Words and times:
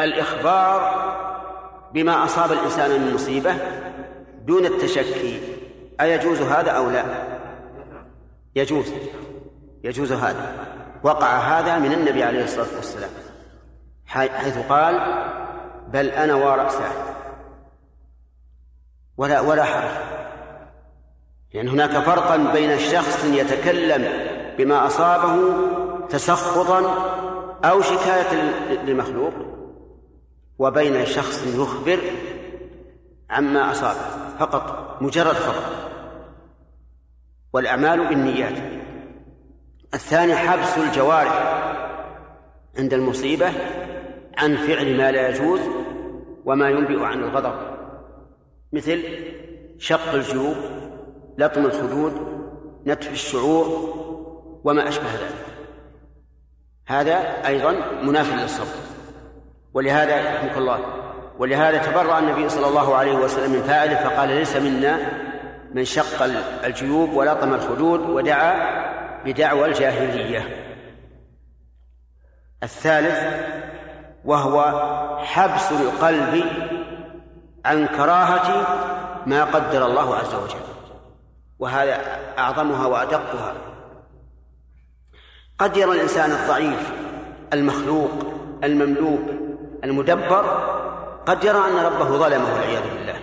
الإخبار 0.00 1.12
بما 1.94 2.24
أصاب 2.24 2.52
الإنسان 2.52 2.90
من 2.90 3.14
مصيبة 3.14 3.54
دون 4.44 4.66
التشكي 4.66 5.40
أيجوز 6.00 6.40
هذا 6.42 6.70
أو 6.70 6.90
لا؟ 6.90 7.04
يجوز 8.54 8.92
يجوز 9.84 10.12
هذا. 10.12 10.66
وقع 11.02 11.38
هذا 11.38 11.78
من 11.78 11.92
النبي 11.92 12.22
عليه 12.24 12.44
الصلاة 12.44 12.76
والسلام 12.76 13.10
حيث 14.06 14.58
قال 14.58 15.24
بل 15.88 16.06
أنا 16.06 16.34
ورأسه 16.34 16.92
ولا 19.16 19.40
ولا 19.40 19.64
حرج. 19.64 19.90
لأن 21.54 21.68
هناك 21.68 21.90
فرقا 21.90 22.36
بين 22.36 22.78
شخص 22.78 23.24
يتكلم 23.24 24.12
بما 24.58 24.86
أصابه 24.86 25.36
تسخطا 26.08 26.80
أو 27.64 27.80
شكاية 27.80 28.32
لمخلوق 28.84 29.51
وبين 30.62 31.06
شخص 31.06 31.46
يخبر 31.46 31.98
عما 33.30 33.70
أصابه 33.70 34.36
فقط 34.38 34.96
مجرد 35.02 35.34
خبر. 35.34 35.64
والأعمال 37.52 38.08
بالنيات. 38.08 38.82
الثاني 39.94 40.36
حبس 40.36 40.78
الجوارح 40.78 41.62
عند 42.78 42.94
المصيبة 42.94 43.52
عن 44.38 44.56
فعل 44.56 44.96
ما 44.96 45.10
لا 45.10 45.28
يجوز 45.28 45.60
وما 46.44 46.70
ينبئ 46.70 47.02
عن 47.04 47.24
الغضب. 47.24 47.54
مثل 48.72 49.02
شق 49.78 50.12
الجيوب 50.14 50.56
لطم 51.38 51.66
الخدود 51.66 52.12
نتف 52.86 53.12
الشعور 53.12 53.66
وما 54.64 54.88
أشبه 54.88 55.14
ذلك. 55.14 55.46
هذا 56.86 57.46
أيضا 57.46 58.02
منافي 58.02 58.34
للصبر. 58.34 58.91
ولهذا 59.74 60.34
رحمك 60.34 60.56
الله. 60.56 60.80
ولهذا 61.38 61.78
تبرأ 61.78 62.18
النبي 62.18 62.48
صلى 62.48 62.68
الله 62.68 62.96
عليه 62.96 63.14
وسلم 63.14 63.52
من 63.52 63.62
فاعله 63.62 63.94
فقال 63.94 64.28
ليس 64.28 64.56
منا 64.56 64.98
من 65.74 65.84
شق 65.84 66.22
الجيوب 66.64 67.12
ولطم 67.12 67.54
الخدود 67.54 68.00
ودعا 68.00 68.82
بدعوى 69.24 69.64
الجاهلية. 69.64 70.68
الثالث 72.62 73.18
وهو 74.24 74.64
حبس 75.18 75.72
القلب 75.72 76.44
عن 77.64 77.86
كراهة 77.86 78.66
ما 79.26 79.44
قدر 79.44 79.86
الله 79.86 80.16
عز 80.16 80.34
وجل. 80.34 80.64
وهذا 81.58 82.00
أعظمها 82.38 82.86
وأدقها. 82.86 83.54
قد 85.58 85.76
يرى 85.76 85.92
الإنسان 85.92 86.30
الضعيف 86.30 86.92
المخلوق 87.52 88.10
المملوك 88.64 89.41
المدبر 89.84 90.44
قد 91.26 91.44
يرى 91.44 91.58
أن 91.58 91.84
ربه 91.84 92.04
ظلمه 92.04 92.54
والعياذ 92.54 92.82
بالله. 92.82 93.14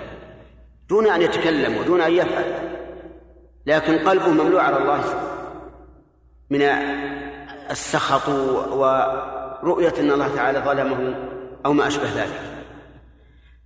دون 0.90 1.08
أن 1.08 1.22
يتكلم 1.22 1.78
ودون 1.78 2.02
أن 2.02 2.12
يفعل. 2.12 2.46
لكن 3.66 4.10
قلبه 4.10 4.30
مملوء 4.30 4.60
على 4.60 4.78
الله 4.78 5.04
من 6.50 6.62
السخط 7.72 8.30
ورؤية 8.72 9.94
أن 10.00 10.12
الله 10.12 10.36
تعالى 10.36 10.60
ظلمه 10.60 11.16
أو 11.66 11.74
ما 11.74 11.88
أشبه 11.88 12.10
ذلك. 12.16 12.42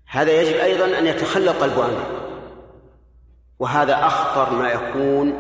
هذا 0.08 0.32
يجب 0.32 0.56
أيضا 0.56 1.00
أن 1.00 1.08
يتخلى 1.08 1.52
قلبه 1.52 1.84
عنه 1.84 2.06
وهذا 3.60 3.96
أخطر 3.96 4.54
ما 4.54 4.72
يكون 4.72 5.34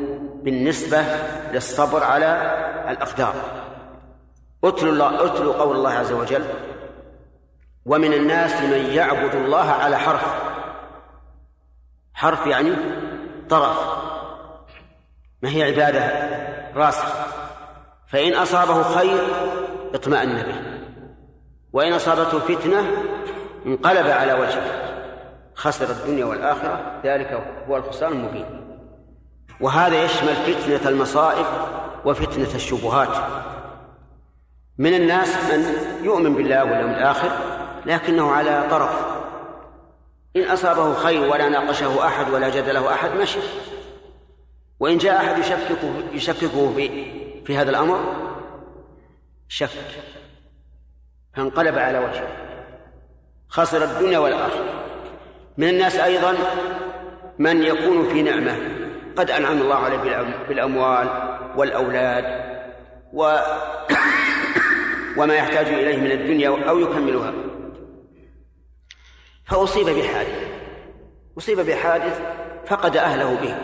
بالنسبة 0.43 1.03
للصبر 1.53 2.03
على 2.03 2.25
الأقدار. 2.89 3.33
اتلوا 4.63 5.53
قول 5.53 5.75
الله 5.75 5.91
عز 5.91 6.11
وجل 6.11 6.43
ومن 7.85 8.13
الناس 8.13 8.61
من 8.61 8.85
يعبد 8.93 9.35
الله 9.35 9.71
على 9.71 9.97
حرف. 9.97 10.25
حرف 12.13 12.47
يعني 12.47 12.73
طرف. 13.49 13.77
ما 15.41 15.49
هي 15.49 15.63
عبادة 15.63 16.11
راسخ 16.75 17.05
فإن 18.07 18.33
أصابه 18.33 18.83
خير 18.83 19.27
اطمأن 19.93 20.43
به. 20.43 20.55
وإن 21.73 21.93
أصابته 21.93 22.39
فتنة 22.39 22.91
انقلب 23.65 24.07
على 24.07 24.33
وجهه. 24.33 24.93
خسر 25.55 25.89
الدنيا 25.91 26.25
والآخرة 26.25 27.01
ذلك 27.03 27.43
هو 27.67 27.77
الخسران 27.77 28.11
المبين. 28.11 28.77
وهذا 29.61 30.03
يشمل 30.03 30.35
فتنة 30.35 30.89
المصائب 30.89 31.45
وفتنة 32.05 32.55
الشبهات. 32.55 33.17
من 34.77 34.93
الناس 34.93 35.51
من 35.51 35.65
يؤمن 36.03 36.35
بالله 36.35 36.63
واليوم 36.63 36.91
الآخر 36.91 37.52
لكنه 37.85 38.31
على 38.31 38.67
طرف. 38.71 39.23
إن 40.35 40.43
أصابه 40.43 40.93
خير 40.93 41.31
ولا 41.31 41.49
ناقشه 41.49 42.07
أحد 42.07 42.29
ولا 42.29 42.49
جدله 42.49 42.93
أحد 42.93 43.11
مشي. 43.11 43.39
وإن 44.79 44.97
جاء 44.97 45.15
أحد 45.15 45.37
يشككه 45.37 46.03
يشككه 46.13 46.73
في 46.75 47.05
في 47.45 47.57
هذا 47.57 47.69
الأمر 47.69 48.15
شك. 49.47 49.69
فانقلب 51.35 51.77
على 51.77 51.99
وجهه. 51.99 52.27
خسر 53.47 53.83
الدنيا 53.83 54.19
والآخرة. 54.19 54.83
من 55.57 55.69
الناس 55.69 55.95
أيضا 55.95 56.33
من 57.39 57.63
يكون 57.63 58.09
في 58.09 58.21
نعمة. 58.21 58.57
قد 59.15 59.31
أنعم 59.31 59.61
الله 59.61 59.75
عليه 59.75 59.97
بالأموال 60.47 61.07
والأولاد 61.55 62.25
و 63.13 63.37
وما 65.17 65.35
يحتاج 65.35 65.67
إليه 65.67 65.97
من 65.97 66.11
الدنيا 66.11 66.69
أو 66.69 66.79
يكملها. 66.79 67.33
فأصيب 69.53 69.89
بحادث. 69.89 70.47
أصيب 71.37 71.59
بحادث 71.59 72.21
فقد 72.67 72.97
أهله 72.97 73.35
به. 73.35 73.57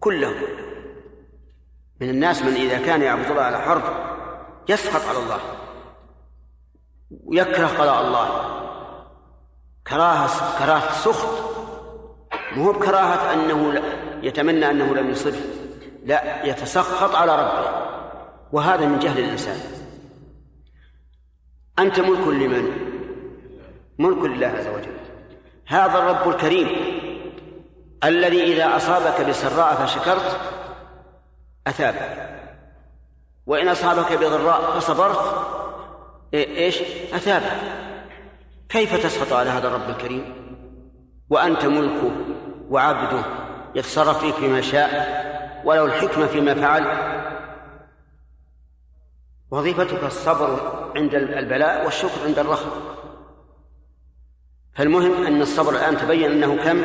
كلهم. 0.00 0.42
من 2.00 2.08
الناس 2.10 2.42
من 2.42 2.52
إذا 2.52 2.78
كان 2.78 3.02
يعبد 3.02 3.30
الله 3.30 3.42
على 3.42 3.60
حرب 3.60 3.82
يسخط 4.68 5.08
على 5.08 5.18
الله. 5.18 5.40
ويكره 7.24 7.66
قضاء 7.66 8.06
الله. 8.06 8.28
كراهة 9.86 10.58
كراهة 10.58 10.92
سخط. 10.92 11.56
مو 12.56 12.72
بكراهة 12.72 13.32
أنه 13.32 13.82
يتمنى 14.22 14.70
أنه 14.70 14.94
لم 14.94 15.10
يصبه. 15.10 15.40
لا 16.04 16.44
يتسخط 16.44 17.14
على 17.14 17.32
ربه. 17.32 17.86
وهذا 18.52 18.86
من 18.86 18.98
جهل 18.98 19.18
الإنسان. 19.18 19.60
أنت 21.78 22.00
ملك 22.00 22.28
لمن؟ 22.28 22.85
ملك 23.98 24.24
لله 24.24 24.46
عز 24.46 24.66
وجل. 24.66 24.96
هذا 25.66 25.98
الرب 25.98 26.28
الكريم 26.28 26.68
الذي 28.04 28.42
إذا 28.42 28.76
أصابك 28.76 29.28
بسراء 29.28 29.74
فشكرت 29.74 30.40
أثابك 31.66 32.28
وإن 33.46 33.68
أصابك 33.68 34.12
بضراء 34.12 34.78
فصبرت 34.78 35.46
إيش؟ 36.34 36.82
أثابك 37.14 37.52
كيف 38.68 39.06
تسخط 39.06 39.32
على 39.32 39.50
هذا 39.50 39.68
الرب 39.68 39.90
الكريم؟ 39.90 40.34
وأنت 41.30 41.64
ملكه 41.64 42.10
وعبده 42.70 43.24
يتصرف 43.74 44.18
فيك 44.18 44.34
فيما 44.34 44.60
شاء 44.60 45.16
وله 45.64 45.84
الحكمة 45.84 46.26
فيما 46.26 46.54
فعل. 46.54 46.86
وظيفتك 49.50 50.04
الصبر 50.04 50.58
عند 50.96 51.14
البلاء 51.14 51.84
والشكر 51.84 52.26
عند 52.26 52.38
الرخاء. 52.38 52.95
فالمهم 54.76 55.26
أن 55.26 55.42
الصبر 55.42 55.72
الآن 55.72 55.96
تبين 55.96 56.30
أنه 56.30 56.64
كم؟ 56.64 56.84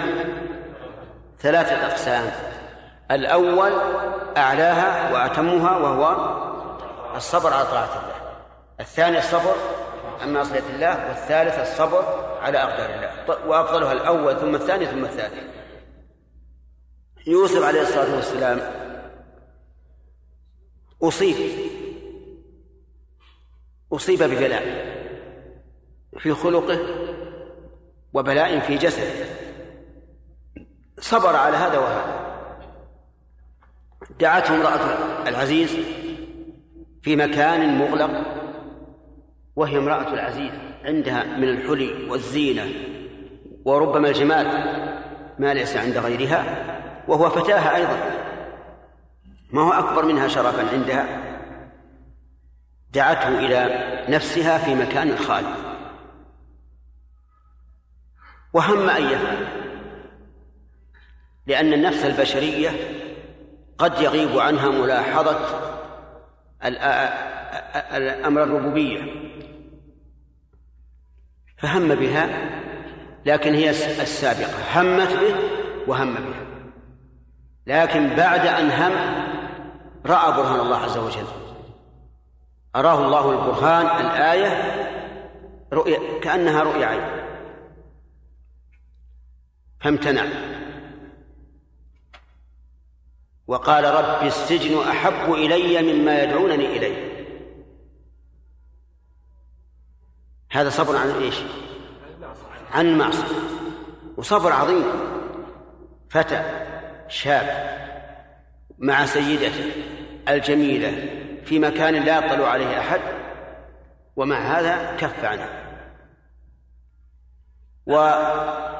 ثلاثة 1.39 1.87
أقسام. 1.87 2.31
الأول 3.11 3.71
أعلاها 4.37 5.13
وأتمها 5.13 5.77
وهو 5.77 6.37
الصبر 7.15 7.53
على 7.53 7.65
طاعة 7.65 8.03
الله. 8.03 8.15
الثاني 8.79 9.17
الصبر 9.17 9.55
عن 10.21 10.33
معصية 10.33 10.63
الله 10.75 11.07
والثالث 11.07 11.59
الصبر 11.59 12.03
على 12.41 12.57
أقدار 12.57 12.89
الله. 12.95 13.47
وأفضلها 13.47 13.91
الأول 13.91 14.39
ثم 14.39 14.55
الثاني 14.55 14.85
ثم 14.85 15.05
الثالث. 15.05 15.43
يوسف 17.27 17.63
عليه 17.63 17.81
الصلاة 17.81 18.15
والسلام 18.15 18.59
أصيب. 21.03 21.35
أصيب 23.93 24.23
ببلاء 24.23 24.91
في 26.19 26.33
خلقه 26.33 27.00
وبلاء 28.13 28.59
في 28.59 28.77
جسده. 28.77 29.25
صبر 30.99 31.35
على 31.35 31.57
هذا 31.57 31.77
وهذا. 31.77 32.21
دعته 34.19 34.55
امرأة 34.55 34.79
العزيز 35.27 35.77
في 37.01 37.15
مكان 37.15 37.77
مغلق 37.77 38.11
وهي 39.55 39.77
امرأة 39.77 40.13
العزيز 40.13 40.51
عندها 40.85 41.23
من 41.23 41.49
الحلي 41.49 42.09
والزينة 42.09 42.65
وربما 43.65 44.07
الجمال 44.07 44.47
ما 45.39 45.53
ليس 45.53 45.77
عند 45.77 45.97
غيرها 45.97 46.65
وهو 47.07 47.29
فتاها 47.29 47.75
أيضا. 47.75 47.97
ما 49.51 49.61
هو 49.61 49.71
أكبر 49.71 50.05
منها 50.05 50.27
شرفا 50.27 50.69
عندها؟ 50.73 51.05
دعته 52.93 53.39
إلى 53.39 53.69
نفسها 54.09 54.57
في 54.57 54.75
مكان 54.75 55.17
خالي. 55.17 55.70
وهم 58.53 58.89
أن 58.89 59.03
يفعل 59.03 59.47
لأن 61.47 61.73
النفس 61.73 62.05
البشرية 62.05 62.69
قد 63.77 64.01
يغيب 64.01 64.39
عنها 64.39 64.69
ملاحظة 64.69 65.39
الأمر 67.93 68.43
الربوبية. 68.43 69.01
فهم 71.57 71.95
بها 71.95 72.49
لكن 73.25 73.53
هي 73.53 73.69
السابقة. 73.69 74.81
همت 74.81 75.13
به 75.13 75.35
وهم 75.87 76.13
بها. 76.13 76.45
لكن 77.67 78.09
بعد 78.09 78.47
أن 78.47 78.71
هم 78.71 78.91
رأى 80.05 80.31
برهان 80.31 80.59
الله 80.59 80.77
عز 80.77 80.97
وجل. 80.97 81.27
أراه 82.75 83.05
الله 83.05 83.31
البرهان 83.31 84.05
الآية 84.05 84.71
رؤية 85.73 86.19
كأنها 86.21 86.63
رؤيا 86.63 86.85
عين. 86.85 87.21
فامتنع. 89.81 90.25
وقال 93.47 93.83
رب 93.83 94.27
السجن 94.27 94.87
أحب 94.87 95.33
إلي 95.33 95.93
مما 95.93 96.23
يدعونني 96.23 96.65
إليه. 96.77 97.11
هذا 100.51 100.69
صبر 100.69 100.97
عن 100.97 101.09
إيش؟ 101.09 101.35
عن 102.71 102.85
المعصية 102.85 103.35
وصبر 104.17 104.51
عظيم. 104.53 104.83
فتى 106.09 106.67
شاب 107.07 107.71
مع 108.77 109.05
سيدته 109.05 109.71
الجميلة 110.29 111.09
في 111.45 111.59
مكان 111.59 111.93
لا 111.93 112.17
يطلع 112.17 112.47
عليه 112.47 112.79
أحد 112.79 113.01
ومع 114.15 114.37
هذا 114.37 114.95
كف 114.97 115.25
عنه. 115.25 115.49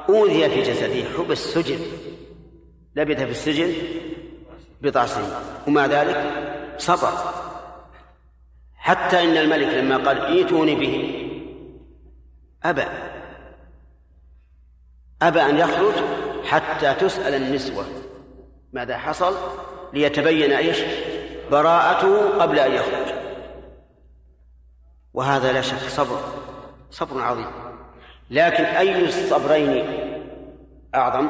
وأوذي 0.09 0.49
في 0.49 0.61
جسده 0.61 1.17
حبس 1.17 1.37
سجن 1.37 1.79
لبث 2.95 3.17
في 3.17 3.31
السجن 3.31 3.73
بضع 4.81 5.05
سنين 5.05 5.29
ومع 5.67 5.85
ذلك 5.85 6.17
صبر. 6.77 7.11
حتى 8.75 9.23
إن 9.23 9.37
الملك 9.37 9.67
لما 9.67 9.97
قال 9.97 10.21
ائتوني 10.21 10.75
به 10.75 11.27
أبى. 12.63 12.85
أبى 15.21 15.41
أن 15.41 15.57
يخرج 15.57 15.93
حتى 16.45 16.93
تسأل 16.93 17.33
النسوة 17.33 17.85
ماذا 18.73 18.97
حصل 18.97 19.35
ليتبين 19.93 20.51
إيش 20.51 20.77
براءته 21.51 22.39
قبل 22.39 22.59
أن 22.59 22.71
يخرج. 22.71 23.13
وهذا 25.13 25.51
لا 25.51 25.61
شك 25.61 25.77
صبر 25.77 26.19
صبر 26.91 27.21
عظيم. 27.21 27.70
لكن 28.31 28.63
اي 28.63 29.05
الصبرين؟ 29.05 29.85
أعظم. 30.95 31.29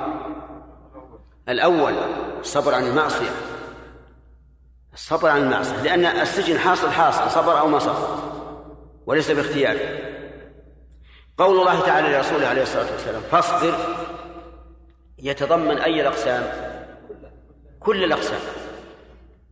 الأول 1.50 1.94
الصبر 2.40 2.76
عن 2.76 2.88
المعصية. 2.88 3.30
الصبر 4.94 5.30
عن 5.30 5.42
المعصية 5.42 5.82
لأن 5.82 6.06
السجن 6.06 6.58
حاصل 6.58 6.92
حاصل 6.92 7.32
صبر 7.32 7.60
أو 7.60 7.68
ما 7.68 7.80
صبر 7.80 8.20
وليس 9.06 9.32
باختياره 9.32 10.00
قول 11.38 11.60
الله 11.60 11.86
تعالى 11.86 12.18
لرسوله 12.18 12.48
عليه 12.48 12.62
الصلاة 12.62 12.92
والسلام 12.92 13.22
فاصبر 13.22 13.74
يتضمن 15.18 15.78
أي 15.78 16.02
الأقسام؟ 16.02 16.44
كل 17.80 18.04
الأقسام. 18.04 18.40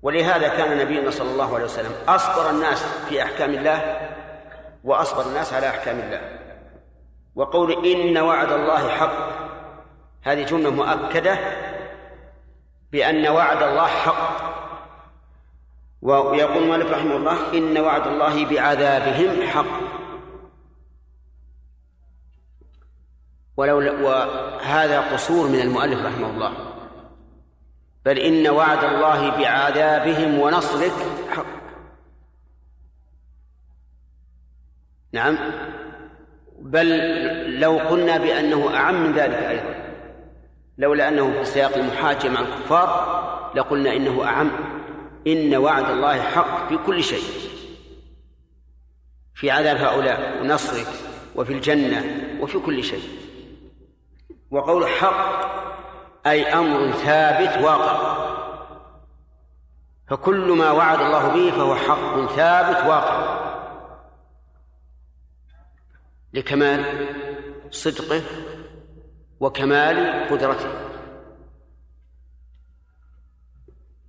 ولهذا 0.02 0.48
كان 0.48 0.78
نبينا 0.78 1.12
صلى 1.12 1.32
الله 1.32 1.56
عليه 1.56 1.66
وسلم 1.66 1.92
أصبر 2.08 2.50
الناس 2.50 2.84
في 3.10 3.24
أحكام 3.24 3.54
الله 3.54 4.10
وأصبر 4.84 5.26
الناس 5.26 5.54
على 5.54 5.68
أحكام 5.68 6.00
الله. 6.00 6.39
وقول 7.36 7.86
إن 7.86 8.18
وعد 8.18 8.52
الله 8.52 8.90
حق. 8.90 9.30
هذه 10.22 10.46
جملة 10.46 10.70
مؤكدة 10.70 11.38
بأن 12.92 13.28
وعد 13.28 13.64
الله 13.64 13.88
حق. 13.88 14.50
ويقول 16.02 16.68
مالك 16.68 16.92
رحمه 16.92 17.16
الله 17.16 17.54
إن 17.58 17.78
وعد 17.78 18.08
الله 18.08 18.46
بعذابهم 18.46 19.48
حق. 19.48 19.80
ولو 23.58 24.08
وهذا 24.08 25.02
قصور 25.02 25.48
من 25.48 25.60
المؤلف 25.60 26.06
رحمه 26.06 26.30
الله. 26.30 26.54
بل 28.06 28.18
إن 28.20 28.48
وعد 28.48 28.84
الله 28.84 29.30
بعذابهم 29.30 30.40
ونصرك 30.40 30.94
حق. 31.30 31.46
نعم. 35.12 35.38
بل 36.70 37.60
لو 37.60 37.78
قلنا 37.78 38.18
بأنه 38.18 38.76
أعم 38.76 39.04
من 39.04 39.14
ذلك 39.14 39.36
أيضا. 39.36 39.76
لولا 40.78 41.08
أنه 41.08 41.32
في 41.32 41.46
سياق 41.46 41.78
المحاجة 41.78 42.30
مع 42.30 42.40
الكفار 42.40 43.52
لقلنا 43.56 43.96
إنه 43.96 44.24
أعم. 44.24 44.52
إن 45.28 45.56
وعد 45.56 45.90
الله 45.90 46.22
حق 46.22 46.70
في 46.70 46.78
كل 46.78 47.04
شيء. 47.04 47.24
في 49.36 49.52
عذاب 49.52 49.78
هؤلاء 49.78 50.42
ونصرك 50.42 50.88
وفي 51.36 51.54
الجنة 51.54 52.04
وفي 52.42 52.60
كل 52.60 52.84
شيء. 52.84 53.10
وقول 54.52 54.88
حق 54.88 55.50
أي 56.28 56.54
أمر 56.54 56.92
ثابت 56.92 57.64
واقع. 57.64 58.20
فكل 60.10 60.52
ما 60.52 60.72
وعد 60.72 61.02
الله 61.02 61.28
به 61.28 61.52
فهو 61.52 61.76
حق 61.76 62.36
ثابت 62.36 62.78
واقع. 62.88 63.39
لكمال 66.34 66.86
صدقه 67.72 68.22
وكمال 69.40 70.28
قدرته. 70.30 70.70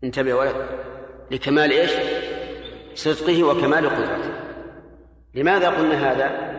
انتبه 0.05 0.35
ولد 0.35 0.57
لكمال 1.31 1.71
إيش؟ 1.71 1.91
صدقه 2.95 3.45
وكمال 3.45 3.91
قدرته. 3.91 4.31
لماذا 5.35 5.69
قلنا 5.69 6.13
هذا؟ 6.13 6.51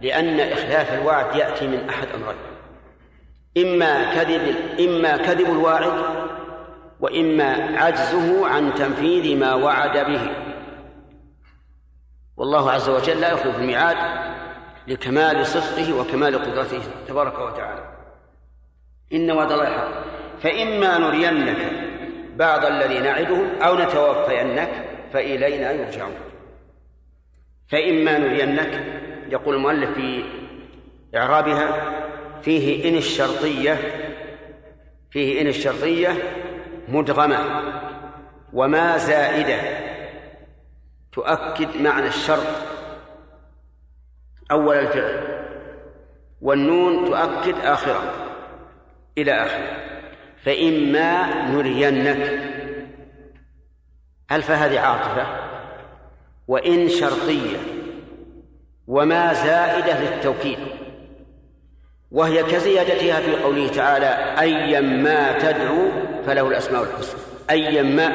لأن 0.00 0.40
إخلاف 0.40 0.92
الوعد 0.92 1.36
يأتي 1.36 1.66
من 1.66 1.88
أحد 1.88 2.08
أمرين. 2.08 2.38
إما 3.58 4.14
كذب 4.14 4.56
إما 4.80 5.16
كذب 5.16 5.50
الواعد 5.50 5.92
وإما 7.00 7.78
عجزه 7.78 8.46
عن 8.48 8.74
تنفيذ 8.74 9.38
ما 9.38 9.54
وعد 9.54 10.06
به. 10.06 10.30
والله 12.36 12.70
عز 12.70 12.88
وجل 12.88 13.20
لا 13.20 13.32
يخلف 13.32 13.58
الميعاد 13.58 13.96
لكمال 14.88 15.46
صدقه 15.46 15.92
وكمال 16.00 16.38
قدرته 16.38 16.82
تبارك 17.08 17.38
وتعالى. 17.38 17.84
إن 19.12 19.30
وعد 19.30 19.52
الله 19.52 19.64
حق. 19.64 19.88
فإما 20.42 20.98
نرينك 20.98 21.72
بعض 22.36 22.64
الذي 22.64 22.98
نعدهم 22.98 23.62
أو 23.62 23.78
نتوفينك 23.78 24.70
فإلينا 25.12 25.72
يرجعون. 25.72 26.14
فإما 27.68 28.18
نرينك 28.18 28.84
يقول 29.28 29.54
المؤلف 29.54 29.90
في 29.90 30.24
إعرابها 31.16 31.94
فيه 32.42 32.88
إن 32.88 32.96
الشرطية 32.96 33.78
فيه 35.10 35.40
إن 35.40 35.46
الشرطية 35.46 36.16
مدغمة 36.88 37.62
وما 38.52 38.96
زائدة 38.96 39.60
تؤكد 41.12 41.80
معنى 41.80 42.06
الشرط 42.06 42.67
أول 44.50 44.76
الفعل. 44.76 45.38
والنون 46.42 47.04
تؤكد 47.04 47.54
آخره. 47.64 48.12
إلى 49.18 49.32
آخره. 49.32 49.76
فإما 50.44 51.34
نرينك. 51.50 52.40
ألف 54.32 54.50
هذه 54.50 54.80
عاطفة؟ 54.80 55.26
وإن 56.48 56.88
شرطية. 56.88 57.58
وما 58.86 59.32
زائدة 59.32 60.00
للتوكيد. 60.00 60.58
وهي 62.10 62.42
كزيادتها 62.42 63.20
في 63.20 63.36
قوله 63.36 63.68
تعالى 63.68 64.40
أيا 64.40 64.80
ما 64.80 65.38
تدعو 65.38 65.88
فله 66.26 66.48
الأسماء 66.48 66.82
الحسنى. 66.82 67.20
أيا 67.50 67.82
ما. 67.82 68.08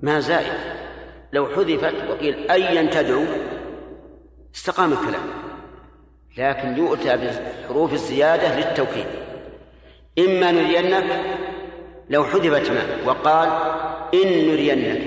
ما 0.00 0.20
زائد. 0.20 0.76
لو 1.32 1.46
حذفت 1.46 1.94
وقيل 2.10 2.50
أيا 2.50 2.90
تدعو 2.90 3.24
استقام 4.56 4.92
الكلام. 4.92 5.22
لكن 6.38 6.76
يؤتى 6.76 7.16
بحروف 7.16 7.92
الزيادة 7.92 8.56
للتوكيد. 8.58 9.06
إما 10.18 10.52
نرينك 10.52 11.20
لو 12.10 12.24
حذفت 12.24 12.70
ما 12.70 12.82
وقال 13.06 13.48
إن 14.14 14.48
نرينك. 14.48 15.02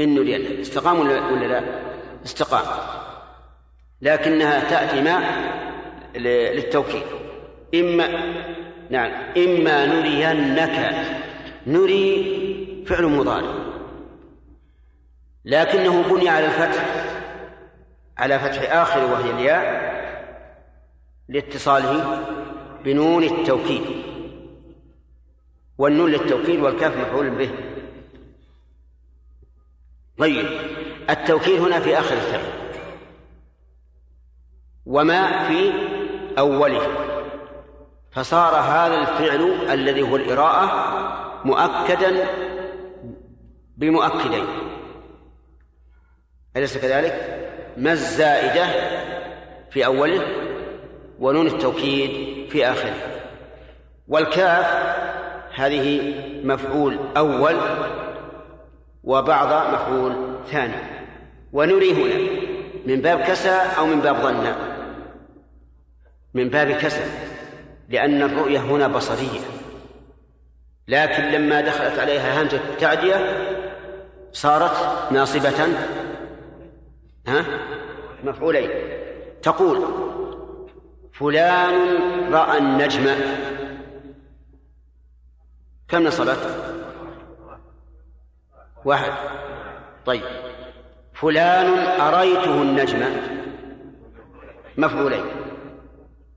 إن 0.00 0.14
نرينك. 0.14 0.60
استقام 0.60 1.00
ولا 1.00 1.46
لا؟ 1.46 1.62
استقام. 2.24 2.66
لكنها 4.02 4.70
تأتي 4.70 5.00
ما 5.00 5.22
للتوكيد. 6.16 7.02
إما 7.74 8.06
نعم. 8.90 9.12
إما 9.36 9.86
نرينك. 9.86 10.94
نري 11.66 12.84
فعل 12.86 13.04
مضارع. 13.04 13.54
لكنه 15.44 16.02
بني 16.02 16.28
على 16.28 16.46
الفتح. 16.46 17.05
على 18.18 18.38
فتح 18.38 18.72
آخر 18.72 19.04
وهي 19.04 19.30
الياء 19.30 19.96
لاتصاله 21.28 22.24
بنون 22.84 23.22
التوكيد. 23.22 23.82
والنون 25.78 26.10
للتوكيد 26.10 26.60
والكاف 26.60 26.96
مفعول 26.96 27.30
به. 27.30 27.50
طيب 30.18 30.46
التوكيد 31.10 31.60
هنا 31.60 31.80
في 31.80 31.98
آخر 31.98 32.14
الفعل 32.14 32.52
وما 34.86 35.48
في 35.48 35.72
أوله. 36.38 36.88
فصار 38.10 38.54
هذا 38.54 39.00
الفعل 39.00 39.72
الذي 39.72 40.02
هو 40.02 40.16
الإراءة 40.16 40.66
مؤكدا 41.44 42.26
بمؤكدين. 43.76 44.46
أليس 46.56 46.78
كذلك؟ 46.78 47.45
ما 47.76 47.92
الزائدة 47.92 48.66
في 49.70 49.86
أوله 49.86 50.22
ونون 51.18 51.46
التوكيد 51.46 52.10
في 52.50 52.66
آخره. 52.66 52.94
والكاف 54.08 54.66
هذه 55.54 56.14
مفعول 56.44 56.98
أول 57.16 57.56
وبعض 59.04 59.74
مفعول 59.74 60.36
ثاني. 60.50 60.74
ونري 61.52 61.92
هنا 61.92 62.30
من 62.86 63.00
باب 63.00 63.20
كسى 63.20 63.60
أو 63.78 63.86
من 63.86 64.00
باب 64.00 64.16
ظن. 64.16 64.52
من 66.34 66.48
باب 66.48 66.72
كسى 66.72 67.04
لأن 67.88 68.22
الرؤية 68.22 68.58
هنا 68.58 68.88
بصرية. 68.88 69.40
لكن 70.88 71.22
لما 71.22 71.60
دخلت 71.60 71.98
عليها 71.98 72.42
همزة 72.42 72.56
التعدية 72.56 73.16
صارت 74.32 75.12
ناصبة 75.12 75.66
ها؟ 77.26 77.44
مفعولين. 78.24 78.70
تقول 79.42 79.84
فلان 81.12 81.74
رأى 82.32 82.58
النجم. 82.58 83.14
كم 85.88 86.02
نصبت؟ 86.02 86.72
واحد. 88.84 89.12
طيب. 90.06 90.22
فلان 91.14 92.00
أريته 92.00 92.62
النجم. 92.62 93.02
مفعولين. 94.76 95.24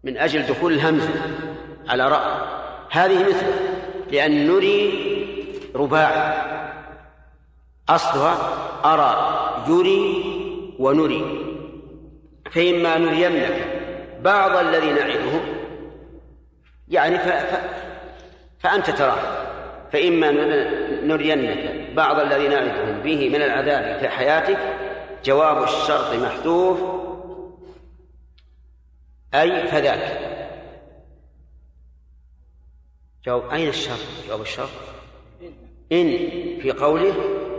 من 0.04 0.18
أجل 0.18 0.46
دخول 0.46 0.74
الهمزة 0.74 1.14
على 1.88 2.08
رأى. 2.08 2.42
هذه 2.92 3.30
مثله 3.30 3.54
لأن 4.12 4.48
نري 4.48 5.10
رباعي 5.76 6.42
أصلها 7.90 8.38
أرى 8.86 9.40
يري 9.68 10.39
ونري. 10.80 11.46
فإما 12.52 12.98
نرينك 12.98 13.68
بعض 14.22 14.56
الذي 14.66 14.92
نعدهم. 14.92 15.42
يعني 16.88 17.18
ف... 17.18 17.28
ف... 17.28 17.62
فأنت 18.60 18.90
تراه. 18.90 19.50
فإما 19.92 20.32
نرينك 21.04 21.92
بعض 21.94 22.20
الذي 22.20 22.48
نعدهم. 22.48 23.02
به 23.02 23.30
من 23.30 23.42
العذاب 23.42 24.00
في 24.00 24.10
حياتك 24.10 24.60
جواب 25.26 25.64
الشرط 25.64 26.14
محذوف. 26.14 26.80
أي 29.34 29.68
فذاك. 29.68 30.30
جواب 33.26 33.50
أين 33.52 33.68
الشرط؟ 33.70 34.00
جواب 34.28 34.42
الشرط. 34.42 34.70
إن 35.92 36.08
في 36.62 36.72
قوله 36.72 37.14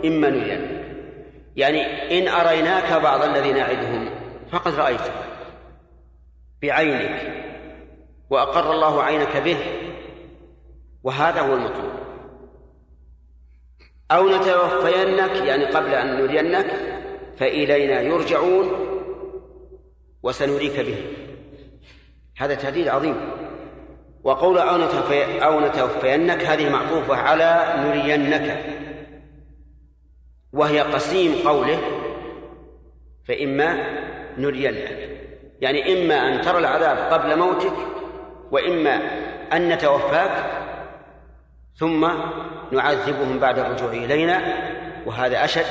إما 0.05 0.29
نرينك. 0.29 0.80
يعني 1.55 1.81
إن 2.19 2.27
أريناك 2.27 2.93
بعض 2.93 3.23
الذي 3.23 3.51
نعدهم 3.51 4.09
فقد 4.51 4.75
رأيته 4.75 5.11
بعينك 6.61 7.41
وأقر 8.29 8.73
الله 8.73 9.03
عينك 9.03 9.37
به 9.37 9.57
وهذا 11.03 11.41
هو 11.41 11.53
المطلوب. 11.53 11.91
أو 14.11 14.29
نتوفينك 14.29 15.35
يعني 15.35 15.65
قبل 15.65 15.93
أن 15.93 16.21
نرينك 16.21 16.67
فإلينا 17.37 18.01
يرجعون 18.01 18.71
وسنريك 20.23 20.79
به. 20.79 21.05
هذا 22.37 22.55
تهديد 22.55 22.87
عظيم. 22.87 23.15
وقول 24.23 24.57
أو 24.57 25.59
نتوفينك 25.59 26.43
هذه 26.43 26.69
معطوفة 26.69 27.15
على 27.15 27.75
نرينك. 27.77 28.65
وهي 30.53 30.81
قسيم 30.81 31.47
قوله 31.47 31.79
فإما 33.27 33.77
نرينك 34.37 35.11
يعني 35.61 35.93
إما 35.93 36.15
أن 36.15 36.41
ترى 36.41 36.57
العذاب 36.57 36.97
قبل 37.13 37.39
موتك 37.39 37.73
وإما 38.51 39.01
أن 39.53 39.69
نتوفاك 39.69 40.61
ثم 41.75 42.07
نعذبهم 42.71 43.39
بعد 43.39 43.59
الرجوع 43.59 43.89
إلينا 43.89 44.41
وهذا 45.05 45.43
أشد. 45.45 45.65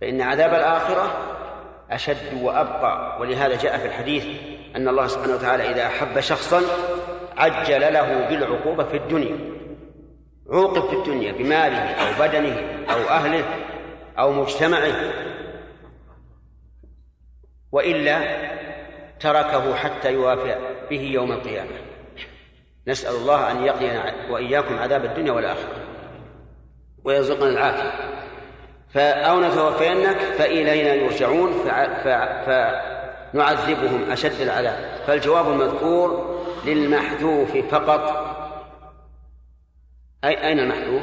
فإن 0.00 0.20
عذاب 0.20 0.54
الآخرة 0.54 1.10
أشد 1.90 2.42
وأبقى. 2.42 3.20
ولهذا 3.20 3.56
جاء 3.56 3.78
في 3.78 3.86
الحديث 3.86 4.26
أن 4.76 4.88
الله 4.88 5.06
سبحانه 5.06 5.34
وتعالى 5.34 5.70
إذا 5.70 5.86
أحب 5.86 6.20
شخصا 6.20 6.62
عجل 7.36 7.80
له 7.80 8.28
بالعقوبة 8.28 8.84
في 8.84 8.96
الدنيا. 8.96 9.36
عوقب 10.50 10.88
في 10.88 10.96
الدنيا 10.96 11.32
بماله 11.32 11.78
أو 11.78 12.26
بدنه 12.26 12.79
أو 12.92 13.08
أهله 13.08 13.44
أو 14.18 14.32
مجتمعه. 14.32 14.94
وإلا 17.72 18.50
تركه 19.20 19.74
حتى 19.74 20.12
يوافي 20.12 20.56
به 20.90 21.00
يوم 21.00 21.32
القيامة. 21.32 21.70
نسأل 22.88 23.14
الله 23.14 23.50
أن 23.50 23.64
يقينا 23.64 24.14
وإياكم 24.30 24.78
عذاب 24.78 25.04
الدنيا 25.04 25.32
والآخرة. 25.32 25.76
ويرزقنا 27.04 27.48
العافية. 27.48 27.92
فأو 28.94 29.40
نتوفينك 29.40 30.18
فإلينا 30.18 30.94
يرجعون 30.94 31.52
فنعذبهم 33.32 34.10
أشد 34.10 34.40
العذاب. 34.40 35.00
فالجواب 35.06 35.48
المذكور 35.48 36.40
للمحذوف 36.64 37.56
فقط. 37.56 38.30
أي 40.24 40.46
أين 40.48 40.58
المحذوف؟ 40.58 41.02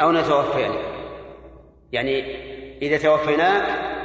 أو 0.00 0.12
نتوفينك 0.12 0.84
يعني 1.92 2.46
إذا 2.82 2.98
توفيناك 2.98 3.96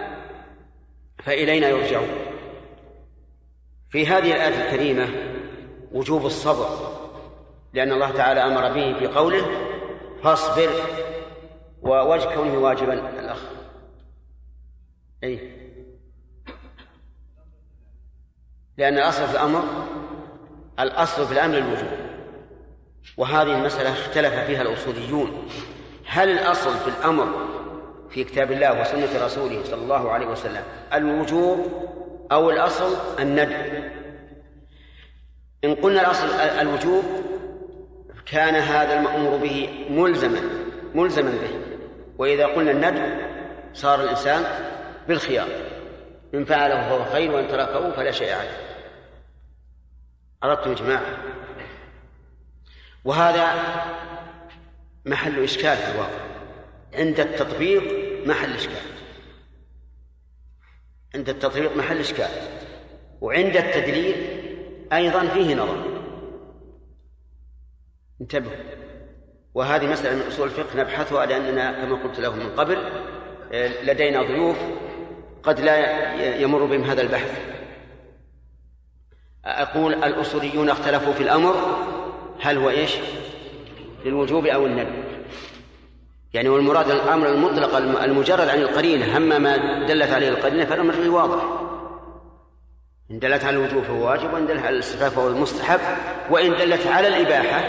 فإلينا 1.24 1.70
يرجعون. 1.70 2.10
في 3.90 4.08
هذه 4.08 4.36
الآية 4.36 4.66
الكريمة 4.66 5.10
وجوب 5.92 6.26
الصبر 6.26 6.92
لأن 7.74 7.92
الله 7.92 8.12
تعالى 8.12 8.40
أمر 8.40 8.74
به 8.74 9.00
في 9.00 9.08
قوله 9.08 9.46
فاصبر 10.24 10.70
ووجه 11.82 12.36
كونه 12.36 12.58
واجبا 12.58 13.20
الأخ 13.20 13.42
أي 15.24 15.52
لأن 18.78 18.98
الأصل 18.98 19.28
في 19.28 19.32
الأمر 19.32 19.64
الأصل 20.80 21.28
في 21.28 21.34
الأمر 21.34 21.58
الوجوب. 21.58 22.11
وهذه 23.18 23.58
المسألة 23.58 23.92
اختلف 23.92 24.34
فيها 24.34 24.62
الأصوليون. 24.62 25.48
هل 26.06 26.30
الأصل 26.30 26.78
في 26.78 26.88
الأمر 26.88 27.48
في 28.10 28.24
كتاب 28.24 28.52
الله 28.52 28.82
وسنة 28.82 29.26
رسوله 29.26 29.64
صلى 29.64 29.82
الله 29.82 30.12
عليه 30.12 30.26
وسلم 30.26 30.64
الوجوب 30.94 31.68
أو 32.32 32.50
الأصل 32.50 32.96
الندب؟ 33.20 33.84
إن 35.64 35.76
قلنا 35.76 36.02
الأصل 36.02 36.28
الوجوب 36.62 37.04
كان 38.26 38.56
هذا 38.56 39.00
المأمور 39.00 39.38
به 39.38 39.86
ملزما 39.90 40.42
ملزما 40.96 41.32
به. 41.32 41.62
وإذا 42.18 42.46
قلنا 42.46 42.72
الندب 42.72 43.18
صار 43.74 44.04
الإنسان 44.04 44.44
بالخيار. 45.08 45.48
إن 46.34 46.46
فعله 46.46 46.82
فهو 46.82 47.06
خير 47.06 47.32
وإن 47.32 47.48
تركه 47.48 47.92
فلا 47.92 48.12
شيء 48.12 48.34
عليه. 48.34 48.58
أردتم 50.44 50.70
يا 50.70 50.76
جماعة؟ 50.76 51.06
وهذا 53.06 53.54
محل 55.06 55.44
إشكال 55.44 55.78
في 55.78 55.92
الواقع. 55.92 56.22
عند 56.94 57.20
التطبيق 57.20 57.84
محل 58.28 58.54
إشكال. 58.54 58.82
عند 61.16 61.30
التطبيق 61.30 61.78
محل 61.78 62.00
إشكال. 62.00 62.30
وعند 63.22 63.58
التدليل 63.58 64.16
أيضا 64.94 65.28
فيه 65.28 65.56
نظر. 65.56 66.02
انتبهوا. 68.22 68.56
وهذه 69.54 69.88
مسألة 69.92 70.16
من 70.16 70.28
أصول 70.28 70.48
الفقه. 70.48 70.80
نبحثها 70.80 71.26
لأننا 71.26 71.72
كما 71.72 72.04
قلت 72.04 72.20
له 72.20 72.36
من 72.36 72.50
قبل 72.56 72.78
لدينا 73.84 74.22
ضيوف 74.22 74.58
قد 75.44 75.60
لا 75.60 76.36
يمر 76.36 76.66
بهم 76.66 76.84
هذا 76.84 77.02
البحث. 77.02 77.42
أقول 79.46 79.94
الأصوليون 79.94 80.70
اختلفوا 80.70 81.14
في 81.14 81.24
الأمر. 81.24 81.91
هل 82.42 82.58
هو 82.58 82.70
إيش؟ 82.70 82.92
للوجوب 84.06 84.46
أو 84.46 84.66
الندب 84.66 85.04
يعني 86.34 86.50
والمراد 86.50 86.92
الأمر 86.92 87.30
المطلق 87.30 87.76
المجرد 88.04 88.50
عن 88.50 88.60
القرينة 88.60 89.18
أما 89.18 89.38
ما 89.38 89.86
دلت 89.86 90.12
عليه 90.12 90.30
القرينة 90.30 90.66
فالأمر 90.66 90.94
فيه 90.94 91.10
واضح. 91.10 91.44
إن 93.12 93.20
دلت 93.20 93.44
على 93.44 93.58
الوجوب 93.58 93.84
فهو 93.84 94.08
واجب 94.08 94.34
وإن 94.34 94.48
دلت 94.48 94.64
على 94.64 94.76
الاستحباب 94.76 95.12
فهو 95.12 95.28
المستحب 95.28 95.80
وإن 96.30 96.52
دلت 96.52 96.88
على 96.88 97.08
الإباحة 97.08 97.62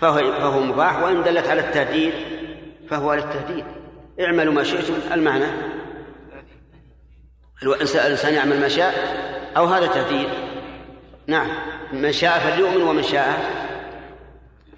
فهو 0.00 0.32
فهو 0.32 0.60
مباح 0.60 1.02
وإن 1.02 1.22
دلت 1.22 1.48
على 1.48 1.60
التهديد 1.60 2.12
فهو 2.90 3.14
للتهديد 3.14 3.64
اعملوا 4.20 4.52
ما 4.52 4.64
شئتم 4.64 4.94
المعنى؟ 5.12 5.46
الإنسان 7.62 8.34
يعمل 8.34 8.60
ما 8.60 8.68
شاء 8.68 8.94
أو 9.56 9.64
هذا 9.64 9.86
تهديد؟ 9.86 10.28
نعم 11.26 11.48
من 11.92 12.12
شاء 12.12 12.38
فليؤمن 12.38 12.82
ومن 12.82 13.02
شاء 13.02 13.60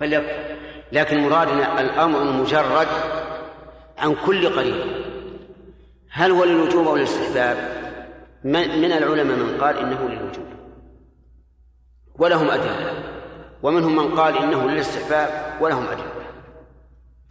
فليكفر 0.03 0.57
لكن 0.93 1.21
مرادنا 1.21 1.81
الأمر 1.81 2.23
المجرد 2.23 2.89
عن 3.99 4.15
كل 4.27 4.49
قريب. 4.49 4.85
هل 6.11 6.31
هو 6.31 6.45
للوجوب 6.45 6.87
أو 6.87 6.97
للاستحباب؟ 6.97 7.57
من 8.45 8.93
العلماء 8.93 9.37
من 9.37 9.61
قال 9.61 9.79
إنه 9.79 10.09
للوجوب. 10.09 10.47
ولهم 12.19 12.51
أدلة. 12.51 12.93
ومنهم 13.63 13.97
من 13.97 14.15
قال 14.15 14.39
إنه 14.39 14.71
للاستحباب 14.71 15.29
ولهم 15.61 15.87
أدلة. 15.87 16.13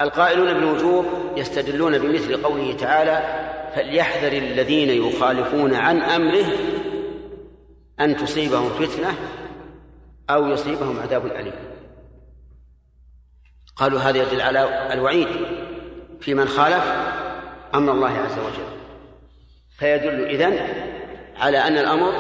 القائلون 0.02 0.54
بالوجوب 0.54 1.06
يستدلون 1.38 1.98
بمثل 1.98 2.44
قوله 2.44 2.74
تعالى 2.74 3.48
فليحذر 3.76 4.32
الذين 4.32 4.90
يخالفون 4.90 5.74
عن 5.74 6.02
أمره 6.02 6.46
أن 8.00 8.16
تصيبهم 8.16 8.70
فتنة 8.70 9.16
أو 10.30 10.48
يصيبهم 10.48 11.00
عذاب 11.00 11.26
أليم. 11.26 11.54
قالوا 13.76 14.00
هذا 14.00 14.18
يدل 14.18 14.42
على 14.42 14.94
الوعيد 14.94 15.28
في 16.20 16.34
من 16.34 16.48
خالف 16.48 16.84
أمر 17.76 17.94
الله 17.94 18.10
عز 18.10 18.40
وجل. 18.40 18.72
فيدل 19.78 20.26
إذن 20.26 20.68
على 21.38 21.58
أن 21.58 21.78
الأمر 21.78 22.14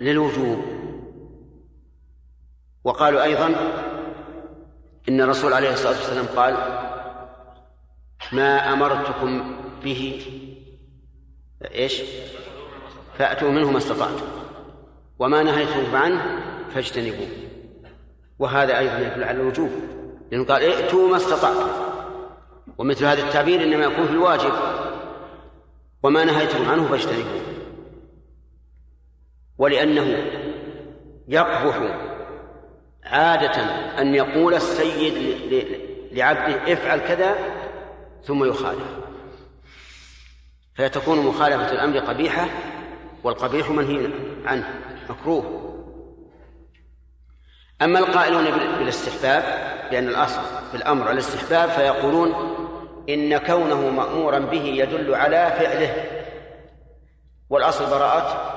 للوجوب. 0.00 0.64
وقالوا 2.84 3.22
أيضا 3.22 3.54
إن 5.08 5.20
الرسول 5.20 5.52
عليه 5.52 5.72
الصلاة 5.72 5.96
والسلام 5.96 6.26
قال 6.36 6.56
ما 8.32 8.72
أمرتكم 8.72 9.56
به 9.84 10.22
إيش؟ 11.74 12.02
فأتوا 13.18 13.50
منه 13.50 13.70
ما 13.70 13.78
استطعتم. 13.78 14.26
وما 15.18 15.42
نهيتم 15.42 15.96
عنه 15.96 16.40
فاجتنبوه. 16.74 17.28
وهذا 18.38 18.78
أيضا 18.78 18.98
يدل 18.98 19.24
على 19.24 19.40
الوجوب. 19.40 19.70
لأنه 20.30 20.44
قال 20.44 20.62
ائتوا 20.62 21.08
ما 21.08 21.16
استطعتم. 21.16 21.68
ومثل 22.78 23.04
هذا 23.04 23.22
التعبير 23.22 23.62
إنما 23.62 23.84
يكون 23.84 24.06
في 24.06 24.12
الواجب. 24.12 24.52
وما 26.02 26.24
نهيتم 26.24 26.70
عنه 26.70 26.88
فاجتنبوه. 26.88 27.40
ولأنه 29.58 30.32
يقبح 31.28 31.98
عادة 33.04 33.62
أن 34.00 34.14
يقول 34.14 34.54
السيد 34.54 35.14
لعبده 36.12 36.72
افعل 36.72 36.98
كذا 37.00 37.34
ثم 38.24 38.44
يخالف. 38.44 39.04
فتكون 40.74 41.18
مخالفة 41.18 41.72
الأمر 41.72 41.98
قبيحة 41.98 42.48
والقبيح 43.24 43.70
منهي 43.70 44.10
عنه 44.44 44.80
مكروه. 45.10 45.60
أما 47.82 47.98
القائلون 47.98 48.44
بالاستحباب 48.78 49.73
بأن 49.90 50.08
الأصل 50.08 50.40
في 50.70 50.76
الأمر 50.76 51.10
الاستحباب 51.10 51.68
فيقولون 51.68 52.34
إن 53.08 53.38
كونه 53.38 53.90
مأمورا 53.90 54.38
به 54.38 54.62
يدل 54.62 55.14
على 55.14 55.52
فعله. 55.58 56.04
والأصل 57.50 57.90
براءة 57.90 58.54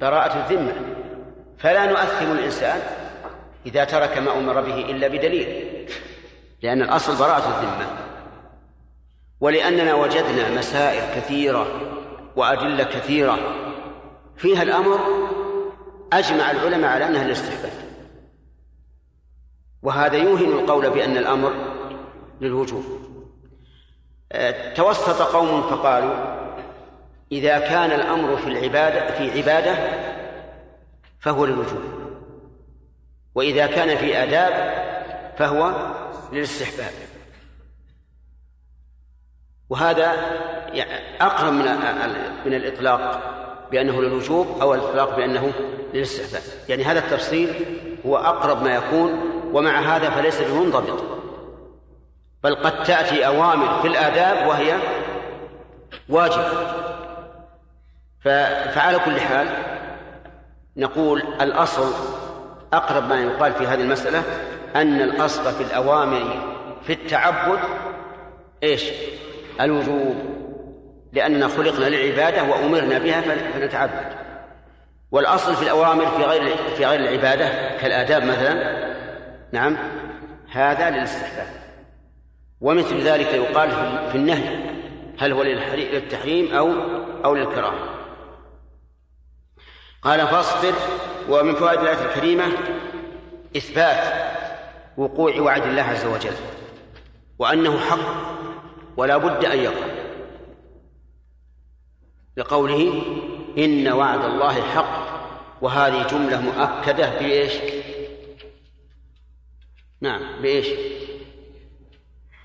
براءة 0.00 0.36
الذمة. 0.38 0.72
فلا 1.58 1.86
نؤثم 1.86 2.32
الإنسان 2.32 2.80
إذا 3.66 3.84
ترك 3.84 4.18
ما 4.18 4.32
أمر 4.32 4.60
به 4.60 4.74
إلا 4.74 5.08
بدليل 5.08 5.72
لأن 6.62 6.82
الأصل 6.82 7.16
براءة 7.16 7.48
الذمة. 7.48 7.86
ولأننا 9.40 9.94
وجدنا 9.94 10.58
مسائل 10.58 11.02
كثيرة 11.16 11.66
وأدلة 12.36 12.84
كثيرة. 12.84 13.38
فيها 14.36 14.62
الأمر 14.62 15.00
أجمع 16.12 16.50
العلماء 16.50 16.90
على 16.90 17.06
أنها 17.06 17.22
الاستحباب. 17.22 17.81
وهذا 19.82 20.16
يوهن 20.16 20.52
القول 20.52 20.90
بأن 20.90 21.16
الأمر 21.16 21.52
للوجوب. 22.40 22.84
آه، 24.32 24.74
توسط 24.74 25.22
قوم 25.22 25.62
فقالوا 25.62 26.42
إذا 27.32 27.58
كان 27.58 27.90
الأمر 27.90 28.36
في 28.36 28.46
العبادة 28.46 29.14
في 29.14 29.38
عبادة 29.38 29.76
فهو 31.20 31.44
للوجوب 31.44 31.82
وإذا 33.34 33.66
كان 33.66 33.96
في 33.96 34.22
آداب 34.22 34.72
فهو 35.38 35.92
للاستحباب. 36.32 36.92
وهذا 39.70 40.12
أقرب 41.20 41.52
من 41.52 41.64
من 42.46 42.54
الإطلاق 42.54 43.32
بأنه 43.70 44.02
للوجوب 44.02 44.60
أو 44.60 44.74
الإطلاق 44.74 45.16
بأنه 45.16 45.52
للاستحباب. 45.94 46.42
يعني 46.68 46.84
هذا 46.84 46.98
التفصيل 46.98 47.54
هو 48.06 48.16
أقرب 48.16 48.62
ما 48.62 48.74
يكون 48.74 49.31
ومع 49.52 49.96
هذا 49.96 50.10
فليس 50.10 50.40
بمنضبط 50.40 51.02
بل 52.44 52.54
قد 52.54 52.82
تأتي 52.82 53.26
أوامر 53.26 53.82
في 53.82 53.88
الآداب 53.88 54.48
وهي 54.48 54.76
واجب. 56.08 56.44
فعلى 58.74 58.98
كل 58.98 59.20
حال 59.20 59.48
نقول 60.76 61.22
الأصل 61.40 61.92
أقرب 62.72 63.08
ما 63.08 63.20
يقال 63.20 63.52
في 63.52 63.66
هذه 63.66 63.80
المسألة 63.80 64.22
أن 64.76 65.00
الأصل 65.00 65.52
في 65.52 65.62
الأوامر 65.62 66.54
في 66.82 66.92
التعبد 66.92 67.58
إيش؟ 68.62 68.84
الوجوب. 69.60 70.16
لأننا 71.12 71.48
خلقنا 71.48 71.84
للعبادة 71.84 72.42
وأمرنا 72.42 72.98
بها 72.98 73.20
فنتعبد. 73.20 74.22
والأصل 75.10 75.54
في 75.54 75.62
الأوامر 75.62 76.06
في 76.06 76.22
غير 76.22 76.56
في 76.76 76.86
غير 76.86 77.00
العبادة 77.00 77.78
كالآداب 77.80 78.24
مثلا 78.24 78.81
نعم. 79.52 79.76
هذا 80.50 80.90
للاستحباب. 80.90 81.46
ومثل 82.60 83.00
ذلك 83.00 83.26
يقال 83.26 83.70
في 84.10 84.14
النهي 84.14 84.72
هل 85.18 85.32
هو 85.32 85.42
للتحريم 85.42 86.54
أو 86.54 86.72
أو 87.24 87.34
للكراهة. 87.34 87.88
قال 90.02 90.26
فاصبر 90.26 90.72
ومن 91.28 91.54
فوائد 91.54 91.80
الآية 91.80 92.04
الكريمة 92.04 92.44
إثبات 93.56 94.32
وقوع 94.96 95.40
وعد 95.40 95.62
الله 95.62 95.82
عز 95.82 96.06
وجل 96.06 96.34
وأنه 97.38 97.78
حق 97.78 98.32
ولا 98.96 99.16
بد 99.16 99.44
أن 99.44 99.58
يقع. 99.58 99.86
لقوله 102.36 103.02
إن 103.58 103.88
وعد 103.88 104.24
الله 104.24 104.62
حق 104.62 105.12
وهذه 105.62 106.06
جملة 106.06 106.40
مؤكدة 106.40 107.18
بإيش؟ 107.18 107.81
نعم 110.02 110.42
بإيش؟ 110.42 110.66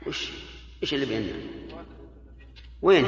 وش 0.08 0.32
إيش 0.84 0.93
اللي 0.93 1.06
بيننا؟ 1.06 1.34
وين 2.82 3.06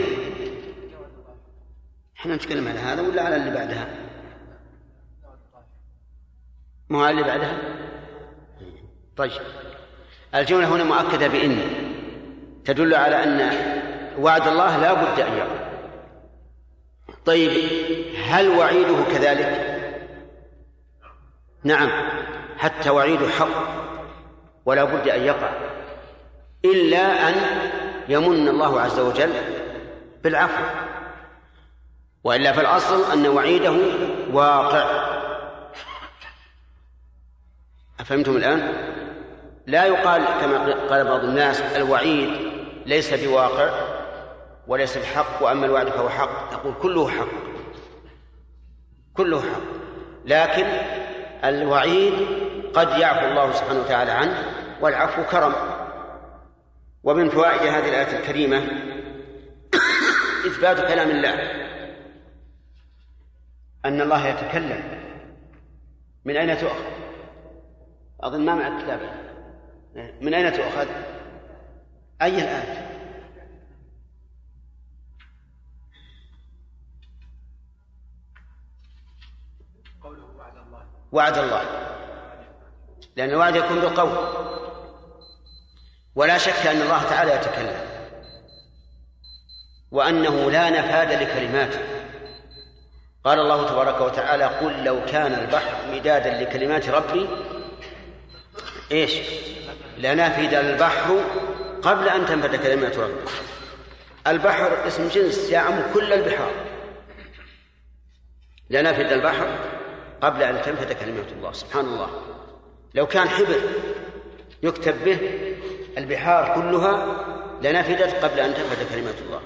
إحنا 2.20 2.36
نتكلم 2.36 2.68
على 2.68 2.80
هذا 2.80 3.02
ولا 3.02 3.22
على 3.22 3.36
اللي 3.36 3.52
بعدها؟ 3.52 4.10
ما 6.90 7.00
هو 7.00 7.10
اللي 7.10 7.24
بعدها؟ 7.24 7.58
طيب 9.18 9.42
الجملة 10.36 10.76
هنا 10.76 10.84
مؤكدة 10.84 11.28
بإن 11.28 11.62
تدل 12.66 12.96
على 12.96 13.24
أن 13.24 13.52
وعد 14.20 14.48
الله 14.48 14.78
لا 14.78 14.94
بد 14.94 15.20
أن 15.20 15.38
يقع 15.38 15.70
طيب 17.26 17.52
هل 18.18 18.48
وعيده 18.48 19.04
كذلك 19.04 19.80
نعم 21.64 21.90
حتى 22.58 22.90
وعيده 22.90 23.30
حق 23.30 23.89
ولا 24.66 24.84
بد 24.84 25.08
أن 25.08 25.22
يقع 25.22 25.50
إلا 26.66 27.30
أن 27.30 27.36
يمن 28.10 28.48
الله 28.48 28.82
عز 28.82 29.00
وجل 29.00 29.34
بالعفو 30.24 30.64
وإلا 32.24 32.52
فالأصل 32.52 33.12
أن 33.12 33.28
وعيده 33.28 33.76
واقع. 34.34 35.10
أفهمتم 38.00 38.36
الآن؟ 38.36 38.74
لا 39.68 39.86
يقال 39.86 40.26
كما 40.42 40.74
قال 40.90 41.08
بعض 41.08 41.24
الناس 41.24 41.62
الوعيد 41.62 42.30
ليس 42.86 43.14
بواقع 43.14 43.70
وليس 44.68 44.98
بحق 44.98 45.44
وأما 45.44 45.66
الوعد 45.66 45.90
فهو 45.90 46.10
حق. 46.10 46.54
نقول 46.54 46.74
كله 46.82 47.10
حق 47.10 47.28
كله 49.14 49.42
حق. 49.42 49.62
لكن 50.26 50.66
الوعيد 51.44 52.14
قد 52.74 53.00
يعفو 53.00 53.28
الله 53.28 53.54
سبحانه 53.54 53.80
وتعالى 53.80 54.12
عنه 54.12 54.44
والعفو 54.82 55.24
كرم 55.24 55.54
ومن 57.04 57.30
فوائد 57.30 57.62
هذه 57.62 57.90
الآية 57.90 58.20
الكريمة 58.20 58.58
إثبات 60.48 60.78
كلام 60.78 61.10
الله 61.10 61.34
أن 63.86 64.02
الله 64.02 64.28
يتكلم 64.28 64.84
من 66.26 66.38
أين 66.38 66.58
تؤخذ؟ 66.58 66.84
أظن 68.22 68.46
ما 68.46 68.56
معك 68.56 68.84
كتاب 68.84 69.00
من 70.22 70.34
أين 70.34 70.54
تؤخذ؟ 70.54 70.88
أي 72.22 72.42
الآية؟ 72.42 72.90
وعد 81.12 81.38
الله 81.38 81.79
لأن 83.20 83.30
الوعد 83.30 83.56
يكون 83.56 83.80
بالقول 83.80 84.18
ولا 86.16 86.38
شك 86.38 86.68
أن 86.68 86.82
الله 86.82 87.04
تعالى 87.04 87.36
يتكلم. 87.36 87.86
وأنه 89.92 90.52
لا 90.52 90.70
نفاد 90.70 91.12
لكلماته. 91.12 91.80
قال 93.24 93.40
الله 93.40 93.68
تبارك 93.68 94.02
وتعالى 94.02 94.46
قل 94.46 94.84
لو 94.84 95.06
كان 95.06 95.34
البحر 95.34 95.76
مدادا 95.92 96.42
لكلمات 96.42 96.90
ربي 96.90 97.28
إيش؟ 98.92 99.14
لنفد 99.98 100.54
البحر 100.54 101.24
قبل 101.82 102.10
أن 102.10 102.26
تنفد 102.26 102.56
كلمات 102.56 102.98
ربي 102.98 103.22
البحر 104.28 104.88
اسم 104.88 105.08
جنس 105.08 105.50
يعم 105.50 105.94
كل 105.94 106.14
البحار. 106.14 106.52
لنفد 108.70 109.12
البحر 109.12 109.60
قبل 110.22 110.44
أن 110.44 110.62
تنفد 110.62 110.94
كلمات 110.94 111.32
الله. 111.32 111.52
سبحان 111.52 111.86
الله. 111.86 112.39
لو 112.94 113.08
كان 113.08 113.30
حبر 113.30 113.62
يكتب 114.64 115.04
به 115.04 115.20
البحار 115.98 116.54
كلها 116.56 117.06
لنفدت 117.62 118.26
قبل 118.26 118.40
أن 118.40 118.54
تنفد 118.54 118.96
كلمات 118.96 119.16
الله. 119.22 119.42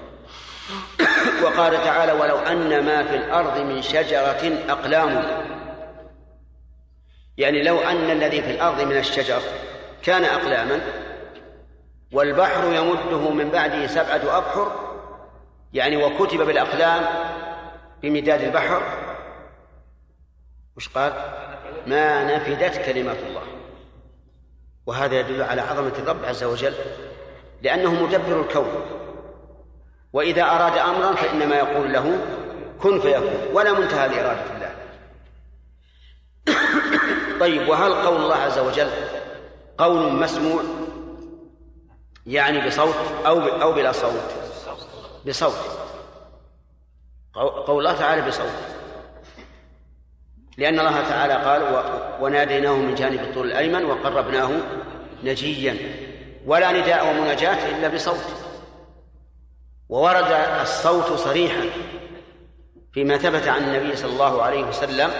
وقال 1.42 1.84
تعالى 1.84 2.12
ولو 2.12 2.38
أن 2.38 2.84
ما 2.84 3.04
في 3.04 3.16
الأرض 3.16 3.58
من 3.58 3.82
شجرة 3.82 4.52
أقلام. 4.68 5.24
يعني 7.36 7.62
لو 7.62 7.78
أن 7.78 8.10
الذي 8.10 8.42
في 8.42 8.50
الأرض 8.50 8.80
من 8.80 8.96
الشجر 8.96 9.40
كان 10.02 10.24
أقلاما 10.24 10.80
والبحر 12.12 12.64
يمده 12.64 13.30
من 13.30 13.50
بعده 13.50 13.86
سبعة 13.86 14.38
أبحر 14.38 14.94
يعني 15.72 15.96
وكتب 15.96 16.38
بالأقلام 16.38 17.04
بمداد 18.02 18.40
البحر 18.40 18.82
وش 20.76 20.88
قال؟ 20.88 21.12
ما 21.86 22.36
نفدت 22.36 22.86
كلمات 22.86 23.16
الله. 23.28 23.42
وهذا 24.86 25.20
يدل 25.20 25.42
على 25.42 25.60
عظمة 25.60 25.92
الرب 25.98 26.24
عز 26.24 26.44
وجل 26.44 26.74
لأنه 27.62 28.02
مدبر 28.02 28.40
الكون. 28.40 28.86
وإذا 30.12 30.42
أراد 30.42 30.78
أمرا 30.78 31.14
فإنما 31.14 31.56
يقول 31.56 31.92
له 31.92 32.18
كن 32.80 33.00
فيكون. 33.00 33.48
ولا 33.52 33.72
منتهى 33.72 34.08
لإرادة 34.08 34.56
الله. 34.56 34.74
طيب 37.40 37.68
وهل 37.68 37.92
قول 37.92 38.22
الله 38.22 38.36
عز 38.36 38.58
وجل 38.58 38.90
قول 39.78 40.12
مسموع؟ 40.12 40.62
يعني 42.26 42.66
بصوت 42.66 42.94
أو 43.26 43.40
أو 43.40 43.72
بلا 43.72 43.92
صوت؟ 43.92 44.32
بصوت. 45.26 45.54
قول 47.66 47.78
الله 47.78 47.98
تعالى 47.98 48.28
بصوت. 48.28 48.73
لأن 50.58 50.80
الله 50.80 51.08
تعالى 51.08 51.34
قال 51.34 51.62
وناديناه 52.20 52.76
من 52.76 52.94
جانب 52.94 53.20
الطول 53.20 53.46
الأيمن 53.46 53.84
وقربناه 53.84 54.50
نجيا. 55.24 55.76
ولا 56.46 56.72
نداء 56.72 57.10
ومناجاة 57.10 57.78
إلا 57.78 57.88
بصوت. 57.88 58.44
وورد 59.88 60.36
الصوت 60.60 61.12
صريحا 61.12 61.62
فيما 62.92 63.16
ثبت 63.16 63.48
عن 63.48 63.62
النبي 63.62 63.96
صلى 63.96 64.12
الله 64.12 64.42
عليه 64.42 64.64
وسلم 64.64 65.10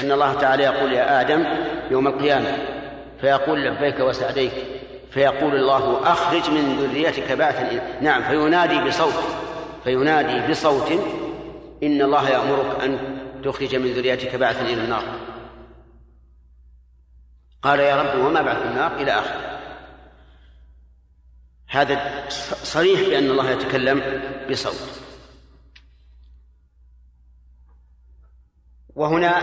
أن 0.00 0.12
الله 0.12 0.34
تعالى 0.34 0.62
يقول 0.62 0.92
يا 0.92 1.20
آدم 1.20 1.44
يوم 1.90 2.06
القيامة 2.06 2.58
فيقول 3.20 3.64
لبيك 3.64 4.00
وسعديك 4.00 4.52
فيقول 5.10 5.54
الله 5.54 6.00
أخرج 6.12 6.50
من 6.50 6.76
ذريتك 6.80 7.32
بعثا 7.32 7.80
نعم 8.00 8.22
فينادي 8.22 8.80
بصوت 8.88 9.24
فينادي 9.84 10.50
بصوت 10.50 10.92
إن 11.82 12.02
الله 12.02 12.30
يأمرك 12.30 12.82
أن 12.84 13.15
تخرج 13.46 13.76
من 13.76 13.92
ذريتك 13.92 14.34
بعثا 14.34 14.60
إلى 14.60 14.84
النار. 14.84 15.04
قال 17.62 17.80
يا 17.80 18.02
رب 18.02 18.24
وما 18.24 18.42
بعث 18.42 18.62
النار 18.62 18.96
إلى 18.96 19.12
آخره 19.12 19.60
هذا 21.68 22.28
صريح 22.62 23.00
بأن 23.00 23.30
الله 23.30 23.50
يتكلم 23.50 24.22
بصوت. 24.50 25.00
وهنا 28.94 29.40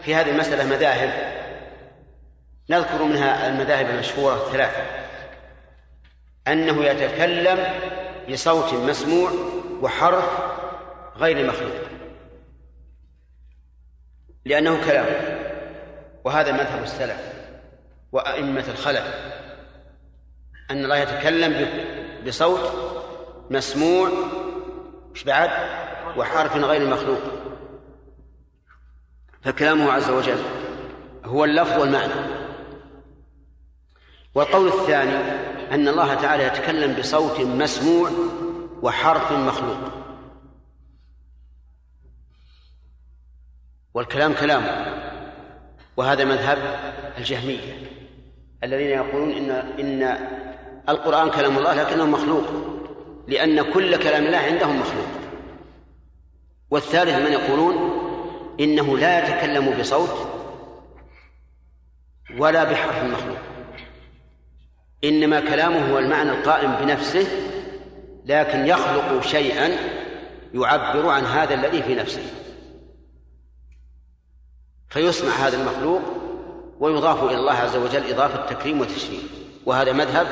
في 0.00 0.14
هذه 0.14 0.30
المسألة 0.30 0.64
مذاهب. 0.64 1.40
نذكر 2.70 3.04
منها 3.04 3.48
المذاهب 3.48 3.90
المشهورة 3.90 4.46
الثلاثة. 4.46 4.82
أنه 6.48 6.84
يتكلم 6.84 7.80
بصوت 8.30 8.74
مسموع 8.74 9.30
وحرف 9.82 10.24
غير 11.16 11.46
مخلوق. 11.46 11.99
لأنه 14.44 14.84
كلام. 14.86 15.06
وهذا 16.24 16.52
مذهب 16.52 16.82
السلف 16.82 17.32
وأئمة 18.12 18.64
الخلف. 18.68 19.14
أن 20.70 20.84
الله 20.84 20.96
يتكلم 20.96 21.68
بصوت 22.26 22.72
مسموع 23.50 24.08
مش 25.14 25.24
بعد 25.24 25.50
وحرف 26.16 26.56
غير 26.56 26.88
مخلوق. 26.88 27.20
فكلامه 29.42 29.92
عز 29.92 30.10
وجل 30.10 30.42
هو 31.24 31.44
اللفظ 31.44 31.80
والمعنى. 31.80 32.14
والقول 34.34 34.68
الثاني 34.68 35.16
أن 35.74 35.88
الله 35.88 36.14
تعالى 36.14 36.44
يتكلم 36.44 36.94
بصوت 36.94 37.40
مسموع 37.40 38.10
وحرف 38.82 39.32
مخلوق. 39.32 39.99
والكلام 43.94 44.32
كلام. 44.32 44.62
وهذا 45.96 46.24
مذهب 46.24 46.58
الجهمية 47.18 47.74
الذين 48.64 48.88
يقولون 48.88 49.30
إن 49.30 49.50
إن 49.50 50.18
القرآن 50.88 51.30
كلام 51.30 51.58
الله 51.58 51.74
لكنه 51.74 52.06
مخلوق 52.06 52.44
لأن 53.28 53.62
كل 53.62 53.96
كلام 53.96 54.26
الله 54.26 54.38
عندهم 54.38 54.80
مخلوق. 54.80 55.06
والثالث 56.70 57.14
من 57.14 57.32
يقولون 57.32 57.76
إنه 58.60 58.98
لا 58.98 59.18
يتكلم 59.18 59.78
بصوت 59.80 60.28
ولا 62.38 62.64
بحرف 62.64 63.04
مخلوق. 63.04 63.38
إنما 65.04 65.40
كلامه 65.40 65.92
هو 65.92 65.98
المعنى 65.98 66.30
القائم 66.30 66.72
بنفسه 66.72 67.26
لكن 68.26 68.66
يخلق 68.66 69.22
شيئا 69.22 69.70
يعبر 70.54 71.08
عن 71.08 71.24
هذا 71.24 71.54
الذي 71.54 71.82
في 71.82 71.94
نفسه. 71.94 72.22
فيسمع 74.90 75.30
هذا 75.30 75.56
المخلوق 75.56 76.02
ويضاف 76.80 77.24
إلى 77.24 77.36
الله 77.36 77.52
عز 77.52 77.76
وجل 77.76 78.10
إضافة 78.12 78.46
تكريم 78.46 78.80
وتشريف 78.80 79.22
وهذا 79.66 79.92
مذهب 79.92 80.26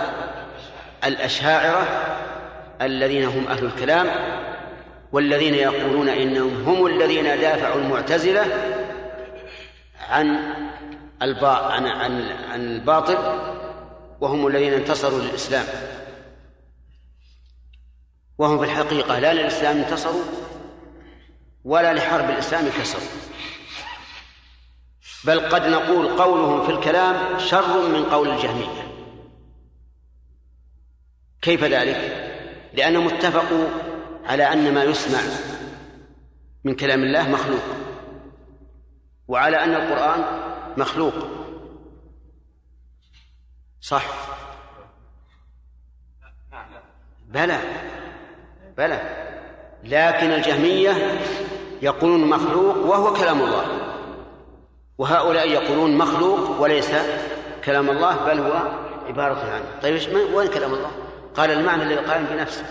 الأشاعرة 1.04 1.86
الذين 2.82 3.24
هم 3.24 3.46
أهل 3.48 3.64
الكلام 3.64 4.06
والذين 5.12 5.54
يقولون 5.54 6.08
إنهم 6.08 6.62
هم 6.62 6.86
الذين 6.86 7.24
دافعوا 7.24 7.80
المعتزلة 7.80 8.44
عن 10.08 10.38
عن 11.20 11.86
عن 11.86 12.22
عن 12.50 12.60
الباطل 12.60 13.18
وهم 14.20 14.46
الذين 14.46 14.72
انتصروا 14.72 15.20
للإسلام. 15.20 15.64
وهم 18.38 18.58
في 18.58 18.64
الحقيقة 18.64 19.18
لا 19.18 19.32
للإسلام 19.32 19.78
انتصروا 19.78 20.22
ولا 21.64 21.94
لحرب 21.94 22.30
الإسلام 22.30 22.64
كسروا. 22.80 23.08
بل 25.24 25.40
قد 25.40 25.66
نقول 25.66 26.08
قولهم 26.08 26.66
في 26.66 26.72
الكلام 26.72 27.38
شر 27.38 27.88
من 27.88 28.04
قول 28.04 28.30
الجهمية. 28.30 28.88
كيف 31.42 31.64
ذلك؟ 31.64 32.24
لأنهم 32.74 33.08
اتفقوا 33.08 33.68
على 34.24 34.52
أن 34.52 34.74
ما 34.74 34.84
يسمع 34.84 35.18
من 36.64 36.74
كلام 36.74 37.02
الله 37.02 37.28
مخلوق 37.28 37.62
وعلى 39.28 39.64
أن 39.64 39.74
القرآن 39.74 40.24
مخلوق. 40.76 41.14
صح؟ 43.80 44.04
بلى 47.26 47.58
بلى. 48.76 49.28
لكن 49.84 50.30
الجهمية 50.32 51.20
يقولون 51.82 52.28
مخلوق 52.28 52.76
وهو 52.76 53.12
كلام 53.12 53.40
الله. 53.40 53.97
وهؤلاء 54.98 55.48
يقولون 55.48 55.96
مخلوق 55.96 56.60
وليس 56.60 56.90
كلام 57.64 57.90
الله 57.90 58.24
بل 58.26 58.40
هو 58.40 58.52
عبارة 59.06 59.50
عنه. 59.50 59.80
طيب 59.82 60.14
وين 60.34 60.48
كلام 60.48 60.74
الله؟ 60.74 60.90
قال 61.34 61.50
المعنى 61.50 61.82
الذي 61.82 61.96
قائم 61.96 62.24
بنفسه. 62.24 62.64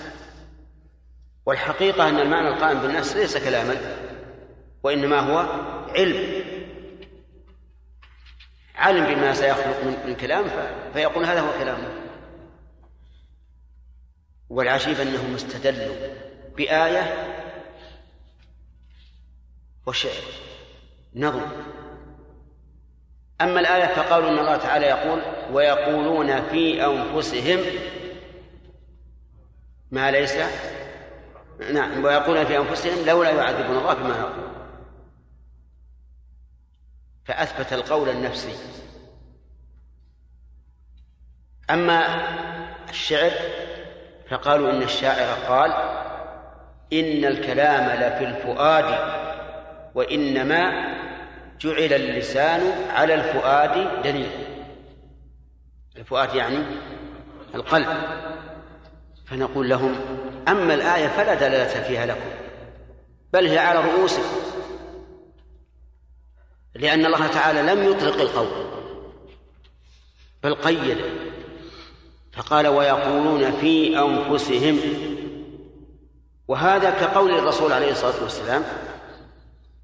والحقيقة 1.45 2.09
أن 2.09 2.19
المعنى 2.19 2.47
القائم 2.47 2.79
بالنفس 2.79 3.15
ليس 3.15 3.37
كلاما 3.37 3.75
وإنما 4.83 5.19
هو 5.19 5.37
علم. 5.95 6.43
علم 8.75 9.15
بما 9.15 9.33
سيخلق 9.33 9.83
من 10.05 10.15
كلام 10.15 10.45
فيقول 10.93 11.25
هذا 11.25 11.41
هو 11.41 11.59
كلامه 11.59 11.89
والعجيب 14.49 14.99
أنهم 14.99 15.35
استدلوا 15.35 15.95
بآية 16.57 17.33
وشعر 19.85 20.23
نظم. 21.15 21.76
أما 23.41 23.59
الآية 23.59 23.85
فقالوا 23.95 24.29
إن 24.29 24.39
الله 24.39 24.57
تعالى 24.57 24.85
يقول 24.85 25.21
ويقولون 25.51 26.41
في 26.41 26.85
أنفسهم 26.85 27.59
ما 29.91 30.11
ليس 30.11 30.37
نعم 31.73 32.03
ويقولون 32.03 32.45
في 32.45 32.57
أنفسهم 32.57 33.05
لولا 33.05 33.29
يعذبون 33.29 33.77
الله 33.77 33.93
بما 33.93 34.19
نقول 34.19 34.47
فأثبت 37.25 37.73
القول 37.73 38.09
النفسي. 38.09 38.55
أما 41.69 42.05
الشعر 42.89 43.31
فقالوا 44.29 44.71
إن 44.71 44.81
الشاعر 44.81 45.37
قال 45.47 45.71
إن 46.93 47.25
الكلام 47.25 47.85
لفي 47.85 48.25
الفؤاد 48.25 48.85
وإنما 49.95 50.96
جعل 51.59 51.93
اللسان 51.93 52.89
على 52.89 53.13
الفؤاد 53.13 54.01
دليل. 54.03 54.31
الفؤاد 55.97 56.35
يعني 56.35 56.65
القلب. 57.55 57.87
فنقول 59.25 59.69
لهم 59.69 59.95
أما 60.47 60.73
الآية 60.73 61.07
فلا 61.07 61.33
دلالة 61.33 61.83
فيها 61.83 62.05
لكم 62.05 62.29
بل 63.33 63.47
هي 63.47 63.57
على 63.57 63.79
رؤوسكم. 63.79 64.41
لأن 66.75 67.05
الله 67.05 67.27
تعالى 67.27 67.61
لم 67.61 67.91
يطلق 67.91 68.21
القول 68.21 68.67
بل 70.43 70.55
قيد. 70.55 70.97
فقال 72.37 72.67
ويقولون 72.67 73.51
في 73.51 73.99
أنفسهم 73.99 74.79
وهذا 76.47 76.89
كقول 76.89 77.31
الرسول 77.31 77.73
عليه 77.73 77.91
الصلاة 77.91 78.23
والسلام 78.23 78.63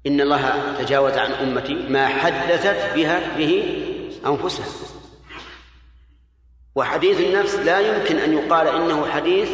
إن 0.06 0.20
الله 0.20 0.74
تجاوز 0.78 1.12
عن 1.12 1.32
أمتي 1.32 1.74
ما 1.74 2.06
حدثت 2.06 2.94
بها 2.94 3.36
به 3.38 3.82
أنفسها 4.26 4.66
وحديث 6.74 7.20
النفس 7.20 7.54
لا 7.54 7.80
يمكن 7.80 8.16
أن 8.16 8.32
يقال 8.32 8.68
إنه 8.68 9.06
حديث 9.06 9.50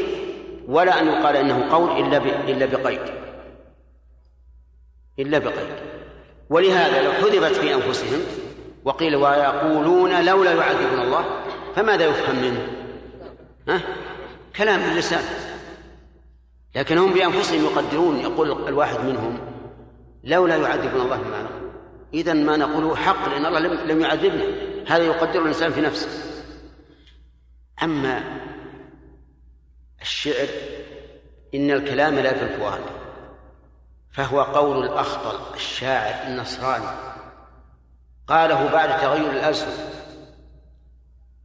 ولا 0.68 1.00
أن 1.00 1.06
يقال 1.06 1.36
إنه 1.36 1.70
قول 1.70 2.06
إلا 2.06 2.16
إلا 2.50 2.66
بقيد 2.66 3.00
إلا 5.18 5.38
بقيد 5.38 5.68
ولهذا 6.50 7.02
لو 7.02 7.12
حذفت 7.12 7.56
في 7.56 7.74
أنفسهم 7.74 8.20
وقيل 8.84 9.16
ويقولون 9.16 10.24
لولا 10.24 10.52
يعذبنا 10.52 11.02
الله 11.02 11.24
فماذا 11.76 12.04
يفهم 12.04 12.36
منه؟ 12.36 12.68
ها؟ 13.68 13.80
كلام 14.56 14.80
باللسان 14.80 15.22
لكن 16.74 16.98
هم 16.98 17.12
بأنفسهم 17.12 17.64
يقدرون 17.64 18.20
يقول 18.20 18.68
الواحد 18.68 19.04
منهم 19.04 19.49
لولا 20.24 20.56
يعذبنا 20.56 21.02
الله 21.02 21.16
بما 21.16 21.42
نقول. 21.42 21.70
إذا 22.14 22.32
ما 22.32 22.56
نقوله 22.56 22.96
حق 22.96 23.28
لأن 23.28 23.46
الله 23.46 23.60
لم 23.84 24.00
يعذبنا. 24.00 24.44
هذا 24.86 25.04
يقدر 25.04 25.42
الإنسان 25.42 25.72
في 25.72 25.80
نفسه. 25.80 26.08
أما 27.82 28.40
الشعر 30.00 30.48
إن 31.54 31.70
الكلام 31.70 32.14
لا 32.14 32.34
في 32.34 32.42
الفؤاد 32.42 32.80
فهو 34.12 34.42
قول 34.42 34.84
الأخطل 34.84 35.54
الشاعر 35.54 36.28
النصراني. 36.28 36.86
قاله 38.28 38.72
بعد 38.72 39.00
تغير 39.00 39.30
الألسن. 39.30 40.00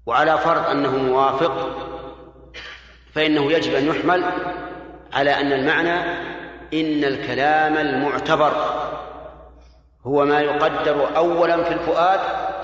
وعلى 0.05 0.37
فرض 0.37 0.67
أنه 0.67 0.97
موافق 0.97 1.77
فإنه 3.13 3.51
يجب 3.51 3.73
أن 3.73 3.85
يحمل 3.85 4.23
على 5.13 5.31
أن 5.31 5.51
المعنى 5.51 6.34
إن 6.73 7.03
الكلام 7.03 7.77
المعتبر 7.77 8.53
هو 10.05 10.25
ما 10.25 10.41
يقدر 10.41 11.17
أولا 11.17 11.63
في 11.63 11.73
الفؤاد 11.73 12.19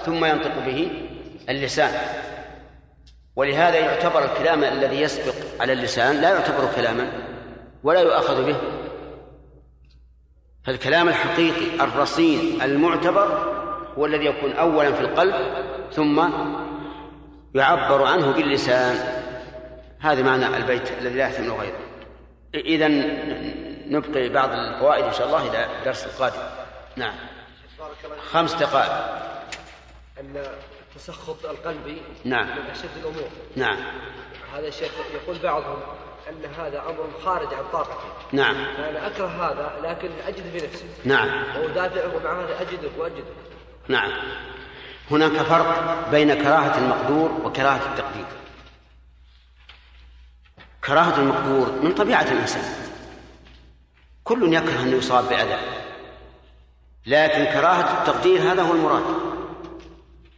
ثم 0.06 0.26
ينطق 0.26 0.66
به 0.66 0.92
اللسان. 1.50 1.92
ولهذا 3.36 3.78
يعتبر 3.78 4.24
الكلام 4.26 4.64
الذي 4.64 5.02
يسبق 5.02 5.34
على 5.60 5.74
اللسان 5.74 6.22
لا 6.22 6.30
يعتبر 6.30 6.70
كلاما 6.76 7.12
ولا 7.84 8.00
يؤخذ 8.00 8.46
به. 8.46 8.56
فالكلام 10.64 11.10
الحقيقي 11.10 11.84
الرصين 11.84 12.62
المعتبر 12.62 13.56
هو 13.98 14.06
الذي 14.06 14.26
يكون 14.26 14.54
اولا 14.54 14.92
في 14.92 15.02
القلب 15.02 15.36
ثم 15.92 16.24
يعبر 17.56 18.04
عنه 18.04 18.32
باللسان. 18.32 18.96
هذا 20.00 20.22
معنى 20.22 20.58
البيت 20.58 20.92
الذي 21.02 21.18
لا 21.18 21.24
يحتمل 21.24 21.52
غيره. 21.52 21.80
اذا 22.56 22.88
نبقي 23.91 24.30
بعض 24.30 24.49
الفوائد 24.51 25.06
إن 25.06 25.13
شاء 25.13 25.27
الله 25.27 25.47
إلى 25.47 25.80
الدرس 25.80 26.06
القادم. 26.06 26.43
نعم. 26.95 27.13
خمس 28.32 28.54
دقائق. 28.54 28.91
أن 30.19 30.43
التسخط 30.89 31.45
القلبي 31.45 32.01
نعم. 32.25 32.47
من 32.47 32.69
أشد 32.71 32.97
الأمور. 32.97 33.30
نعم. 33.56 33.77
هذا 34.54 34.67
الشيخ 34.67 34.91
يقول 35.13 35.38
بعضهم 35.39 35.80
أن 36.30 36.45
هذا 36.45 36.80
أمر 36.80 37.10
خارج 37.25 37.54
عن 37.54 37.63
طاقتي 37.73 38.08
نعم. 38.32 38.65
فانا 38.77 39.08
أكره 39.08 39.27
هذا 39.27 39.71
لكن 39.84 40.10
أجد 40.27 40.51
في 40.51 40.67
نفسي 40.67 40.86
نعم. 41.06 41.30
وادافع 41.62 42.06
ومع 42.06 42.43
هذا 42.43 42.62
اجدك 42.62 42.91
واجدك 42.97 43.23
نعم. 43.88 44.12
هناك 45.12 45.32
فرق 45.32 46.10
بين 46.12 46.34
كراهة 46.34 46.77
المقدور 46.77 47.32
وكراهة 47.43 47.91
التقدير. 47.91 48.25
كراهة 50.86 51.19
المقدور 51.19 51.71
من 51.84 51.93
طبيعة 51.93 52.21
الإنسان. 52.32 52.90
كل 54.24 54.54
يكره 54.54 54.82
أن 54.82 54.98
يصاب 54.98 55.30
بأذى. 55.30 55.60
لكن 57.06 57.46
كراهة 57.46 58.02
التقدير 58.02 58.52
هذا 58.52 58.62
هو 58.62 58.74
المراد. 58.74 59.04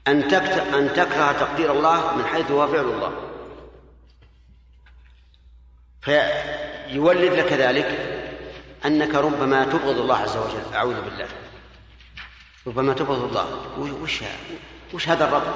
أن 0.08 0.34
أن 0.74 0.94
تكره 0.94 1.32
تقدير 1.32 1.72
الله 1.72 2.16
من 2.18 2.26
حيث 2.26 2.52
هو 2.52 2.68
فعل 2.68 2.86
الله. 2.86 3.14
فيولد 6.02 7.34
لك 7.34 7.54
ذلك 7.54 8.20
أنك 8.86 9.16
ربما 9.16 9.66
تبغض 9.66 9.98
الله 9.98 10.18
عز 10.18 10.38
وجل. 10.38 10.74
أعوذ 10.74 11.02
بالله. 11.02 11.28
ربما 12.68 12.94
تبغض 12.94 13.24
الله. 13.24 13.48
وش 14.02 14.24
وش 14.94 15.10
هذا 15.10 15.26
الرب 15.28 15.56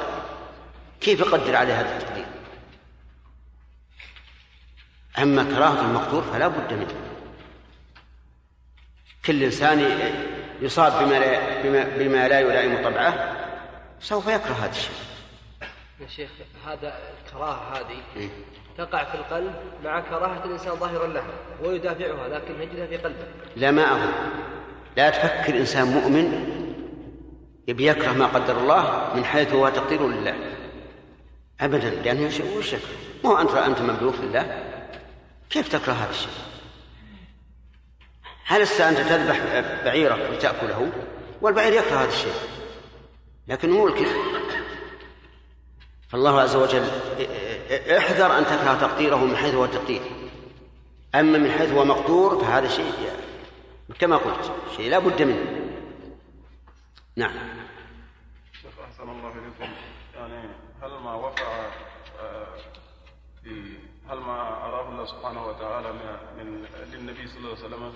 كيف 1.02 1.20
يقدر 1.20 1.56
عليه 1.56 1.82
هذا 1.82 1.98
التقدير؟ 1.98 2.26
أما 5.18 5.44
كراهة 5.44 5.82
المقدور 5.82 6.22
فلا 6.22 6.48
بد 6.48 6.74
منه. 6.74 7.07
كل 9.28 9.44
إنسان 9.44 10.00
يصاب 10.62 11.04
بما 11.04 11.20
لا, 11.20 11.62
بما, 11.62 11.84
بما 11.98 12.28
لا 12.28 12.40
يلائم 12.40 12.84
طبعه 12.84 13.36
سوف 14.00 14.28
يكره 14.28 14.54
هذا 14.54 14.72
الشيء. 14.72 14.92
يا 16.00 16.08
شيخ 16.08 16.30
هذا 16.68 16.94
الكراهة 17.26 17.78
هذه 17.78 18.02
إيه؟ 18.18 18.30
تقع 18.78 19.04
في 19.04 19.16
القلب 19.16 19.54
مع 19.84 20.00
كراهة 20.00 20.46
الإنسان 20.46 20.76
ظاهرا 20.76 21.08
لها 21.08 21.34
ويدافعها 21.64 22.28
لكن 22.28 22.62
يجدها 22.62 22.88
في 22.88 22.98
قلبه. 22.98 23.26
لا 23.56 23.72
ما 23.72 23.92
أظن. 23.92 24.12
لا 24.98 25.10
تفكر 25.10 25.58
إنسان 25.58 25.88
مؤمن 25.88 26.48
يبي 27.68 27.88
يكره 27.88 28.12
ما 28.12 28.26
قدر 28.26 28.58
الله 28.58 29.14
من 29.16 29.26
حيث 29.26 29.54
هو 29.54 29.70
تقدير 29.70 30.08
لله. 30.08 30.36
أبدا 31.62 31.90
لأنه 31.90 32.32
وش 32.58 32.76
ما 33.24 33.30
هو 33.30 33.38
أنت 33.38 33.52
أنت 33.52 33.82
مملوك 33.82 34.16
لله. 34.24 34.64
كيف 35.50 35.68
تكره 35.68 35.94
هذا 35.94 36.10
الشيء؟ 36.10 36.30
هل 38.48 38.62
أنت 38.62 38.98
تذبح 38.98 39.40
بعيرك 39.86 40.30
لتأكله 40.32 40.92
والبعير 41.42 41.74
يكره 41.74 41.96
هذا 41.96 42.10
الشيء. 42.10 42.34
لكن 43.48 43.70
ملكه 43.70 44.08
فالله 46.10 46.42
عز 46.42 46.56
وجل 46.56 46.88
احذر 47.98 48.38
أن 48.38 48.46
تكره 48.46 48.78
تقديره 48.82 49.16
من 49.16 49.36
حيث 49.36 49.54
هو 49.54 49.66
التقدير 49.66 50.02
أما 51.16 51.38
من 51.38 51.52
حيث 51.52 51.72
هو 51.72 51.86
مقدور 51.86 52.44
فهذا 52.44 52.68
شيء 52.68 52.94
كما 54.00 54.18
قلت 54.18 54.52
شيء 54.78 54.90
لا 54.90 55.00
بد 55.00 55.22
منه. 55.22 55.72
نعم. 57.16 57.36
أحسن 58.86 59.10
الله 59.10 59.32
إليكم. 59.32 59.74
يعني 60.16 60.50
هل 60.82 60.90
ما 60.90 61.14
وقع 61.14 61.72
آه، 62.20 62.48
في 63.44 63.78
هل 64.10 64.18
ما 64.18 64.66
أراه 64.66 64.90
الله 64.90 65.06
سبحانه 65.06 65.46
وتعالى 65.46 65.92
من 66.38 66.66
للنبي 66.94 67.28
صلى 67.28 67.38
الله 67.38 67.50
عليه 67.50 67.66
وسلم 67.66 67.94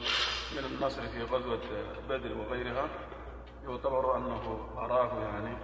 من 0.56 0.65
النصر 0.65 1.02
في 1.02 1.24
غزوة 1.24 1.62
بدر 2.10 2.38
وغيرها؟ 2.38 2.88
يعتبر 3.63 4.17
أنه 4.17 4.69
أراه 4.78 5.21
يعني 5.21 5.58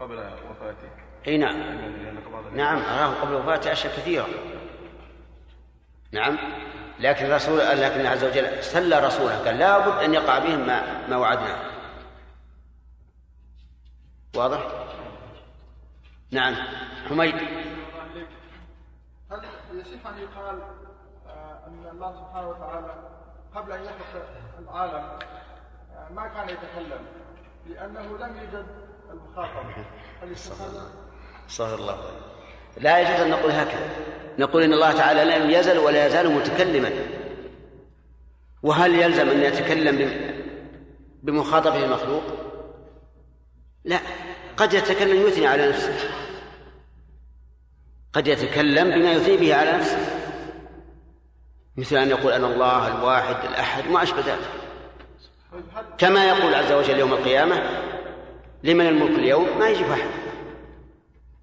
قبل 0.00 0.16
وفاته. 0.50 0.90
إي 1.26 1.38
نعم. 1.38 1.56
نعم 2.54 2.82
أراه 2.82 3.14
قبل 3.20 3.34
وفاته 3.34 3.72
أشياء 3.72 3.96
كثيرة. 3.96 4.26
نعم. 6.12 6.38
لكن 7.00 7.26
الرسول 7.26 7.58
لكن 7.58 8.06
عز 8.06 8.24
وجل 8.24 8.64
سلى 8.64 8.98
رسوله 9.06 9.44
قال 9.44 9.58
لابد 9.58 10.04
أن 10.04 10.14
يقع 10.14 10.38
بهم 10.38 10.66
ما 10.66 11.08
ما 11.08 11.16
وعدناه 11.16 11.70
واضح؟ 14.36 14.66
نعم. 16.30 16.54
حميد. 17.08 17.34
يصح 19.80 20.06
ان 20.06 20.18
يقال 20.18 20.62
أن 21.66 21.90
الله 21.92 22.12
سبحانه 22.12 22.48
وتعالى 22.48 22.94
قبل 23.54 23.72
أن 23.72 23.82
يخلق 23.82 24.26
العالم 24.58 25.18
آه، 25.94 26.12
ما 26.12 26.28
كان 26.28 26.48
يتكلم 26.48 27.06
لأنه 27.66 28.18
لم 28.18 28.36
يوجد 28.36 28.66
المخاطب. 29.10 29.66
هل 30.22 30.36
صلى 31.48 31.74
الله. 31.74 31.98
لا 32.76 32.98
يجوز 32.98 33.20
أن 33.20 33.30
نقول 33.30 33.50
هكذا. 33.50 33.90
نقول 34.38 34.62
إن 34.62 34.72
الله 34.72 34.92
تعالى 34.92 35.24
لم 35.24 35.50
يزل 35.50 35.78
ولا 35.78 36.06
يزال 36.06 36.30
متكلما. 36.30 36.90
وهل 38.62 38.94
يلزم 38.94 39.28
أن 39.28 39.40
يتكلم 39.40 40.10
بمخاطبه 41.22 41.84
المخلوق؟ 41.84 42.22
لا. 43.84 43.98
قد 44.56 44.72
يتكلم 44.72 45.26
يثني 45.26 45.46
على 45.46 45.68
نفسه. 45.68 45.94
قد 48.12 48.26
يتكلم 48.26 48.90
بما 48.90 49.12
يثني 49.12 49.36
به 49.36 49.54
على 49.54 49.72
نفسه. 49.72 49.98
مثل 51.76 51.96
أن 51.96 52.10
يقول 52.10 52.32
أنا 52.32 52.46
الله 52.46 52.98
الواحد 52.98 53.44
الأحد 53.44 53.90
ما 53.90 54.02
أشبه 54.02 54.20
ذلك. 54.20 54.50
كما 55.98 56.28
يقول 56.28 56.54
عز 56.54 56.72
وجل 56.72 56.98
يوم 56.98 57.12
القيامة 57.12 57.62
لمن 58.62 58.86
الملك 58.86 59.18
اليوم 59.18 59.58
ما 59.58 59.68
يجي 59.68 59.92
أحد. 59.92 60.10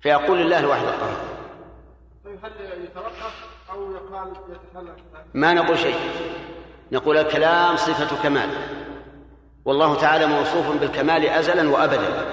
فيقول 0.01 0.37
لله 0.37 0.59
الواحد 0.59 0.83
القهار 0.83 1.17
هل 2.43 2.51
أو 3.69 3.91
يقال 3.91 4.33
ما 5.33 5.53
نقول 5.53 5.79
شيء. 5.79 5.95
نقول 6.91 7.17
الكلام 7.17 7.75
صفة 7.75 8.23
كمال. 8.23 8.49
والله 9.65 9.95
تعالى 9.95 10.25
موصوف 10.25 10.67
بالكمال 10.79 11.25
أزلا 11.25 11.69
وأبدا. 11.69 12.25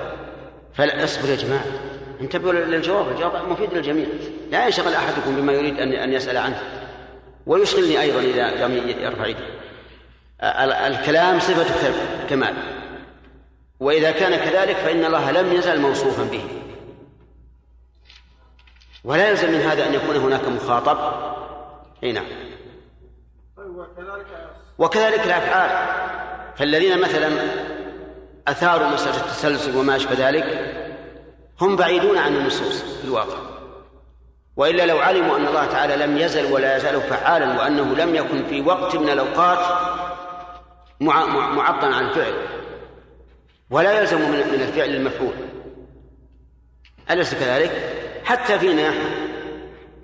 فلا 0.74 1.04
اصبر 1.04 1.28
يا 1.28 1.36
جماعة. 1.36 1.64
انتبهوا 2.20 2.52
للجواب 2.52 3.08
الجواب 3.08 3.48
مفيد 3.48 3.74
للجميع. 3.74 4.06
لا 4.50 4.64
ينشغل 4.64 4.94
أحدكم 4.94 5.36
بما 5.36 5.52
يريد 5.52 5.78
أن 5.78 5.92
أن 5.92 6.12
يسأل 6.12 6.36
عنه. 6.36 6.62
ويشغلني 7.46 8.00
أيضا 8.00 8.20
إذا 8.20 8.66
لم 8.66 8.88
يرفع 8.88 9.26
يده 9.26 9.44
الكلام 10.86 11.40
صفة 11.40 11.92
كمال. 12.30 12.54
وإذا 13.80 14.10
كان 14.10 14.36
كذلك 14.36 14.76
فإن 14.76 15.04
الله 15.04 15.30
لم 15.30 15.52
يزل 15.52 15.80
موصوفا 15.80 16.24
به. 16.24 16.44
ولا 19.04 19.28
يلزم 19.28 19.52
من 19.52 19.60
هذا 19.60 19.86
أن 19.86 19.94
يكون 19.94 20.16
هناك 20.16 20.48
مخاطب. 20.48 20.98
أي 22.02 22.12
نعم. 22.12 22.24
وكذلك 24.78 25.26
الأفعال. 25.26 26.04
فالذين 26.56 27.00
مثلا 27.00 27.30
أثاروا 28.48 28.88
مسألة 28.88 29.16
التسلسل 29.16 29.76
وما 29.76 29.96
أشبه 29.96 30.28
ذلك 30.28 30.44
هم 31.60 31.76
بعيدون 31.76 32.18
عن 32.18 32.36
النصوص 32.36 32.82
في 32.82 33.04
الواقع. 33.04 33.38
وإلا 34.56 34.86
لو 34.86 34.98
علموا 34.98 35.36
أن 35.36 35.46
الله 35.46 35.66
تعالى 35.66 35.96
لم 35.96 36.18
يزل 36.18 36.52
ولا 36.52 36.76
يزال 36.76 37.00
فعالا 37.00 37.58
وأنه 37.58 37.94
لم 37.94 38.14
يكن 38.14 38.44
في 38.46 38.60
وقت 38.60 38.96
من 38.96 39.08
الأوقات 39.08 39.58
معطلا 41.00 41.96
عن 41.96 42.04
الفعل. 42.04 42.34
ولا 43.70 44.00
يلزم 44.00 44.20
من 44.30 44.60
الفعل 44.60 44.90
المفعول. 44.90 45.34
أليس 47.10 47.34
كذلك؟ 47.34 47.70
حتى 48.24 48.58
فينا 48.58 48.94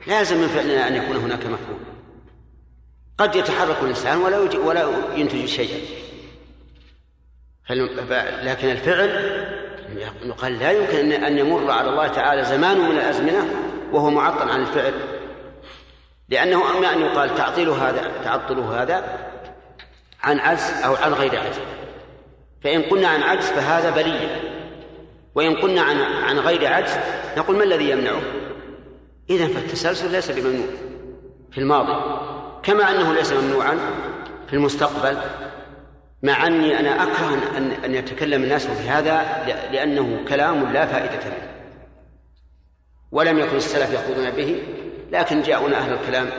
لازم 0.07 0.37
من 0.37 0.49
فعلنا 0.49 0.89
أن 0.89 0.97
يكون 0.97 1.17
هناك 1.17 1.47
مفعول. 1.47 1.81
قد 3.19 3.37
يتحرك 3.37 3.77
الإنسان 3.83 4.19
ولا 4.19 4.39
ولا 4.39 4.89
ينتج 5.15 5.45
شيئا. 5.45 5.81
لكن 8.43 8.71
الفعل 8.71 9.09
يقال 10.23 10.59
لا 10.59 10.71
يمكن 10.71 11.13
أن 11.13 11.39
يمر 11.39 11.71
على 11.71 11.89
الله 11.89 12.09
تعالى 12.09 12.45
زمان 12.45 12.81
من 12.81 12.97
الأزمنة 12.97 13.55
وهو 13.93 14.11
معطل 14.11 14.49
عن 14.49 14.61
الفعل. 14.61 14.95
لأنه 16.29 16.79
أما 16.79 16.93
أن 16.93 17.01
يقال 17.01 17.35
تعطيل 17.35 17.69
هذا 17.69 18.11
تعطل 18.25 18.59
هذا 18.59 19.19
عن 20.23 20.39
عجز 20.39 20.83
أو 20.85 20.95
عن 20.95 21.13
غير 21.13 21.41
عجز. 21.41 21.59
فإن 22.65 22.83
قلنا 22.83 23.09
عن 23.09 23.23
عجز 23.23 23.47
فهذا 23.47 23.91
بلية. 23.91 24.41
وإن 25.35 25.57
قلنا 25.57 25.83
عن 25.83 26.01
عن 26.01 26.39
غير 26.39 26.73
عجز 26.73 26.93
نقول 27.37 27.57
ما 27.57 27.65
الذي 27.65 27.91
يمنعه؟ 27.91 28.21
إذا 29.31 29.47
فالتسلسل 29.47 30.13
ليس 30.13 30.31
بممنوع 30.31 30.67
في 31.53 31.59
الماضي. 31.59 32.21
كما 32.63 32.91
أنه 32.91 33.15
ليس 33.15 33.33
ممنوعا 33.33 33.79
في 34.47 34.53
المستقبل. 34.57 35.17
مع 36.23 36.47
أني 36.47 36.81
أنا 36.81 37.03
أكره 37.03 37.57
أن 37.57 37.71
أن 37.85 37.95
يتكلم 37.95 38.43
الناس 38.43 38.67
بهذا 38.67 39.45
لأنه 39.73 40.25
كلام 40.29 40.73
لا 40.73 40.87
فائدة 40.87 41.25
منه 41.25 41.51
ولم 43.13 43.39
يكن 43.39 43.57
السلف 43.57 43.93
يخوضون 43.93 44.31
به 44.31 44.63
لكن 45.11 45.43
جاءونا 45.43 45.77
أهل 45.79 45.93
الكلام 45.93 46.31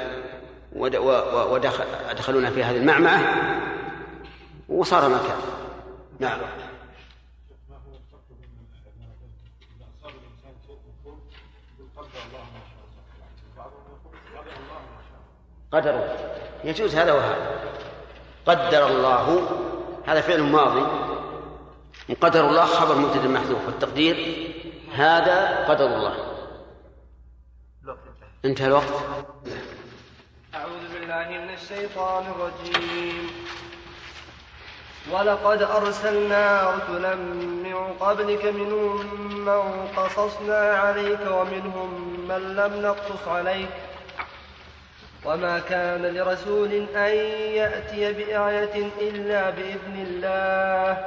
ودخلونا 0.76 2.50
في 2.50 2.64
هذه 2.64 2.78
المعمعة 2.78 3.22
وصار 4.70 5.10
ما 5.10 5.18
كان. 5.18 5.38
نعم. 6.20 6.40
قدر 15.72 16.16
يجوز 16.64 16.96
هذا 16.96 17.14
وهذا. 17.14 17.62
قدر 18.46 18.88
الله 18.88 19.48
هذا 20.08 20.22
فعل 20.22 20.42
ماضي 20.44 20.86
قدر 22.22 22.50
الله 22.50 22.66
خبر 22.66 22.96
مبتدأ 22.96 23.28
محذوف 23.28 23.66
والتقدير 23.66 24.48
هذا 24.94 25.66
قدر 25.70 25.86
الله. 25.86 26.16
انتهى 28.46 28.68
الوقت. 28.68 28.94
أعوذ 30.56 30.84
بالله 30.94 31.28
من 31.30 31.50
الشيطان 31.54 32.24
الرجيم. 32.26 33.30
ولقد 35.12 35.62
أرسلنا 35.62 36.72
رسلا 36.72 37.16
من 37.16 37.94
قبلك 38.00 38.46
منهم 38.46 38.96
من 39.46 39.88
قصصنا 39.98 40.60
عليك 40.78 41.20
ومنهم 41.32 41.90
من 42.30 42.56
لم 42.56 42.82
نقصص 42.82 43.28
عليك 43.28 43.70
وما 45.26 45.60
كان 45.60 46.02
لرسول 46.02 46.86
أن 46.96 47.16
يأتي 47.54 48.14
بآية 48.14 48.90
إلا 49.02 49.50
بإذن 49.50 50.06
الله. 50.08 51.06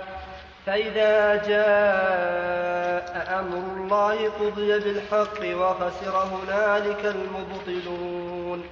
فإذا 0.66 1.34
جاء 1.34 3.04
أمر 3.40 3.58
الله 3.76 4.30
قضي 4.40 4.78
بالحق 4.78 5.56
وخسر 5.56 6.16
هنالك 6.16 7.14
المبطلون. 7.14 8.64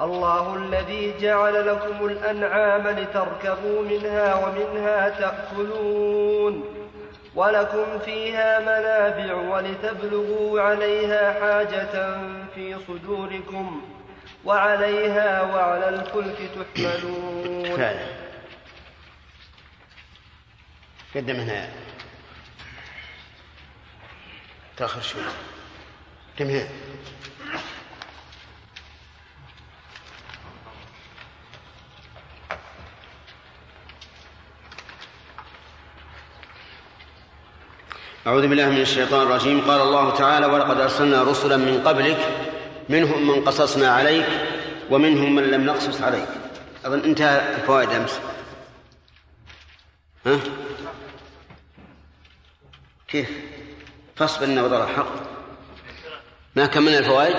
الله 0.00 0.56
الذي 0.56 1.14
جعل 1.20 1.66
لكم 1.66 2.06
الأنعام 2.06 2.88
لتركبوا 2.88 3.82
منها 3.82 4.34
ومنها 4.34 5.08
تأكلون. 5.08 6.64
ولكم 7.34 7.98
فيها 8.04 8.58
منافع 8.60 9.34
ولتبلغوا 9.34 10.60
عليها 10.60 11.32
حاجة 11.32 12.16
في 12.54 12.76
صدوركم. 12.88 13.93
وعليها 14.44 15.42
وعلى 15.42 15.88
الفلك 15.88 16.38
تحملون. 16.74 17.62
كفاية 17.66 18.20
قدم 21.14 21.36
هنا. 21.36 21.68
تأخر 24.76 25.00
شوي. 25.00 25.22
كم 26.38 26.44
هنا. 26.44 26.68
أعوذ 38.26 38.48
بالله 38.48 38.70
من 38.70 38.80
الشيطان 38.80 39.22
الرجيم. 39.22 39.60
قال 39.70 39.80
الله 39.80 40.16
تعالى 40.16 40.46
ولقد 40.46 40.80
أرسلنا 40.80 41.22
رسلا 41.22 41.56
من 41.56 41.82
قبلك 41.86 42.53
منهم 42.88 43.28
من 43.28 43.44
قصصنا 43.44 43.88
عليك 43.88 44.26
ومنهم 44.90 45.34
من 45.34 45.42
لم 45.42 45.66
نقصص 45.66 46.02
عليك 46.02 46.28
أظن 46.84 47.00
انتهى 47.00 47.54
الفوائد 47.54 47.90
أمس 47.90 48.20
ها؟ 50.26 50.40
كيف؟ 53.08 53.30
فاصبر 54.16 54.44
إن 54.44 54.58
وضع 54.58 54.84
الحق 54.84 55.12
ما 56.56 56.66
كملنا 56.66 56.98
الفوائد؟ 56.98 57.34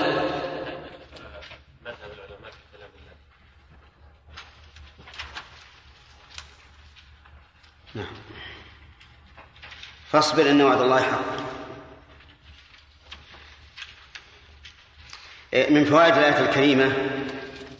نعم 7.94 8.06
فاصبر 10.10 10.50
إن 10.50 10.62
وعد 10.62 10.80
الله 10.80 11.02
حق 11.02 11.46
من 15.54 15.84
فوائد 15.84 16.16
الآية 16.16 16.40
الكريمة 16.40 16.92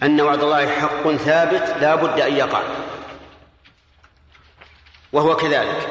أن 0.02 0.20
وعد 0.20 0.42
الله 0.42 0.66
حق 0.66 1.10
ثابت 1.10 1.74
لا 1.80 1.94
بد 1.94 2.20
أن 2.20 2.36
يقع. 2.36 2.62
وهو 5.12 5.36
كذلك. 5.36 5.88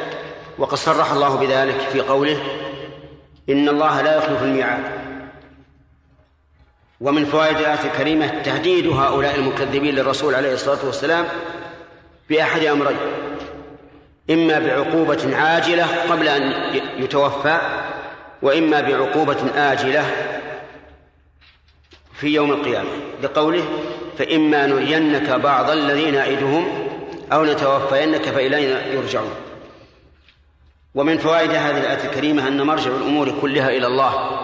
وقد 0.58 0.78
صرح 0.78 1.12
الله 1.12 1.36
بذلك 1.36 1.80
في 1.80 2.02
قوله 2.02 2.38
إن 3.50 3.70
الله 3.70 4.02
لا 4.02 4.18
يخلف 4.18 4.44
الميعاد. 4.44 4.84
ومن 7.02 7.26
فوائد 7.26 7.58
الآية 7.58 7.86
الكريمة 7.86 8.28
تهديد 8.28 8.88
هؤلاء 8.88 9.36
المكذبين 9.36 9.96
للرسول 9.96 10.36
عليه 10.36 10.54
الصلاة 10.54 10.86
والسلام 10.86 11.26
بأحد 12.30 12.64
أمرين 12.64 12.98
إما 14.30 14.60
بعقوبة 14.60 15.38
عاجلة 15.38 15.88
قبل 16.12 16.28
أن 16.28 16.54
يتوفى 16.98 17.60
وإما 18.42 18.82
بعقوبة 18.82 19.38
آجلة 19.56 20.06
في 22.18 22.28
يوم 22.28 22.51
القيامة. 22.51 22.89
لقوله 23.24 23.66
فإما 24.18 24.68
نرينك 24.68 25.30
بعض 25.30 25.70
الذين 25.70 26.13
نعدهم 26.13 26.88
أو 27.32 27.45
نتوفينك 27.45 28.30
فإلينا 28.30 28.86
يرجعون. 28.86 29.36
ومن 30.95 31.18
فوائد 31.18 31.49
هذه 31.49 31.78
الآية 31.78 32.05
الكريمة 32.05 32.47
أن 32.47 32.61
مرجع 32.61 32.91
الأمور 32.91 33.39
كلها 33.41 33.70
إلى 33.70 33.88
الله 33.88 34.41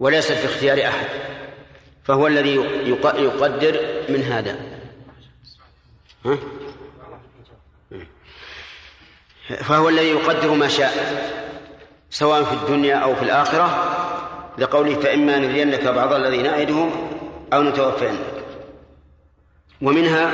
وليست 0.00 0.32
في 0.32 0.46
اختيار 0.46 0.88
أحد 0.88 1.06
فهو 2.04 2.26
الذي 2.26 2.54
يقدر 3.18 3.80
من 4.08 4.22
هذا. 4.22 4.56
ها؟ 6.24 6.38
فهو 9.62 9.88
الذي 9.88 10.08
يقدر 10.08 10.50
ما 10.50 10.68
شاء 10.68 10.92
سواء 12.10 12.44
في 12.44 12.52
الدنيا 12.52 12.96
أو 12.96 13.14
في 13.14 13.22
الآخرة. 13.22 13.96
لقوله 14.58 14.94
فإما 14.94 15.38
نرينك 15.38 15.86
بعض 15.86 16.12
الذي 16.12 16.42
نعدهم 16.42 16.90
أو 17.52 17.62
نتوفينك 17.62 18.18
ومنها 19.82 20.30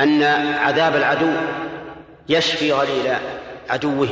أن 0.00 0.22
عذاب 0.54 0.96
العدو 0.96 1.32
يشفي 2.28 2.72
غليل 2.72 3.14
عدوه 3.70 4.08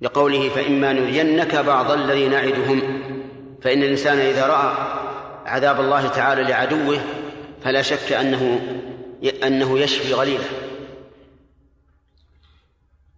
لقوله 0.00 0.48
فإما 0.48 0.92
نرينك 0.92 1.56
بعض 1.56 1.90
الذي 1.90 2.28
نعدهم 2.28 3.02
فإن 3.62 3.82
الإنسان 3.82 4.18
إذا 4.18 4.46
رأى 4.46 4.72
عذاب 5.46 5.80
الله 5.80 6.08
تعالى 6.08 6.42
لعدوه 6.42 7.00
فلا 7.64 7.82
شك 7.82 8.12
أنه 8.12 8.60
أنه 9.44 9.78
يشفي 9.78 10.14
غليله. 10.14 10.44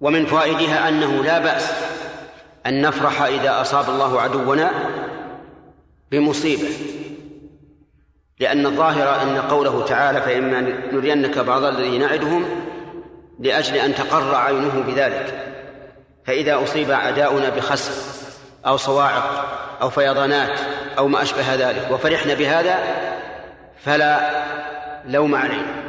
ومن 0.01 0.27
فوائدها 0.27 0.89
أنه 0.89 1.25
لا 1.25 1.39
بأس 1.39 1.73
أن 2.67 2.83
نفرح 2.83 3.23
إذا 3.23 3.61
أصاب 3.61 3.89
الله 3.89 4.21
عدونا 4.21 4.71
بمصيبة. 6.11 6.69
لأن 8.41 8.67
الظاهر 8.67 9.23
أن 9.23 9.39
قوله 9.39 9.85
تعالى 9.85 10.21
فإما 10.21 10.61
نرينك 10.93 11.39
بعض 11.39 11.65
الذي 11.65 11.99
نعدهم 11.99 12.45
لأجل 13.39 13.77
أن 13.77 13.95
تقر 13.95 14.35
عينه 14.35 14.85
بذلك. 14.87 15.55
فإذا 16.27 16.63
أصيب 16.63 16.91
أعداؤنا 16.91 17.49
بخسف 17.49 18.23
أو 18.67 18.77
صواعق 18.77 19.59
أو 19.83 19.91
فيضانات 19.91 20.61
أو 20.99 21.09
ما 21.09 21.23
أشبه 21.23 21.55
ذلك 21.55 21.89
وفرحنا 21.91 22.35
بهذا 22.35 22.79
فلا 23.85 24.31
لوم 25.07 25.35
علينا. 25.35 25.83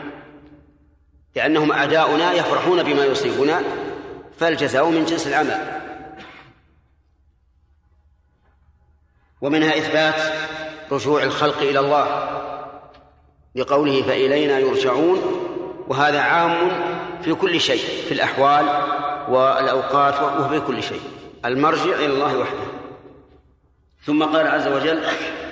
لأنهم 1.36 1.72
أعداؤنا 1.72 2.34
يفرحون 2.34 2.84
بما 2.84 3.06
يصيبنا 3.06 3.62
فالجزاء 4.40 4.90
من 4.90 5.06
جنس 5.06 5.28
العمل. 5.28 5.83
ومنها 9.44 9.78
إثبات 9.78 10.22
رجوع 10.92 11.24
الخلق 11.24 11.58
إلى 11.62 11.80
الله 11.80 12.30
لقوله 13.56 14.02
فإلينا 14.02 14.60
يرجعون 14.60 15.22
وهذا 15.88 16.20
عام 16.20 16.72
في 17.22 17.34
كل 17.34 17.60
شيء 17.62 17.84
في 18.08 18.14
الأحوال 18.14 18.66
والأوقات 19.30 20.16
وفي 20.40 20.60
كل 20.60 20.84
شيء 20.84 21.02
المرجع 21.46 21.96
إلى 21.96 22.06
الله 22.06 22.38
وحده. 22.38 22.64
ثم 24.06 24.24
قال 24.24 24.48
عز 24.48 24.68
وجل 24.68 25.04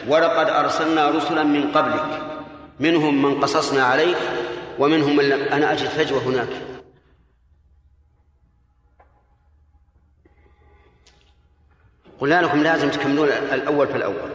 ولقد 0.07 0.49
أرسلنا 0.49 1.09
رسلا 1.09 1.43
من 1.43 1.71
قبلك 1.71 2.21
منهم 2.79 3.21
من 3.21 3.41
قصصنا 3.41 3.83
عليك 3.83 4.17
ومنهم 4.79 5.15
من 5.15 5.29
لم 5.29 5.41
أنا 5.41 5.71
أجد 5.71 5.87
فجوة 5.87 6.19
هناك. 6.19 6.70
قلنا 12.21 12.41
لكم 12.41 12.63
لازم 12.63 12.89
تكملون 12.89 13.27
الأول 13.27 13.87
فالأول 13.87 14.31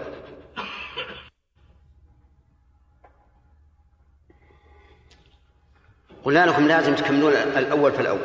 قلنا 6.24 6.46
لكم 6.46 6.68
لازم 6.68 6.94
تكملون 6.94 7.32
الأول 7.32 7.92
فالأول 7.92 8.20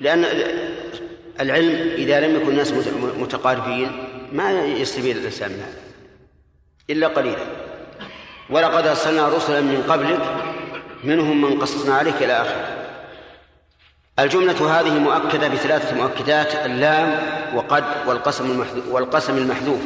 لأن 0.00 0.24
العلم 1.40 1.92
إذا 1.94 2.20
لم 2.20 2.36
يكن 2.36 2.48
الناس 2.48 2.72
متقاربين 3.18 3.90
ما 4.32 4.64
يستفيد 4.64 5.16
الإنسان 5.16 5.50
من 5.50 5.58
هذا. 5.58 5.82
إلا 6.90 7.08
قليلا. 7.08 7.46
ولقد 8.50 8.86
أرسلنا 8.86 9.28
رسلا 9.28 9.60
من 9.60 9.82
قبلك 9.88 10.20
منهم 11.04 11.42
من 11.42 11.60
قصصنا 11.60 11.94
عليك 11.94 12.22
إلى 12.22 12.32
آخره. 12.32 12.85
الجملة 14.18 14.80
هذه 14.80 14.98
مؤكدة 14.98 15.48
بثلاثة 15.48 15.96
مؤكدات 15.96 16.54
اللام 16.54 17.20
وقد 17.54 17.84
والقسم 18.06 18.50
المحذوف 18.50 18.88
والقسم 18.88 19.36
المحذوف. 19.36 19.80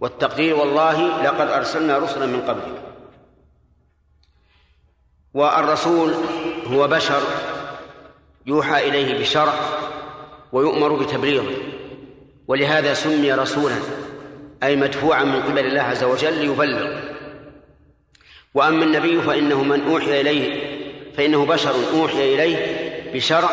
والتقدير 0.00 0.56
والله 0.56 1.22
لقد 1.22 1.48
أرسلنا 1.48 1.98
رسلا 1.98 2.26
من 2.26 2.40
قبلك. 2.40 2.82
والرسول 5.34 6.14
هو 6.66 6.88
بشر 6.88 7.22
يوحى 8.46 8.88
إليه 8.88 9.20
بشرع 9.20 9.54
ويؤمر 10.52 10.92
بتبليغه. 10.92 11.52
ولهذا 12.48 12.94
سمي 12.94 13.32
رسولا 13.32 13.76
أي 14.62 14.76
مدفوعا 14.76 15.24
من 15.24 15.42
قبل 15.42 15.66
الله 15.66 15.82
عز 15.82 16.04
وجل 16.04 16.34
ليبلغ. 16.38 17.00
وأما 18.54 18.84
النبي 18.84 19.20
فإنه 19.20 19.62
من 19.62 19.88
أوحي 19.90 20.20
إليه 20.20 20.72
فإنه 21.16 21.46
بشر 21.46 21.74
أوحي 21.94 22.34
إليه 22.34 22.91
بشرع 23.14 23.50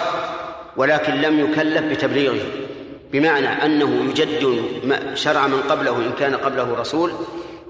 ولكن 0.78 1.14
لم 1.14 1.39
يكلف 1.39 1.82
بتبليغه 1.84 2.45
بمعنى 3.12 3.47
أنه 3.47 4.10
يجدد 4.10 4.64
شرع 5.16 5.47
من 5.47 5.62
قبله 5.62 5.97
إن 5.97 6.12
كان 6.20 6.36
قبله 6.36 6.76
رسول 6.76 7.12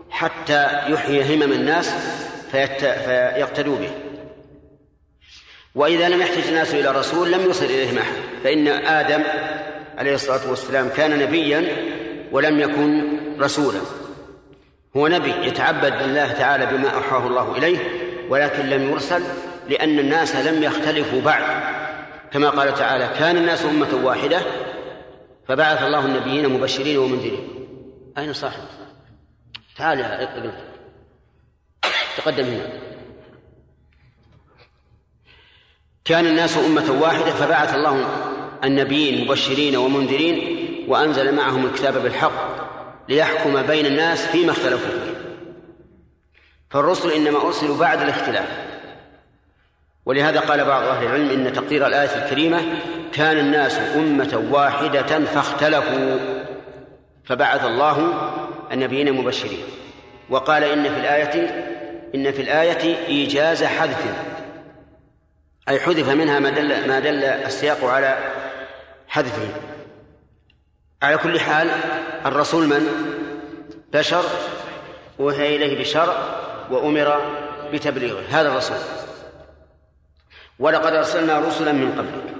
حتى 0.09 0.67
يحيي 0.87 1.35
همم 1.35 1.51
الناس 1.53 1.93
فيقتدوا 2.51 3.77
به. 3.77 3.91
وإذا 5.75 6.09
لم 6.09 6.21
يحتج 6.21 6.47
الناس 6.47 6.73
إلى 6.73 6.91
رسول 6.91 7.31
لم 7.31 7.49
يصل 7.49 7.65
إليهم 7.65 7.97
أحد. 7.97 8.13
فإن 8.43 8.67
آدم 8.67 9.23
عليه 9.97 10.13
الصلاة 10.15 10.49
والسلام 10.49 10.89
كان 10.89 11.19
نبيا 11.19 11.67
ولم 12.31 12.59
يكن 12.59 13.19
رسولا. 13.39 13.79
هو 14.97 15.07
نبي 15.07 15.47
يتعبد 15.47 15.93
لله 16.01 16.31
تعالى 16.31 16.65
بما 16.65 16.89
أوحاه 16.89 17.27
الله 17.27 17.57
إليه 17.57 17.77
ولكن 18.29 18.65
لم 18.65 18.89
يرسل 18.89 19.23
لأن 19.69 19.99
الناس 19.99 20.35
لم 20.35 20.63
يختلفوا 20.63 21.21
بعد. 21.21 21.43
كما 22.31 22.49
قال 22.49 22.73
تعالى 22.73 23.09
كان 23.19 23.37
الناس 23.37 23.65
أمة 23.65 23.99
واحدة 24.03 24.41
فبعث 25.47 25.83
الله 25.83 26.05
النبيين 26.05 26.49
مبشرين 26.49 26.97
ومنذرين. 26.97 27.47
أين 28.17 28.33
صاحب؟ 28.33 28.63
تعال 29.77 29.99
يا 29.99 30.53
تقدم 32.17 32.45
هنا. 32.45 32.69
كان 36.05 36.25
الناس 36.25 36.57
أمة 36.57 37.01
واحدة 37.01 37.31
فبعث 37.31 37.73
الله 37.73 38.05
النبيين 38.63 39.25
مبشرين 39.25 39.75
ومنذرين 39.75 40.59
وأنزل 40.87 41.35
معهم 41.35 41.65
الكتاب 41.65 42.03
بالحق 42.03 42.59
ليحكم 43.09 43.61
بين 43.61 43.85
الناس 43.85 44.25
فيما 44.25 44.51
اختلفوا 44.51 44.89
فيه. 44.89 45.09
فالرسل 46.69 47.11
إنما 47.11 47.41
أرسلوا 47.41 47.77
بعد 47.77 48.01
الاختلاف. 48.01 48.68
ولهذا 50.09 50.39
قال 50.39 50.65
بعض 50.65 50.83
أهل 50.83 51.05
العلم 51.05 51.29
إن 51.29 51.53
تقدير 51.53 51.87
الآية 51.87 52.25
الكريمة 52.25 52.61
كان 53.13 53.37
الناس 53.37 53.79
أمة 53.95 54.47
واحدة 54.51 55.25
فاختلفوا 55.25 56.17
فبعث 57.25 57.65
الله 57.65 58.13
النبيين 58.71 59.13
مبشرين 59.13 59.63
وقال 60.29 60.63
إن 60.63 60.83
في 60.83 60.99
الآية 60.99 61.49
إن 62.15 62.31
في 62.31 62.41
الآية 62.41 63.07
إيجاز 63.07 63.63
حذف 63.63 64.05
أي 65.69 65.79
حذف 65.79 66.09
منها 66.09 66.39
ما 66.39 66.49
دل 66.49 66.87
ما 66.87 66.99
دل 66.99 67.23
السياق 67.23 67.85
على 67.85 68.17
حذفه. 69.07 69.47
على 71.01 71.17
كل 71.17 71.39
حال 71.39 71.69
الرسول 72.25 72.67
من؟ 72.67 72.87
بشر 73.93 74.23
أوحي 75.19 75.55
إليه 75.55 75.79
بشرع 75.79 76.17
وأمر 76.71 77.21
بتبليغه. 77.73 78.21
هذا 78.29 78.49
الرسول. 78.49 78.98
ولقد 80.59 80.93
أرسلنا 80.93 81.39
رسلا 81.39 81.71
من 81.71 81.91
قبلك 81.91 82.35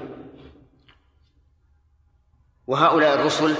وهؤلاء 2.67 3.15
الرسل 3.15 3.55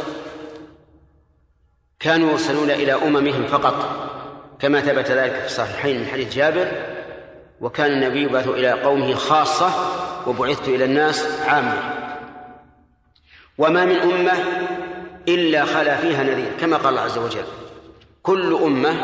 كانوا 2.00 2.32
يرسلون 2.32 2.72
إلى 2.72 2.94
أممهم 2.94 3.48
فقط 3.48 4.10
كما 4.60 4.82
ثبت 4.82 5.12
ذلك 5.12 5.34
في 5.34 5.46
الصحيحين 5.46 6.00
من 6.00 6.06
حديث 6.06 6.36
جابر 6.36 6.72
وكان 7.62 7.92
النبي 7.92 8.24
يبعث 8.24 8.48
إلى 8.48 8.72
قومه 8.72 9.16
خاصة 9.16 9.72
وبعثت 10.28 10.68
إلى 10.68 10.86
الناس 10.86 11.42
عامة. 11.48 11.94
وما 13.58 13.86
من 13.86 13.96
أمة 13.96 14.34
إلا 15.28 15.66
خلا 15.66 15.98
فيها 15.98 16.24
نذير 16.24 16.52
كما 16.60 16.78
قال 16.78 16.88
الله 16.90 17.02
عز 17.02 17.18
وجل 17.18 17.46
كل 18.24 18.56
أمة 18.64 18.96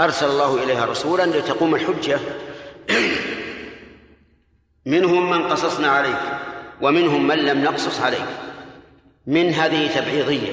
أرسل 0.00 0.26
الله 0.26 0.64
إليها 0.64 0.84
رسولا 0.84 1.26
لتقوم 1.26 1.74
الحجة. 1.74 2.18
منهم 4.86 5.30
من 5.30 5.42
قصصنا 5.48 5.88
عليك 5.88 6.20
ومنهم 6.80 7.26
من 7.26 7.38
لم 7.38 7.64
نقصص 7.64 8.00
عليك. 8.00 8.26
من 9.26 9.54
هذه 9.54 10.00
تبعيضية 10.00 10.52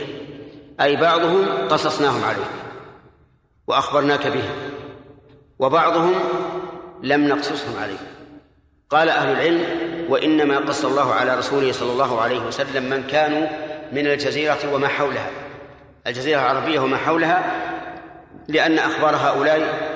أي 0.81 0.95
بعضهم 0.95 1.67
قصصناهم 1.67 2.23
عليك 2.23 2.47
وأخبرناك 3.67 4.27
بها 4.27 4.51
وبعضهم 5.59 6.13
لم 7.03 7.27
نقصصهم 7.27 7.79
عليك. 7.83 7.99
قال 8.89 9.09
أهل 9.09 9.29
العلم 9.31 9.63
وإنما 10.09 10.57
قص 10.57 10.85
الله 10.85 11.13
على 11.13 11.35
رسوله 11.35 11.71
صلى 11.71 11.91
الله 11.91 12.21
عليه 12.21 12.39
وسلم 12.39 12.89
من 12.89 13.03
كانوا 13.03 13.47
من 13.91 14.07
الجزيرة 14.07 14.73
وما 14.73 14.87
حولها. 14.87 15.29
الجزيرة 16.07 16.39
العربية 16.39 16.79
وما 16.79 16.97
حولها 16.97 17.51
لأن 18.47 18.79
أخبار 18.79 19.15
هؤلاء 19.15 19.87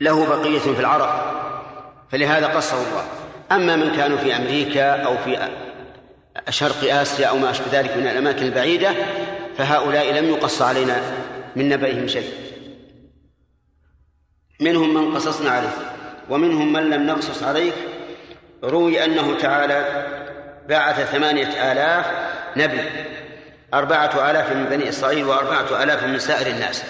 له 0.00 0.26
بقية 0.26 0.58
في 0.58 0.80
العرب. 0.80 1.40
فلهذا 2.12 2.46
قصه 2.46 2.76
الله. 2.76 3.04
أما 3.52 3.76
من 3.76 3.96
كانوا 3.96 4.18
في 4.18 4.36
أمريكا 4.36 5.02
أو 5.02 5.16
في 5.16 5.48
شرق 6.50 6.94
آسيا 6.94 7.26
أو 7.26 7.38
ما 7.38 7.50
أشبه 7.50 7.66
ذلك 7.72 7.96
من 7.96 8.06
الأماكن 8.06 8.42
البعيدة 8.42 8.94
فهؤلاء 9.58 10.12
لم 10.12 10.28
يقص 10.28 10.62
علينا 10.62 11.02
من 11.56 11.68
نبأهم 11.68 12.08
شيء. 12.08 12.32
منهم 14.60 14.94
من 14.94 15.14
قصصنا 15.14 15.50
عليه 15.50 15.72
ومنهم 16.30 16.72
من 16.72 16.90
لم 16.90 17.06
نقصص 17.06 17.42
عليه 17.42 17.72
روي 18.64 19.04
أنه 19.04 19.38
تعالى 19.38 20.06
بعث 20.68 21.00
ثمانية 21.00 21.72
آلاف 21.72 22.06
نبي 22.56 22.80
أربعة 23.74 24.30
آلاف 24.30 24.52
من 24.52 24.64
بني 24.64 24.88
إسرائيل 24.88 25.24
وأربعة 25.24 25.82
آلاف 25.82 26.04
من 26.04 26.18
سائر 26.18 26.46
الناس. 26.46 26.84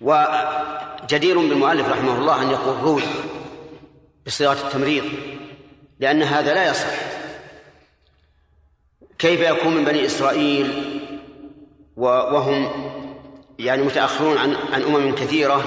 وجدير 0.00 1.38
بالمؤلف 1.38 1.88
رحمه 1.88 2.18
الله 2.18 2.42
أن 2.42 2.50
يقول 2.50 2.76
روي 2.82 3.02
بصيغة 4.26 4.66
التمريض 4.66 5.04
لأن 6.00 6.22
هذا 6.22 6.54
لا 6.54 6.70
يصح. 6.70 6.94
كيف 9.18 9.40
يكون 9.40 9.74
من 9.74 9.84
بني 9.84 10.06
إسرائيل 10.06 11.00
وهم 11.96 12.70
يعني 13.58 13.82
متأخرون 13.82 14.38
عن 14.38 14.56
عن 14.72 14.82
أمم 14.82 15.14
كثيرة 15.14 15.64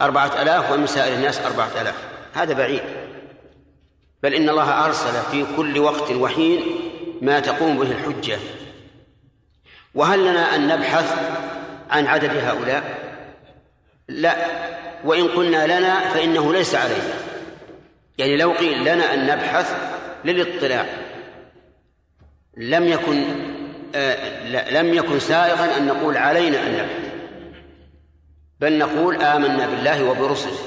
أربعة 0.00 0.42
ألاف 0.42 0.72
ومن 0.72 0.86
سائر 0.86 1.14
الناس 1.14 1.40
أربعة 1.40 1.70
ألاف؟ 1.80 1.94
هذا 2.34 2.54
بعيد. 2.54 2.82
بل 4.22 4.34
إن 4.34 4.48
الله 4.48 4.86
أرسل 4.86 5.22
في 5.30 5.46
كل 5.56 5.78
وقت 5.78 6.10
وحين 6.10 6.60
ما 7.22 7.40
تقوم 7.40 7.78
به 7.78 7.90
الحجة. 7.90 8.38
وهل 9.94 10.26
لنا 10.26 10.54
أن 10.54 10.68
نبحث 10.68 11.18
عن 11.90 12.06
عدد 12.06 12.36
هؤلاء؟ 12.36 12.98
لا. 14.08 14.36
وإن 15.04 15.28
قلنا 15.28 15.78
لنا 15.78 16.08
فإنه 16.08 16.52
ليس 16.52 16.74
علينا. 16.74 17.15
يعني 18.18 18.36
لو 18.36 18.52
قيل 18.52 18.80
لنا 18.80 19.14
أن 19.14 19.26
نبحث 19.26 19.74
للاطلاع 20.24 20.86
لم 22.56 22.84
يكن 22.84 23.24
آه 23.94 24.70
لم 24.70 24.94
يكن 24.94 25.18
سائغا 25.18 25.76
أن 25.76 25.86
نقول 25.86 26.16
علينا 26.16 26.66
أن 26.66 26.72
نبحث 26.72 27.06
بل 28.60 28.78
نقول 28.78 29.22
آمنا 29.22 29.66
بالله 29.66 30.10
وبرسله 30.10 30.58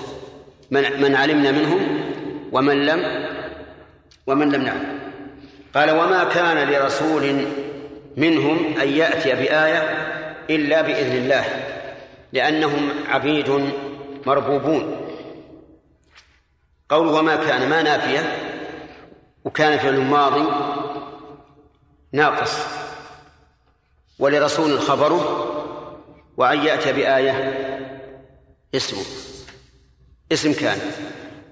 من 0.71 1.01
من 1.01 1.15
علمنا 1.15 1.51
منهم 1.51 2.01
ومن 2.51 2.85
لم 2.85 3.29
ومن 4.27 4.51
لم 4.51 4.61
نعلم. 4.61 4.99
قال 5.75 5.91
وما 5.91 6.23
كان 6.23 6.69
لرسول 6.69 7.45
منهم 8.17 8.73
أن 8.81 8.89
يأتي 8.89 9.29
بآية 9.29 9.83
إلا 10.49 10.81
بإذن 10.81 11.17
الله 11.17 11.45
لأنهم 12.33 12.89
عبيد 13.09 13.69
مربوبون. 14.25 15.08
قوله 16.89 17.11
وما 17.11 17.35
كان 17.35 17.69
ما 17.69 17.81
نافية 17.81 18.49
وكان 19.45 19.79
في 19.79 19.89
الماضي 19.89 20.45
ناقص 22.11 22.57
ولرسول 24.19 24.79
خبره 24.79 25.45
وأن 26.37 26.59
يأتي 26.59 26.93
بآية 26.93 27.53
اسمه. 28.75 29.03
اسم 30.31 30.53
كان. 30.53 30.77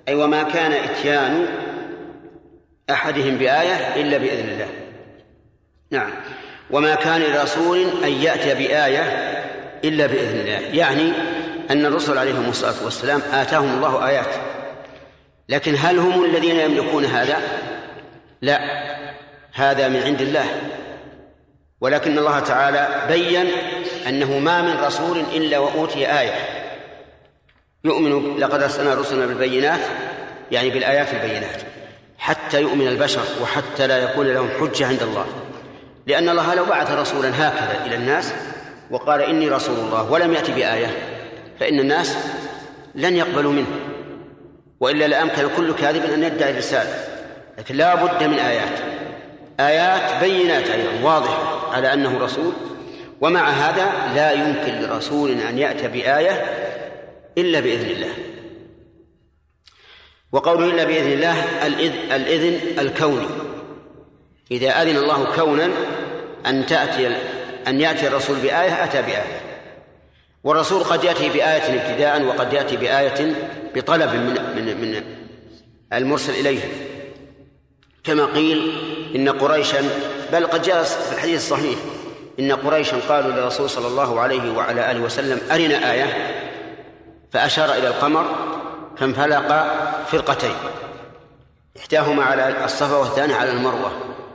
أي 0.08 0.16
وما 0.16 0.44
كان 0.44 0.72
إتيان 0.72 1.48
أحدهم 2.90 3.38
بآية 3.38 4.02
إلا 4.02 4.18
بإذن 4.18 4.50
الله. 4.50 4.70
نعم. 5.92 6.12
وما 6.72 6.96
كان 6.96 7.22
لرسول 7.22 8.04
أن 8.04 8.12
يأتي 8.12 8.54
بآية 8.54 9.02
إلا 9.84 10.06
بإذن 10.06 10.40
الله. 10.40 10.60
يعني 10.60 11.12
أن 11.72 11.86
الرسل 11.86 12.18
عليهم 12.18 12.50
الصلاة 12.50 12.84
والسلام 12.84 13.22
آتاهم 13.32 13.76
الله 13.78 14.08
آيات. 14.08 14.57
لكن 15.50 15.76
هل 15.78 16.00
هم 16.00 16.26
الذين 16.26 16.60
يملكون 16.60 17.06
هذا؟ 17.06 17.38
لا 18.42 18.60
هذا 19.54 19.88
من 19.88 20.04
عند 20.04 20.22
الله. 20.22 20.46
ولكن 21.82 22.18
الله 22.18 22.40
تعالى 22.40 23.08
بين 23.08 23.48
أنه 24.08 24.40
ما 24.40 24.62
من 24.62 24.84
رسول 24.84 25.20
إلا 25.34 25.60
وأوتي 25.60 26.20
آية. 26.20 26.34
يؤمن 27.84 28.38
لقد 28.38 28.62
أرسلنا 28.62 28.96
رسلنا 28.96 29.26
بالبينات 29.26 29.80
يعني 30.52 30.70
بالآيات 30.70 31.14
البينات 31.14 31.62
حتى 32.18 32.62
يؤمن 32.62 32.88
البشر 32.88 33.24
وحتى 33.42 33.88
لا 33.88 33.98
يكون 33.98 34.34
لهم 34.34 34.50
حجة 34.60 34.88
عند 34.88 35.04
الله. 35.04 35.26
لأن 36.08 36.30
الله 36.30 36.56
لو 36.56 36.66
بعث 36.66 36.92
رسولا 36.92 37.30
هكذا 37.30 37.86
إلى 37.86 37.96
الناس 37.96 38.34
وقال 38.92 39.22
إني 39.22 39.50
رسول 39.50 39.80
الله 39.80 40.12
ولم 40.12 40.34
يأتي 40.34 40.52
بآية 40.52 40.92
فإن 41.60 41.80
الناس 41.80 42.18
لن 42.96 43.16
يقبلوا 43.16 43.52
منه. 43.52 43.87
وإلا 44.80 45.08
لأمكن 45.08 45.50
كل 45.58 45.74
كاذب 45.74 46.06
أن 46.06 46.24
يدعي 46.24 46.52
الرسالة. 46.52 47.04
لكن 47.58 47.76
لا 47.76 47.96
بد 47.96 48.24
من 48.24 48.40
آيات. 48.40 48.80
آيات 49.60 50.24
بينات 50.24 50.70
أيضا 50.70 51.04
واضحة 51.04 51.74
على 51.76 51.94
أنه 51.94 52.20
رسول. 52.20 52.54
ومع 53.22 53.50
هذا 53.50 54.14
لا 54.16 54.32
يمكن 54.32 54.82
لرسول 54.82 55.32
أن 55.32 55.58
يأتي 55.58 55.88
بآية 55.88 56.46
إلا 57.38 57.60
بإذن 57.60 57.90
الله. 57.90 58.14
وقوله 60.32 60.66
إلا 60.66 60.84
بإذن 60.84 61.12
الله 61.12 61.66
الإذن 62.16 62.80
الكوني 62.80 63.28
إذا 64.52 64.70
أذن 64.82 64.98
الله 64.98 65.36
كونا 65.36 65.70
أن 66.46 66.66
تأتي 66.66 67.08
أن 67.68 67.82
يأتي 67.82 68.08
الرسول 68.08 68.36
بآية 68.38 68.84
أتى 68.84 69.02
بآية. 69.02 69.47
والرسول 70.48 70.84
قد 70.84 71.04
يأتي 71.04 71.30
بآية 71.30 71.82
ابتداء 71.82 72.24
وقد 72.24 72.54
يأتي 72.54 72.78
بآية 72.78 73.36
بطلب 73.76 74.14
من 74.14 74.56
من 74.56 74.82
من 74.82 75.04
المرسل 75.94 76.34
إليه. 76.34 76.60
كما 78.04 78.26
قيل 78.26 78.72
إن 79.16 79.30
قريشا 79.30 79.90
بل 80.32 80.48
قد 80.48 80.62
جاء 80.62 80.84
في 80.84 81.16
الحديث 81.16 81.36
الصحيح 81.44 81.80
إن 82.40 82.52
قريشا 82.52 82.98
قالوا 83.10 83.32
للرسول 83.32 83.70
صلى 83.70 83.88
الله 83.88 84.20
عليه 84.20 84.52
وعلى 84.52 84.92
آله 84.92 85.00
وسلم 85.00 85.40
أرنا 85.52 85.92
آية 85.92 86.34
فأشار 87.32 87.74
إلى 87.74 87.88
القمر 87.88 88.26
فانفلق 88.98 89.68
فرقتين. 90.12 90.56
إحداهما 91.78 92.24
على 92.24 92.66
الصفا 92.66 92.96
والثانية 92.96 93.36
على 93.36 93.52
المروة 93.52 93.92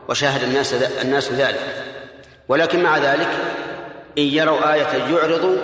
وشاهد 0.08 0.42
الناس 0.42 0.74
الناس 0.74 1.32
ذلك. 1.32 1.84
ولكن 2.48 2.82
مع 2.82 2.98
ذلك 2.98 3.28
إن 4.18 4.22
يروا 4.22 4.74
آية 4.74 5.14
يعرضوا 5.14 5.56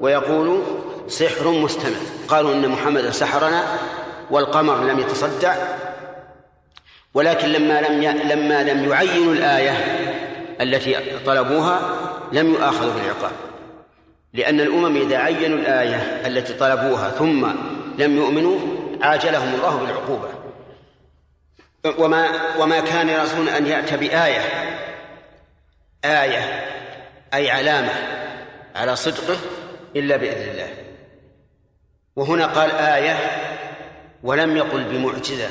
ويقولوا 0.00 0.62
سحر 1.08 1.48
مستمر. 1.50 2.00
قالوا 2.28 2.54
إن 2.54 2.68
محمدا 2.68 3.10
سحرنا 3.10 3.62
والقمر 4.30 4.84
لم 4.84 4.98
يتصدع 4.98 5.56
ولكن 7.14 7.48
لما 7.48 7.80
لم 7.80 8.02
لما 8.02 8.62
لم 8.62 8.90
يعينوا 8.90 9.32
الآية 9.32 9.72
التي 10.60 10.96
طلبوها 11.26 11.80
لم 12.32 12.50
يؤاخذوا 12.54 12.92
بالعقاب. 12.92 13.32
لأن 14.32 14.60
الأمم 14.60 14.96
إذا 14.96 15.16
عينوا 15.16 15.58
الآية 15.58 16.26
التي 16.26 16.52
طلبوها 16.54 17.10
ثم 17.10 17.46
لم 17.98 18.16
يؤمنوا 18.16 18.58
عاجلهم 19.02 19.54
الله 19.54 19.76
بالعقوبة. 19.76 20.28
وما 21.98 22.28
وما 22.58 22.80
كان 22.80 23.20
رسول 23.20 23.48
أن 23.48 23.66
يأتي 23.66 23.96
بآية 23.96 24.40
آية 26.04 26.64
أي 27.34 27.50
علامة 27.50 27.92
على 28.76 28.96
صدقه 28.96 29.36
إلا 29.96 30.16
بإذن 30.16 30.48
الله. 30.50 30.68
وهنا 32.16 32.46
قال 32.46 32.70
آية 32.70 33.16
ولم 34.22 34.56
يقل 34.56 34.84
بمعجزة 34.84 35.48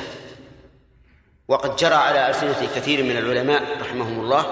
وقد 1.48 1.76
جرى 1.76 1.94
على 1.94 2.28
ألسنة 2.28 2.68
كثير 2.76 3.02
من 3.02 3.16
العلماء 3.16 3.62
رحمهم 3.80 4.20
الله 4.20 4.46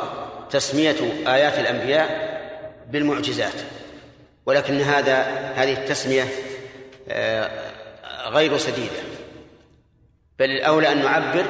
تسمية 0.50 0.96
آيات 1.26 1.58
الأنبياء 1.58 2.34
بالمعجزات. 2.90 3.54
ولكن 4.46 4.80
هذا 4.80 5.22
هذه 5.56 5.72
التسمية 5.72 6.28
آه، 7.08 7.50
غير 8.28 8.58
سديدة. 8.58 9.02
بل 10.38 10.50
الأولى 10.50 10.92
أن 10.92 11.02
نعبر 11.02 11.44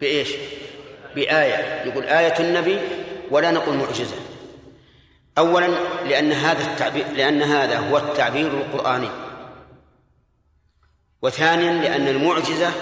بإيش؟ 0.00 0.28
بآية. 1.14 1.82
يقول 1.84 2.04
آية 2.04 2.40
النبي 2.40 2.78
ولا 3.30 3.50
نقول 3.50 3.76
معجزة. 3.76 4.16
أولا 5.38 5.66
لأن 6.04 6.32
هذا 6.32 6.72
التعبير 6.72 7.08
لأن 7.08 7.42
هذا 7.42 7.78
هو 7.78 7.98
التعبير 7.98 8.46
القرآني. 8.46 9.10
وثانيا 11.22 11.72
لأن 11.72 12.08
المعجزة 12.08 12.72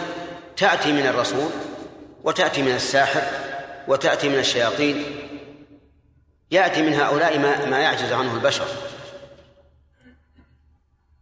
تأتي 0.57 0.93
من 0.93 1.07
الرسول 1.07 1.51
وتأتي 2.25 2.63
من 2.63 2.73
الساحر 2.73 3.23
وتأتي 3.89 4.29
من 4.29 4.39
الشياطين. 4.39 5.05
يأتي 6.51 6.83
من 6.83 6.95
هؤلاء 6.95 7.39
ما, 7.39 7.67
ما 7.67 7.79
يعجز 7.79 8.13
عنه 8.13 8.35
البشر. 8.35 8.67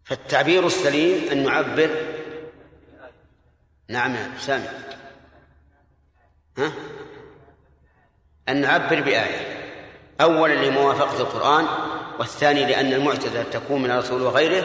فالتعبير 0.05 0.67
السليم 0.67 1.29
أن 1.33 1.45
نعبر. 1.45 1.91
نعم 3.89 4.15
يا 4.15 4.31
سامي. 4.39 4.69
ها؟ 6.59 6.73
أن 8.49 8.61
نعبر 8.61 9.01
بآية. 9.01 9.64
أولا 10.21 10.55
لموافقة 10.55 11.21
القرآن 11.21 11.67
والثاني 12.19 12.65
لأن 12.65 12.93
المعجزة 12.93 13.43
تكون 13.43 13.83
من 13.83 13.91
الرسول 13.91 14.23
وغيره 14.23 14.65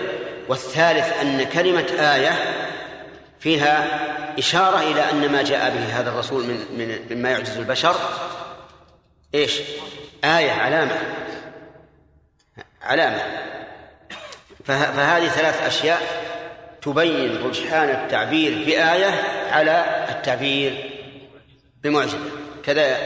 والثالث 0.49 1.19
أن 1.21 1.43
كلمة 1.43 1.87
آية 1.99 2.33
فيها 3.39 3.87
إشارة 4.39 4.79
إلى 4.79 5.11
أن 5.11 5.31
ما 5.31 5.41
جاء 5.41 5.69
به 5.69 5.99
هذا 5.99 6.09
الرسول 6.09 6.43
من 6.43 6.65
من 6.77 7.17
مما 7.17 7.29
يعجز 7.29 7.57
البشر. 7.57 7.95
إيش؟ 9.35 9.59
آية 10.23 10.51
علامة. 10.51 10.97
علامة. 12.81 13.21
فهذه 14.65 15.27
ثلاث 15.27 15.63
أشياء 15.63 16.01
تبين 16.81 17.43
رجحان 17.43 17.89
التعبير 17.89 18.65
بآية 18.65 19.23
على 19.51 20.05
التعبير 20.09 20.91
بمعجزة. 21.83 22.19
كذا 22.63 22.97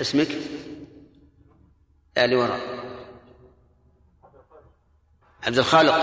اسمك؟ 0.00 0.28
اللي 2.18 2.36
وراء. 2.36 2.60
عبد 5.46 5.58
الخالق. 5.58 5.94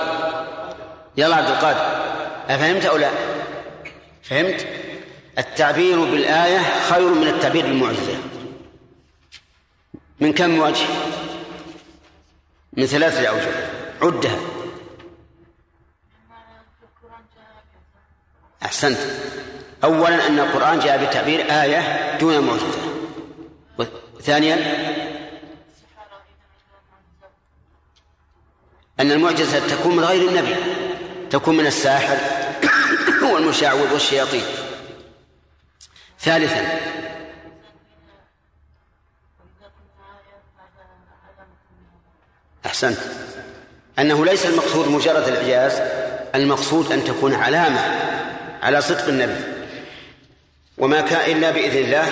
يلا 1.18 1.36
عبد 1.36 1.48
القادر. 1.50 1.80
أفهمت 2.50 2.86
أو 2.86 2.98
لا؟ 2.98 3.10
فهمت؟ 4.24 4.68
التعبير 5.38 6.00
بالآية 6.00 6.60
خير 6.90 7.14
من 7.14 7.28
التعبير 7.28 7.66
بالمعجزة. 7.66 8.18
من 10.20 10.34
كم 10.34 10.60
وجه؟ 10.60 10.86
من 12.74 12.86
ثلاثة 12.86 13.28
أوجه. 13.28 13.52
عدها. 14.02 14.40
أحسنت. 18.64 18.98
أولا 19.84 20.28
أن 20.28 20.40
القرآن 20.40 20.80
جاء 20.80 21.06
بتعبير 21.06 21.40
آية 21.40 22.18
دون 22.18 22.40
معجزة. 22.40 22.90
ثانيا 24.22 24.56
أن 29.00 29.12
المعجزة 29.12 29.68
تكون 29.68 29.96
من 29.96 30.04
غير 30.04 30.30
النبي 30.30 30.56
تكون 31.30 31.58
من 31.58 31.68
الساحر 31.68 32.18
والمشعوذ 33.34 33.94
والشياطين. 33.94 34.44
ثالثا 36.20 36.80
أحسنت. 42.66 42.98
أنه 44.00 44.26
ليس 44.26 44.46
المقصود 44.46 44.88
مجرد 44.88 45.28
الإعجاز 45.28 45.82
المقصود 46.36 46.92
أن 46.92 47.04
تكون 47.04 47.34
علامة 47.34 47.82
على 48.62 48.82
صدق 48.82 49.08
النبي. 49.08 49.60
وما 50.78 51.02
كان 51.02 51.38
إلا 51.38 51.52
بإذن 51.52 51.78
الله 51.78 52.12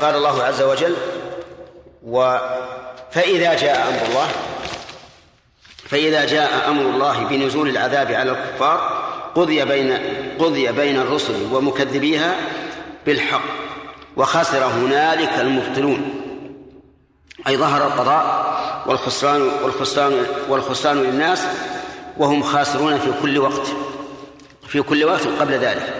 قال 0.00 0.14
الله 0.14 0.42
عز 0.42 0.62
وجل 0.62 0.96
و 2.02 2.38
فإذا 3.10 3.54
جاء 3.54 3.88
أمر 3.88 4.06
الله 4.08 4.28
فإذا 5.90 6.24
جاء 6.24 6.68
أمر 6.68 6.82
الله 6.82 7.24
بنزول 7.24 7.68
العذاب 7.68 8.12
على 8.12 8.30
الكفار 8.30 9.08
قضي 9.34 9.64
بين 9.64 9.98
قضي 10.38 10.72
بين 10.72 10.96
الرسل 10.96 11.34
ومكذبيها 11.52 12.34
بالحق 13.06 13.42
وخسر 14.16 14.64
هنالك 14.64 15.30
المبطلون. 15.40 16.14
أي 17.48 17.56
ظهر 17.56 17.86
القضاء 17.86 18.58
والخسران 18.86 19.50
والخسران 19.62 20.26
والخسران 20.48 21.02
للناس 21.02 21.44
وهم 22.18 22.42
خاسرون 22.42 22.98
في 22.98 23.12
كل 23.22 23.38
وقت 23.38 23.66
في 24.68 24.82
كل 24.82 25.04
وقت 25.04 25.26
قبل 25.40 25.52
ذلك. 25.52 25.94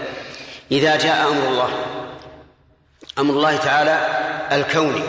إذا 0.73 0.97
جاء 0.97 1.31
أمر 1.31 1.49
الله 1.49 1.69
أمر 3.19 3.35
الله 3.35 3.57
تعالى 3.57 4.07
الكوني 4.53 5.03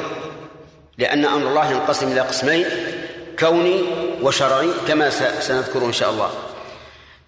لأن 0.97 1.25
أمر 1.25 1.47
الله 1.47 1.71
ينقسم 1.71 2.11
إلى 2.11 2.21
قسمين 2.21 2.65
كوني 3.39 3.83
وشرعي 4.21 4.69
كما 4.87 5.09
سنذكر 5.39 5.85
إن 5.85 5.93
شاء 5.93 6.09
الله. 6.09 6.29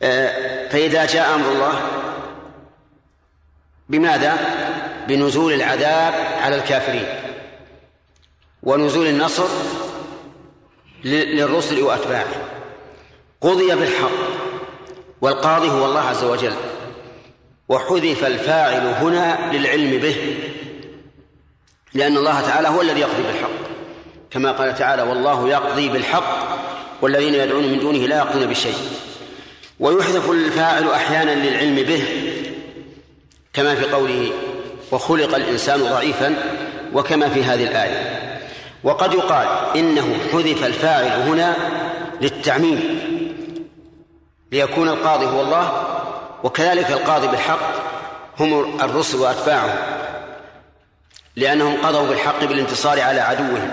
آه، 0.02 0.70
فإذا 0.70 1.06
جاء 1.06 1.36
أمر 1.36 1.52
الله 1.52 1.82
بماذا؟ 3.90 4.38
بنزول 5.08 5.54
العذاب 5.54 6.14
على 6.42 6.56
الكافرين. 6.56 7.06
ونزول 8.64 9.08
النصر 9.08 9.48
للرسل 11.04 11.82
وأتباعه. 11.82 12.50
قضي 13.42 13.76
بالحق 13.76 14.12
والقاضي 15.22 15.70
هو 15.70 15.86
الله 15.86 16.02
عز 16.02 16.24
وجل. 16.24 16.54
وحذف 17.70 18.26
الفاعل 18.26 18.88
هنا 18.88 19.52
للعلم 19.54 19.98
به 20.02 20.38
لأن 21.94 22.18
الله 22.18 22.42
تعالى 22.42 22.68
هو 22.68 22.82
الذي 22.82 23.00
يقضي 23.00 23.24
بالحق. 23.24 23.62
كما 24.32 24.52
قال 24.52 24.76
تعالى 24.76 25.02
والله 25.02 25.50
يقضي 25.50 25.90
بالحق 25.90 26.61
والذين 27.02 27.36
يدعون 27.36 27.64
من 27.64 27.80
دونه 27.80 28.00
لا 28.00 28.18
يقضون 28.18 28.46
بشيء 28.46 28.76
ويحذف 29.80 30.32
الفاعل 30.32 30.90
أحيانا 30.90 31.32
للعلم 31.32 31.76
به 31.76 32.04
كما 33.54 33.76
في 33.76 33.86
قوله 33.86 34.32
وخلق 34.92 35.36
الإنسان 35.36 35.84
ضعيفا 35.84 36.36
وكما 36.94 37.30
في 37.30 37.44
هذه 37.44 37.64
الآية. 37.64 38.22
وقد 38.84 39.14
يقال 39.14 39.48
إنه 39.76 40.18
حذف 40.32 40.66
الفاعل 40.66 41.22
هنا 41.30 41.56
للتعميم 42.22 43.00
ليكون 44.52 44.90
القاضي 44.90 45.26
هو 45.26 45.42
الله 45.42 45.84
وكذلك 46.44 46.92
القاضي 46.92 47.28
بالحق 47.28 47.72
هم 48.40 48.82
الرسل 48.82 49.18
وأتباعهم 49.18 49.76
لأنهم 51.36 51.78
قضوا 51.86 52.08
بالحق 52.08 52.44
بالانتصار 52.44 53.02
على 53.02 53.22
عدوهم. 53.22 53.72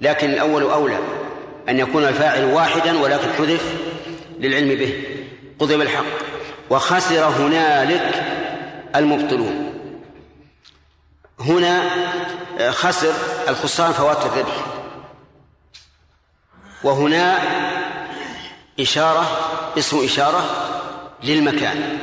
لكن 0.00 0.30
الأول 0.30 0.62
أولى 0.62 0.98
أن 1.68 1.78
يكون 1.78 2.04
الفاعل 2.04 2.44
واحدا 2.44 2.98
ولكن 2.98 3.32
حذف 3.32 3.74
للعلم 4.38 4.68
به 4.68 5.04
قضي 5.58 5.76
بالحق. 5.76 6.04
وخسر 6.70 7.24
هنالك 7.24 8.24
المبطلون. 8.96 9.74
هنا 11.40 11.82
خسر 12.70 13.12
الخسران 13.48 13.92
فوات 13.92 14.26
الربح 14.26 14.66
وهنا 16.84 17.38
إشارة 18.80 19.38
اسم 19.78 20.04
إشارة 20.04 20.44
للمكان. 21.22 21.98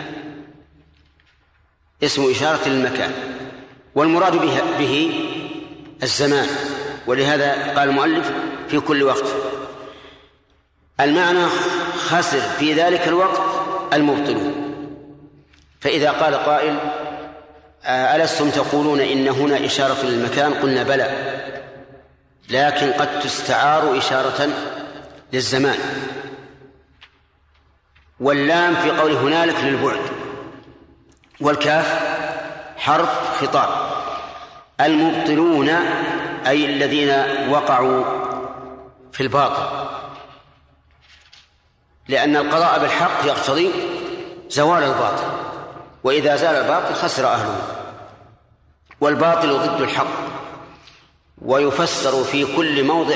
اسم 2.03 2.31
إشارة 2.31 2.67
للمكان. 2.67 3.11
والمراد 3.95 4.35
به, 4.35 4.61
به 4.79 5.11
الزمان. 6.03 6.47
ولهذا 7.07 7.73
قال 7.77 7.89
المؤلف 7.89 8.31
في 8.69 8.79
كل 8.79 9.03
وقت 9.03 9.25
المعنى 11.01 11.45
خسر 12.09 12.39
في 12.39 12.73
ذلك 12.73 13.07
الوقت 13.07 13.41
المبطلون. 13.93 14.53
فإذا 15.79 16.11
قال 16.11 16.35
قائل 16.35 16.77
ألستم 17.85 18.49
تقولون 18.49 18.99
إن 18.99 19.27
هنا 19.27 19.65
إشارة 19.65 20.05
للمكان 20.05 20.53
قلنا 20.53 20.83
بلى. 20.83 21.37
لكن 22.49 22.91
قد 22.91 23.19
تستعار 23.19 23.97
إشارة 23.97 24.49
للزمان. 25.33 25.79
واللام 28.19 28.75
في 28.75 28.89
قول 28.91 29.11
هنالك 29.11 29.55
للبعد. 29.63 29.99
والكاف 31.41 31.99
حرف 32.77 33.41
خطاب. 33.41 33.69
المبطلون 34.81 35.69
أي 36.47 36.65
الذين 36.65 37.09
وقعوا 37.49 38.03
في 39.11 39.23
الباطل. 39.23 39.89
لأن 42.07 42.35
القضاء 42.35 42.79
بالحق 42.79 43.25
يقتضي 43.25 43.71
زوال 44.49 44.83
الباطل 44.83 45.23
وإذا 46.03 46.35
زال 46.35 46.55
الباطل 46.55 46.93
خسر 46.95 47.27
أهله 47.27 47.61
والباطل 49.01 49.57
ضد 49.57 49.81
الحق 49.81 50.31
ويفسر 51.41 52.23
في 52.23 52.55
كل 52.55 52.83
موضع 52.83 53.15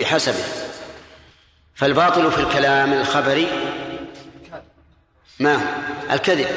بحسبه. 0.00 0.44
فالباطل 1.74 2.32
في 2.32 2.40
الكلام 2.40 2.92
الخبري 2.92 3.48
ما 5.40 5.60
الكذب. 6.10 6.48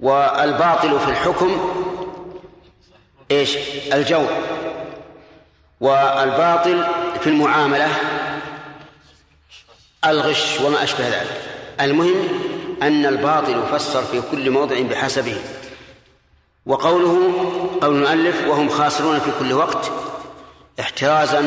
والباطل 0.00 1.00
في 1.00 1.10
الحكم 1.10 1.70
إيش؟ 3.30 3.56
الجور 3.92 4.28
والباطل 5.80 6.84
في 7.20 7.26
المعاملة 7.26 7.88
الغش 10.06 10.60
وما 10.60 10.82
أشبه 10.84 11.08
ذلك. 11.08 11.40
المهم 11.80 12.28
أن 12.82 13.06
الباطل 13.06 13.62
يفسر 13.62 14.02
في 14.02 14.22
كل 14.30 14.50
موضع 14.50 14.80
بحسبه. 14.80 15.36
وقوله 16.66 17.32
قول 17.82 17.96
المؤلف 17.96 18.48
وهم 18.48 18.68
خاسرون 18.68 19.18
في 19.18 19.30
كل 19.38 19.52
وقت 19.52 19.90
احترازا 20.80 21.40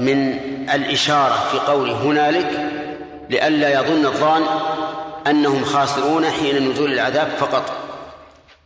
من 0.00 0.38
الإشارة 0.74 1.48
في 1.52 1.58
قوله 1.58 2.02
هنالك 2.02 2.72
لئلا 3.30 3.80
يظن 3.80 4.06
الظان 4.06 4.42
أنهم 5.26 5.64
خاسرون 5.64 6.30
حين 6.30 6.70
نزول 6.70 6.92
العذاب 6.92 7.28
فقط 7.38 7.72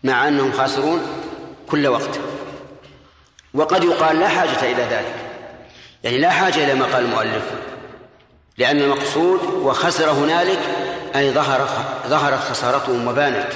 مع 0.04 0.28
أنهم 0.28 0.52
خاسرون 0.52 1.00
كل 1.70 1.86
وقت. 1.86 2.20
وقد 3.54 3.84
يقال 3.84 4.20
لا 4.20 4.28
حاجة 4.28 4.62
إلى 4.62 4.82
ذلك. 4.82 5.14
يعني 6.04 6.18
لا 6.18 6.30
حاجة 6.30 6.64
إلى 6.64 6.74
ما 6.74 6.84
قال 6.84 7.04
المؤلف. 7.04 7.42
لأن 8.60 8.80
المقصود 8.80 9.40
وخسر 9.42 10.10
هنالك 10.10 10.58
أي 11.16 11.30
ظهر 11.30 11.68
ظهرت 12.06 12.38
خسارتهم 12.38 13.08
وبانت. 13.08 13.48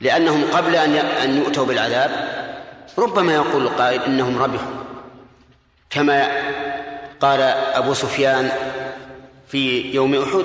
لأنهم 0.00 0.44
قبل 0.52 0.76
أن 0.76 0.94
أن 0.96 1.38
يؤتوا 1.38 1.66
بالعذاب 1.66 2.10
ربما 2.98 3.34
يقول 3.34 3.62
القائل 3.62 4.02
إنهم 4.02 4.42
ربحوا. 4.42 4.72
كما 5.90 6.28
قال 7.20 7.40
أبو 7.74 7.94
سفيان 7.94 8.50
في 9.48 9.80
يوم 9.94 10.22
أحد 10.22 10.44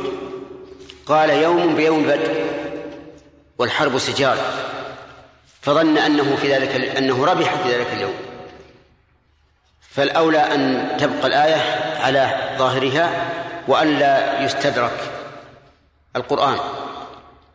قال 1.06 1.30
يوم 1.30 1.76
بيوم 1.76 2.04
بدر 2.04 2.46
والحرب 3.58 3.98
سجال 3.98 4.38
فظن 5.62 5.98
أنه 5.98 6.36
في 6.42 6.54
ذلك 6.56 6.98
أنه 6.98 7.26
ربح 7.26 7.56
في 7.56 7.76
ذلك 7.76 7.88
اليوم. 7.94 8.14
فالأولى 9.92 10.38
أن 10.38 10.92
تبقى 11.00 11.28
الآية 11.28 11.62
على 12.04 12.56
ظاهرها 12.58 13.37
وأن 13.68 14.00
لا 14.00 14.42
يستدرك 14.42 15.00
القرآن. 16.16 16.58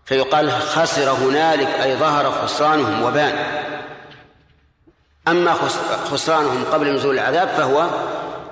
فيقال 0.04 0.52
خسر 0.52 1.10
هنالك 1.10 1.68
أي 1.82 1.96
ظهر 1.96 2.30
خسرانهم 2.30 3.02
وبان. 3.02 3.34
أما 5.28 5.54
خسرانهم 6.10 6.64
قبل 6.72 6.94
نزول 6.94 7.14
العذاب 7.14 7.48
فهو 7.48 7.86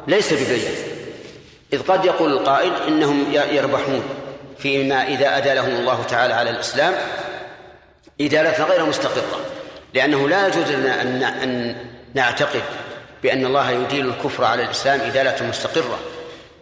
ليس 0.06 0.32
ببين. 0.32 0.70
إذ 1.72 1.82
قد 1.82 2.04
يقول 2.04 2.32
القائل 2.32 2.72
إنهم 2.88 3.32
يربحون 3.32 4.02
فيما 4.58 5.06
إذا 5.06 5.36
أدى 5.36 5.54
لهم 5.54 5.68
الله 5.70 6.02
تعالى 6.02 6.34
على 6.34 6.50
الإسلام 6.50 6.94
إدالة 8.20 8.64
غير 8.64 8.86
مستقرة. 8.86 9.40
لأنه 9.94 10.28
لا 10.28 10.46
يجوز 10.46 10.70
لنا 10.70 11.02
أن 11.42 11.76
نعتقد 12.14 12.62
بأن 13.22 13.46
الله 13.46 13.70
يديل 13.70 14.08
الكفر 14.08 14.44
على 14.44 14.62
الإسلام 14.62 15.00
إدالة 15.00 15.46
مستقرة. 15.48 15.98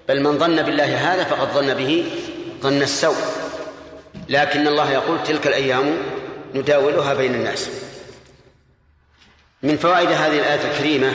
بل 0.08 0.22
من 0.22 0.38
ظن 0.38 0.62
بالله 0.62 1.14
هذا 1.14 1.24
فقد 1.24 1.48
ظن 1.48 1.74
به 1.74 2.10
ظن 2.60 2.82
السوء. 2.82 3.16
لكن 4.28 4.66
الله 4.66 4.92
يقول 4.92 5.22
تلك 5.22 5.46
الأيام 5.46 5.96
نداولها 6.54 7.14
بين 7.14 7.34
الناس. 7.34 7.70
من 9.62 9.76
فوائد 9.76 10.08
هذه 10.08 10.38
الآية 10.38 10.70
الكريمة 10.72 11.12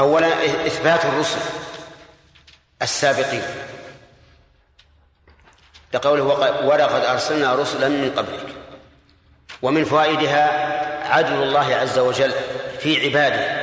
أولا 0.00 0.28
إثبات 0.66 1.04
الرسل 1.04 1.38
السابقين. 2.82 3.42
لقوله 5.94 6.22
ولقد 6.66 7.04
أرسلنا 7.04 7.54
رسلا 7.54 7.88
من 7.88 8.12
قبلك. 8.16 8.54
ومن 9.62 9.84
فوائدها 9.84 10.44
عدل 11.12 11.42
الله 11.42 11.74
عز 11.74 11.98
وجل 11.98 12.32
في 12.80 13.04
عباده. 13.04 13.55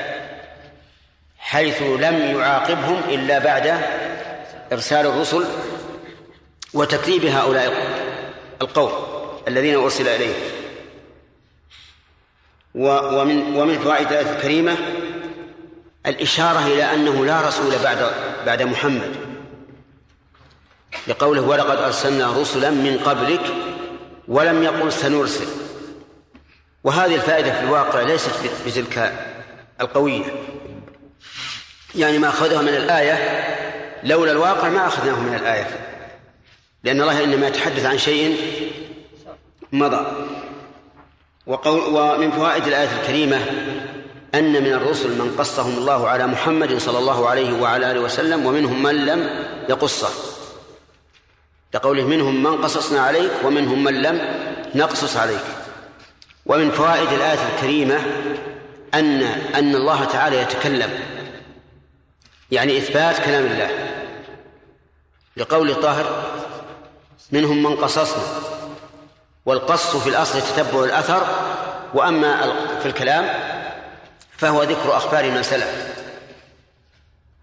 حيث 1.53 1.81
لم 1.81 2.39
يعاقبهم 2.39 3.01
إلا 3.09 3.39
بعد 3.39 3.81
إرسال 4.71 5.05
الرسل 5.05 5.45
وتكذيب 6.73 7.25
هؤلاء 7.25 7.73
القوم 8.61 8.91
الذين 9.47 9.75
أرسل 9.75 10.07
إليهم. 10.07 10.41
ومن 12.75 13.55
ومن 13.55 13.79
فوائد 13.79 14.07
الآية 14.07 14.35
الكريمة 14.35 14.77
الإشارة 16.05 16.67
إلى 16.67 16.93
أنه 16.93 17.25
لا 17.25 17.47
رسول 17.47 17.73
بعد 17.83 18.11
بعد 18.45 18.61
محمد. 18.61 19.15
لقوله 21.07 21.41
ولقد 21.41 21.77
أرسلنا 21.77 22.41
رسلا 22.41 22.69
من 22.69 22.97
قبلك 23.05 23.43
ولم 24.27 24.63
يقل 24.63 24.91
سنرسل. 24.91 25.47
وهذه 26.83 27.15
الفائدة 27.15 27.53
في 27.53 27.65
الواقع 27.65 28.01
ليست 28.01 28.31
بتلك 28.65 29.13
القوية. 29.81 30.23
يعني 31.95 32.17
ما 32.17 32.29
أخذها 32.29 32.61
من 32.61 32.75
الآية 32.75 33.43
لولا 34.03 34.31
الواقع 34.31 34.69
ما 34.69 34.87
أخذناه 34.87 35.19
من 35.19 35.35
الآية. 35.35 35.67
لأن 36.83 37.01
الله 37.01 37.23
إنما 37.23 37.47
يتحدث 37.47 37.85
عن 37.85 37.97
شيء 37.97 38.37
مضى. 39.71 40.05
وقول 41.47 41.79
ومن 41.79 42.31
فوائد 42.31 42.67
الآية 42.67 42.89
الكريمة 43.01 43.39
أن 44.35 44.63
من 44.63 44.73
الرسل 44.73 45.09
من 45.09 45.35
قصهم 45.37 45.77
الله 45.77 46.07
على 46.07 46.27
محمد 46.27 46.77
صلى 46.77 46.99
الله 46.99 47.29
عليه 47.29 47.61
وعلى 47.61 47.91
آله 47.91 47.99
وسلم 47.99 48.45
ومنهم 48.45 48.83
من 48.83 49.05
لم 49.05 49.29
يقصه. 49.69 50.09
لقوله 51.73 52.07
منهم 52.07 52.43
من 52.43 52.61
قصصنا 52.61 53.01
عليك 53.01 53.31
ومنهم 53.43 53.83
من 53.83 54.01
لم 54.01 54.21
نقصص 54.75 55.17
عليك. 55.17 55.43
ومن 56.45 56.71
فوائد 56.71 57.13
الآية 57.13 57.39
الكريمة 57.55 57.99
أن 58.93 59.21
أن 59.55 59.75
الله 59.75 60.05
تعالى 60.05 60.41
يتكلم 60.41 60.89
يعني 62.53 62.77
إثبات 62.77 63.25
كلام 63.25 63.45
الله. 63.45 63.69
لقول 65.37 65.75
طاهر 65.75 66.31
منهم 67.31 67.63
من 67.63 67.75
قصصنا 67.75 68.23
والقص 69.45 69.97
في 69.97 70.09
الأصل 70.09 70.41
تتبع 70.41 70.83
الأثر 70.83 71.27
وأما 71.93 72.53
في 72.79 72.85
الكلام 72.85 73.29
فهو 74.37 74.63
ذكر 74.63 74.97
أخبار 74.97 75.31
من 75.31 75.43
سلف. 75.43 75.93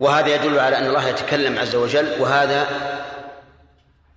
وهذا 0.01 0.35
يدل 0.35 0.59
على 0.59 0.79
أن 0.79 0.87
الله 0.87 1.09
يتكلم 1.09 1.59
عز 1.59 1.75
وجل 1.75 2.21
وهذا 2.21 2.67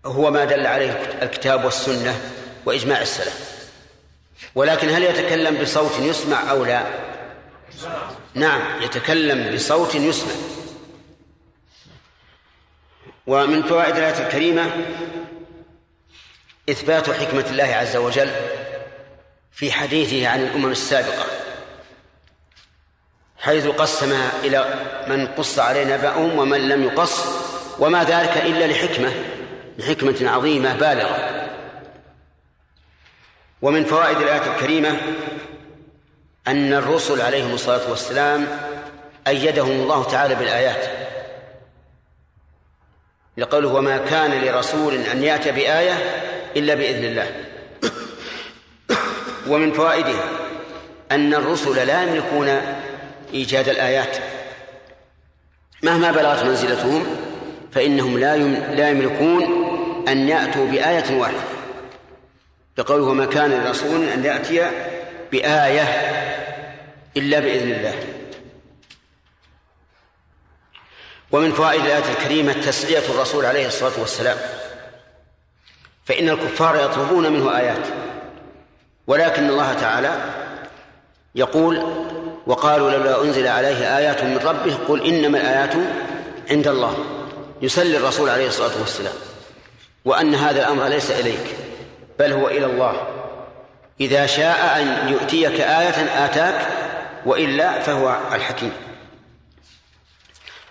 هو 0.05 0.31
ما 0.31 0.45
دل 0.45 0.67
عليه 0.67 0.91
الكتاب 1.21 1.65
والسنة 1.65 2.19
وإجماع 2.65 3.01
السلف. 3.01 3.53
ولكن 4.55 4.89
هل 4.89 5.03
يتكلم 5.03 5.61
بصوت 5.61 5.99
يسمع 5.99 6.51
أو 6.51 6.65
لا؟ 6.65 6.83
نعم 8.33 8.81
يتكلم 8.81 9.55
بصوت 9.55 9.95
يسمع. 9.95 10.31
ومن 13.28 13.63
فوائد 13.63 13.95
الآية 13.95 14.26
الكريمة 14.26 14.71
إثبات 16.69 17.09
حكمة 17.09 17.45
الله 17.49 17.63
عز 17.63 17.95
وجل 17.95 18.32
في 19.51 19.71
حديثه 19.71 20.28
عن 20.28 20.43
الأمم 20.43 20.71
السابقة 20.71 21.26
حيث 23.38 23.67
قسمها 23.67 24.32
إلى 24.43 24.74
من 25.07 25.28
قص 25.28 25.59
عليه 25.59 25.84
نبأهم 25.84 26.38
ومن 26.38 26.69
لم 26.69 26.84
يقص 26.84 27.26
وما 27.80 28.03
ذلك 28.03 28.38
إلا 28.38 28.67
لحكمة 28.67 29.11
لحكمة 29.78 30.30
عظيمة 30.30 30.74
بالغة. 30.74 31.49
ومن 33.61 33.86
فوائد 33.86 34.17
الآية 34.17 34.55
الكريمة 34.55 34.97
أن 36.47 36.74
الرسل 36.74 37.21
عليهم 37.21 37.53
الصلاة 37.53 37.89
والسلام 37.89 38.47
أيدهم 39.28 39.71
الله 39.71 40.03
تعالى 40.03 40.36
بالآيات. 40.36 41.02
لقوله 43.38 43.73
وما 43.73 43.97
كان 43.97 44.41
لرسول 44.41 44.93
أن 44.93 45.23
يأتي 45.23 45.51
بآية 45.51 45.93
إلا 46.55 46.73
بإذن 46.75 47.05
الله. 47.05 47.27
ومن 49.47 49.71
فوائدها 49.71 50.23
أن 51.11 51.34
الرسل 51.34 51.88
لا 51.88 52.03
يملكون 52.03 52.61
إيجاد 53.34 53.69
الآيات. 53.69 54.17
مهما 55.84 56.11
بلغت 56.11 56.43
منزلتهم 56.43 57.05
فإنهم 57.71 58.19
لا 58.19 58.38
لا 58.75 58.89
يملكون 58.89 59.43
أن 60.07 60.29
يأتوا 60.29 60.65
بآية 60.65 61.19
واحدة. 61.19 61.43
بقوله 62.77 63.03
وما 63.03 63.25
كان 63.25 63.51
لرسول 63.51 64.09
أن 64.09 64.25
يأتي 64.25 64.71
بآية 65.31 65.84
إلا 67.17 67.39
بإذن 67.39 67.71
الله. 67.71 68.12
ومن 71.34 71.51
فوائد 71.51 71.86
الآية 71.86 72.11
الكريمة 72.19 72.53
تسلية 72.53 73.03
الرسول 73.09 73.45
عليه 73.45 73.67
الصلاة 73.67 73.91
والسلام. 73.99 74.38
فإن 76.05 76.29
الكفار 76.29 76.75
يطلبون 76.75 77.34
منه 77.34 77.57
آيات. 77.57 77.88
ولكن 79.07 79.49
الله 79.49 79.73
تعالى 79.73 80.15
يقول 81.36 81.84
وقالوا 82.47 82.91
لولا 82.91 83.21
أنزل 83.23 83.47
عليه 83.47 83.97
آيات 83.97 84.23
من 84.23 84.38
ربه 84.38 84.75
قل 84.88 85.05
إنما 85.05 85.38
الآيات 85.38 85.73
عند 86.51 86.67
الله. 86.67 86.97
يسلي 87.61 87.97
الرسول 87.97 88.29
عليه 88.29 88.47
الصلاة 88.47 88.79
والسلام. 88.79 89.15
وأن 90.05 90.36
هذا 90.36 90.59
الأمر 90.59 90.88
ليس 90.88 91.11
إليك 91.11 91.55
بل 92.19 92.34
هو 92.34 92.47
إلى 92.47 92.65
الله. 92.65 93.07
إذا 94.01 94.25
شاء 94.25 94.81
أن 94.81 95.09
يؤتيك 95.13 95.61
آية 95.61 96.25
آتاك 96.25 96.67
وإلا 97.25 97.79
فهو 97.79 98.17
الحكيم. 98.34 98.71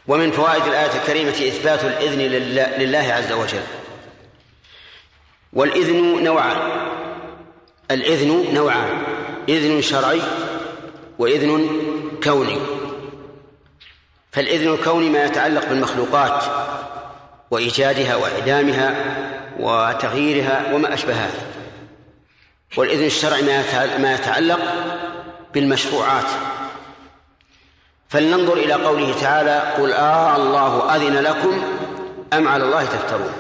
ومن 0.09 0.31
فوائد 0.31 0.63
الآية 0.67 1.03
الكريمة 1.03 1.31
إثبات 1.31 1.85
الإذن 1.85 2.19
لله 2.79 3.13
عز 3.13 3.33
وجل. 3.33 3.63
والإذن 5.53 6.25
نوعان. 6.25 6.57
الإذن 7.91 8.55
نوعان. 8.55 9.03
إذن 9.49 9.83
شرعي 9.83 10.21
وإذن 11.19 11.69
كوني. 12.25 12.59
فالإذن 14.33 14.75
الكوني 14.75 15.11
ما 15.11 15.25
يتعلق 15.25 15.69
بالمخلوقات 15.69 16.45
وإيجادها 17.51 18.17
وإعدامها 18.17 18.95
وتغييرها 19.61 20.75
وما 20.75 20.95
أشبه 20.95 21.15
هذا 21.15 21.47
والإذن 22.77 23.05
الشرعي 23.05 23.43
ما 23.99 24.15
يتعلق 24.15 24.61
بالمشروعات 25.55 26.31
فلننظر 28.13 28.53
إلى 28.53 28.73
قوله 28.73 29.15
تعالى 29.21 29.59
قل 29.83 29.93
آه 29.93 30.37
الله 30.37 30.97
أذن 30.97 31.19
لكم 31.19 31.63
أم 32.33 32.49
على 32.49 32.65
الله 32.65 32.85
تفترون. 32.85 33.33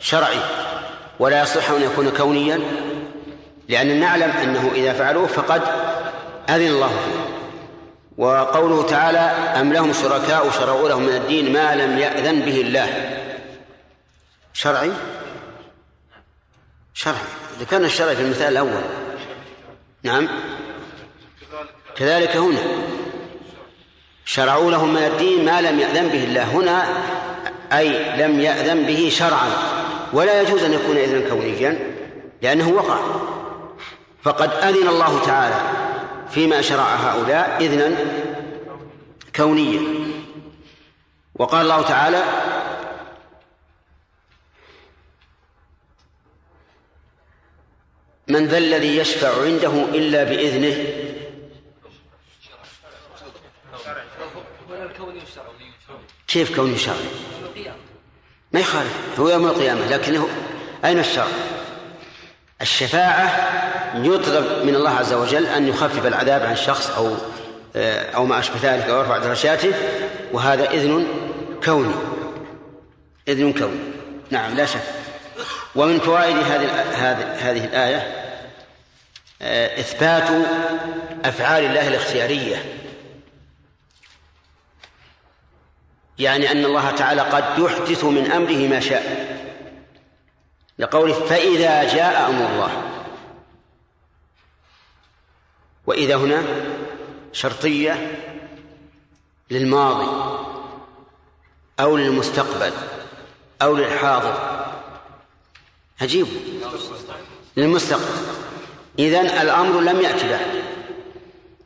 شرعي. 0.00 0.38
ولا 1.18 1.42
يصح 1.42 1.70
أن 1.70 1.82
يكون 1.82 2.10
كونيا 2.10 2.60
لأن 3.68 4.00
نعلم 4.00 4.30
أنه 4.30 4.70
إذا 4.74 4.92
فعلوه 4.92 5.26
فقد 5.26 5.62
أذن 6.48 6.66
الله 6.66 6.88
فيه. 6.88 7.36
وقوله 8.18 8.82
تعالى 8.82 9.18
أم 9.60 9.72
لهم 9.72 9.92
شركاء 9.92 10.50
شرعوا 10.50 10.88
لهم 10.88 11.02
من 11.02 11.16
الدين 11.16 11.52
ما 11.52 11.74
لم 11.74 11.98
يأذن 11.98 12.40
به 12.40 12.60
الله. 12.60 13.18
شرعي؟ 14.52 14.92
شرعي. 16.94 17.16
ذكرنا 17.60 17.86
الشرعي 17.86 18.16
في 18.16 18.22
المثال 18.22 18.52
الأول. 18.52 18.82
نعم. 20.02 20.28
كذلك 21.96 22.36
هنا. 22.36 22.62
شرعوا 24.24 24.70
لهم 24.70 24.94
من 24.94 25.02
الدين 25.02 25.44
ما 25.44 25.60
لم 25.60 25.80
يأذن 25.80 26.08
به 26.08 26.24
الله. 26.24 26.42
هنا 26.42 26.88
أي 27.72 28.16
لم 28.16 28.40
يأذن 28.40 28.86
به 28.86 29.08
شرعا. 29.12 29.48
ولا 30.12 30.42
يجوز 30.42 30.62
أن 30.62 30.72
يكون 30.72 30.96
إذنا 30.96 31.28
كونيا 31.28 31.78
لأنه 32.42 32.68
وقع. 32.68 32.98
فقد 34.22 34.50
أذن 34.50 34.88
الله 34.88 35.24
تعالى 35.26 35.60
فيما 36.30 36.60
شرع 36.60 36.84
هؤلاء 36.84 37.56
إذنا 37.60 37.96
كونيا. 39.36 39.80
وقال 41.34 41.62
الله 41.62 41.82
تعالى 41.82 42.22
من 48.28 48.46
ذا 48.46 48.58
الذي 48.58 48.96
يشفع 48.96 49.42
عنده 49.42 49.72
إلا 49.94 50.24
بإذنه 50.24 51.05
كيف 56.28 56.56
كوني 56.56 56.78
شرعي 56.78 56.96
ما 58.52 58.60
يخالف 58.60 58.92
هو 59.18 59.28
يوم 59.28 59.46
القيامة 59.46 59.86
لكنه 59.86 60.28
أين 60.84 60.98
الشرع؟ 60.98 61.26
الشفاعة 62.60 63.30
يطلب 63.94 64.64
من 64.64 64.74
الله 64.74 64.90
عز 64.90 65.12
وجل 65.12 65.46
أن 65.46 65.68
يخفف 65.68 66.06
العذاب 66.06 66.42
عن 66.42 66.56
شخص 66.56 66.90
أو 66.90 67.16
أو 68.14 68.26
ما 68.26 68.38
أشبه 68.38 68.56
ذلك 68.62 68.84
أو 68.84 68.98
يرفع 68.98 69.18
درجاته 69.18 69.72
وهذا 70.32 70.70
إذن 70.70 71.06
كوني. 71.64 71.94
إذن 73.28 73.52
كوني. 73.52 73.80
نعم 74.30 74.54
لا 74.54 74.66
شك. 74.66 74.80
ومن 75.74 75.98
فوائد 75.98 76.36
هذه 76.36 76.68
هذه 77.50 77.64
الآية 77.64 78.22
آه، 79.42 79.80
إثبات 79.80 80.28
أفعال 81.24 81.64
الله 81.64 81.88
الاختيارية. 81.88 82.85
يعني 86.18 86.50
أن 86.52 86.64
الله 86.64 86.90
تعالى 86.90 87.20
قد 87.20 87.58
يحدث 87.58 88.04
من 88.04 88.30
أمره 88.30 88.68
ما 88.68 88.80
شاء. 88.80 89.36
لقوله 90.78 91.14
فإذا 91.14 91.94
جاء 91.94 92.30
أمر 92.30 92.46
الله. 92.52 92.82
وإذا 95.86 96.16
هنا 96.16 96.42
شرطية 97.32 98.22
للماضي 99.50 100.40
أو 101.80 101.96
للمستقبل 101.96 102.72
أو 103.62 103.76
للحاضر. 103.76 104.66
عجيب. 106.00 106.26
للمستقبل. 107.56 108.26
إذن 108.98 109.26
الأمر 109.26 109.80
لم 109.80 110.00
يأتي 110.00 110.28
بعد. 110.28 110.55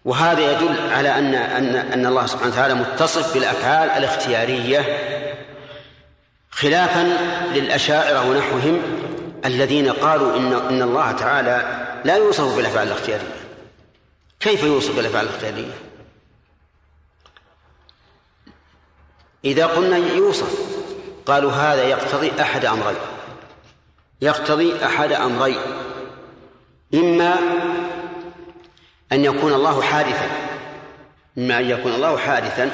وهذا 0.04 0.52
يدل 0.52 0.92
على 0.92 1.18
أن 1.18 1.34
أن 1.34 1.76
أن 1.76 2.06
الله 2.06 2.26
سبحانه 2.26 2.52
وتعالى 2.52 2.74
متصف 2.74 3.34
بالأفعال 3.34 3.90
الاختيارية 3.90 4.84
خلافا 6.50 7.02
للأشاعرة 7.54 8.30
ونحوهم 8.30 8.82
الذين 9.44 9.92
قالوا 9.92 10.36
إن 10.36 10.52
إن 10.52 10.82
الله 10.82 11.12
تعالى 11.12 11.86
لا 12.04 12.16
يوصف 12.16 12.56
بالأفعال 12.56 12.88
الاختيارية. 12.88 13.34
كيف 14.40 14.62
يوصف 14.62 14.96
بالأفعال 14.96 15.26
الاختيارية؟ 15.26 15.72
إذا 19.44 19.66
قلنا 19.66 19.96
يوصف 19.96 20.58
قالوا 21.26 21.52
هذا 21.52 21.84
يقتضي 21.84 22.32
أحد 22.40 22.64
أمرين. 22.64 22.96
يقتضي 24.20 24.84
أحد 24.84 25.12
أمرين. 25.12 25.60
إما 26.94 27.36
أن 29.12 29.24
يكون 29.24 29.52
الله 29.52 29.82
حادثا. 29.82 30.28
إما 31.38 31.58
أن 31.58 31.70
يكون 31.70 31.94
الله 31.94 32.18
حادثا 32.18 32.70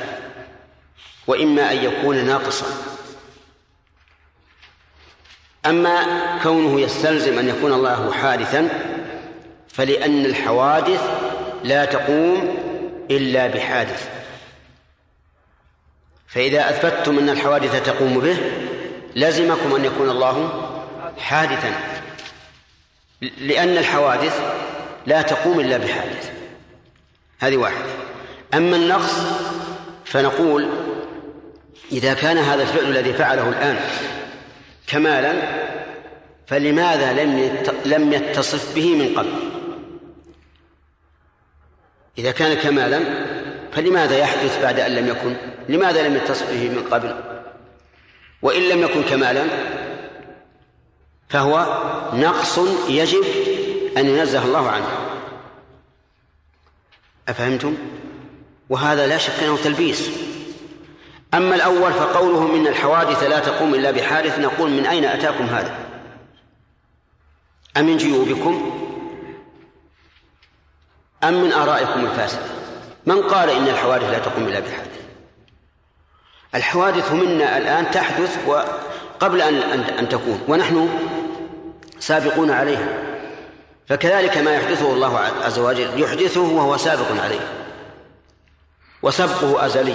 وإما 1.26 1.72
أن 1.72 1.84
يكون 1.84 2.24
ناقصا. 2.24 2.66
أما 5.66 6.00
كونه 6.42 6.80
يستلزم 6.80 7.38
أن 7.38 7.48
يكون 7.48 7.72
الله 7.72 8.12
حادثا 8.12 8.68
فلأن 9.68 10.24
الحوادث 10.24 11.00
لا 11.64 11.84
تقوم 11.84 12.56
إلا 13.10 13.46
بحادث. 13.46 14.08
فإذا 16.28 16.70
أثبتتم 16.70 17.18
أن 17.18 17.28
الحوادث 17.28 17.86
تقوم 17.86 18.20
به 18.20 18.36
لزمكم 19.16 19.74
أن 19.74 19.84
يكون 19.84 20.10
الله 20.10 20.62
حادثا. 21.18 21.72
لأن 23.20 23.76
الحوادث 23.76 24.65
لا 25.06 25.22
تقوم 25.22 25.60
إلا 25.60 25.76
بحادث 25.76 26.30
هذه 27.38 27.56
واحدة. 27.56 27.86
أما 28.54 28.76
النقص 28.76 29.12
فنقول 30.04 30.68
إذا 31.92 32.14
كان 32.14 32.38
هذا 32.38 32.62
الفعل 32.62 32.84
الذي 32.84 33.12
فعله 33.12 33.48
الآن 33.48 33.76
كمالا 34.86 35.34
فلماذا 36.46 37.12
لم 37.12 37.56
لم 37.84 38.12
يتصف 38.12 38.74
به 38.74 38.94
من 38.94 39.18
قبل؟ 39.18 39.32
إذا 42.18 42.30
كان 42.30 42.54
كمالا 42.54 43.00
فلماذا 43.72 44.18
يحدث 44.18 44.62
بعد 44.62 44.80
أن 44.80 44.94
لم 44.94 45.08
يكن؟ 45.08 45.36
لماذا 45.68 46.08
لم 46.08 46.16
يتصف 46.16 46.52
به 46.52 46.68
من 46.68 46.84
قبل؟ 46.90 47.14
وإن 48.42 48.62
لم 48.62 48.82
يكن 48.82 49.02
كمالا 49.02 49.44
فهو 51.28 51.82
نقص 52.12 52.60
يجب 52.88 53.24
أن 53.96 54.06
ينزه 54.06 54.44
الله 54.44 54.70
عنه. 54.70 54.86
أفهمتم؟ 57.28 57.76
وهذا 58.68 59.06
لا 59.06 59.18
شك 59.18 59.42
أنه 59.42 59.56
تلبيس. 59.56 60.10
أما 61.34 61.54
الأول 61.54 61.92
فقوله 61.92 62.46
من 62.46 62.66
الحوادث 62.66 63.22
لا 63.22 63.38
تقوم 63.38 63.74
إلا 63.74 63.90
بحادث 63.90 64.38
نقول 64.38 64.70
من 64.70 64.86
أين 64.86 65.04
أتاكم 65.04 65.44
هذا؟ 65.44 65.78
أم 67.76 67.86
من 67.86 67.96
جيوبكم؟ 67.96 68.82
أم 71.24 71.42
من 71.42 71.52
آرائكم 71.52 72.04
الفاسدة؟ 72.04 72.46
من 73.06 73.22
قال 73.22 73.50
إن 73.50 73.68
الحوادث 73.68 74.10
لا 74.10 74.18
تقوم 74.18 74.48
إلا 74.48 74.60
بحادث؟ 74.60 75.00
الحوادث 76.54 77.12
منا 77.12 77.58
الآن 77.58 77.90
تحدث 77.90 78.48
قبل 79.20 79.40
أن 79.40 79.54
أن 79.80 80.08
تكون 80.08 80.40
ونحن 80.48 80.88
سابقون 81.98 82.50
عليها. 82.50 83.05
فكذلك 83.88 84.38
ما 84.38 84.54
يحدثه 84.54 84.92
الله 84.92 85.18
عز 85.18 85.58
وجل 85.58 86.02
يحدثه 86.02 86.40
وهو 86.40 86.76
سابق 86.76 87.22
عليه. 87.22 87.40
وسبقه 89.02 89.66
أزلي. 89.66 89.94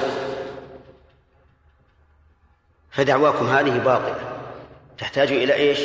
فدعواكم 2.91 3.49
هذه 3.49 3.77
باطلة. 3.77 4.15
تحتاج 4.97 5.31
إلى 5.31 5.53
إيش؟ 5.53 5.79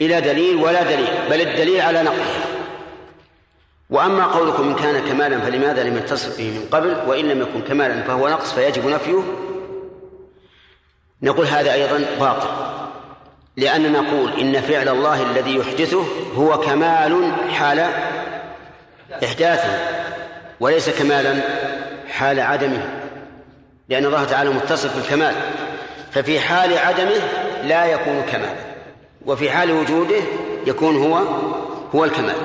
إلى 0.00 0.20
دليل 0.20 0.56
ولا 0.56 0.82
دليل 0.82 1.30
بل 1.30 1.40
الدليل 1.40 1.80
على 1.80 2.02
نقلها 2.02 2.44
وأما 3.90 4.26
قولكم 4.26 4.68
إن 4.68 4.74
كان 4.74 5.08
كمالا 5.08 5.40
فلماذا 5.40 5.82
لم 5.82 5.96
يتصف 5.96 6.38
به 6.38 6.50
من 6.50 6.68
قبل 6.72 6.96
وإن 7.06 7.24
لم 7.24 7.42
يكن 7.42 7.62
كمالا 7.62 8.02
فهو 8.02 8.28
نقص 8.28 8.52
فيجب 8.52 8.86
نفيه. 8.86 9.22
نقول 11.22 11.46
هذا 11.46 11.72
أيضا 11.72 12.04
باطل. 12.20 12.71
لأننا 13.56 14.00
نقول 14.00 14.40
إن 14.40 14.60
فعل 14.60 14.88
الله 14.88 15.22
الذي 15.22 15.56
يحدثه 15.56 16.04
هو 16.36 16.60
كمال 16.60 17.32
حال 17.50 17.88
إحداثه 19.24 19.78
وليس 20.60 20.90
كمالا 20.90 21.40
حال 22.08 22.40
عدمه 22.40 23.02
لأن 23.88 24.04
الله 24.04 24.24
تعالى 24.24 24.50
متصف 24.50 24.96
بالكمال. 24.96 25.34
ففي 26.12 26.40
حال 26.40 26.78
عدمه 26.78 27.20
لا 27.62 27.84
يكون 27.84 28.22
كمالا 28.32 28.56
وفي 29.26 29.50
حال 29.50 29.70
وجوده 29.70 30.20
يكون 30.66 30.96
هو 30.96 31.16
هو 31.94 32.04
الكمال. 32.04 32.36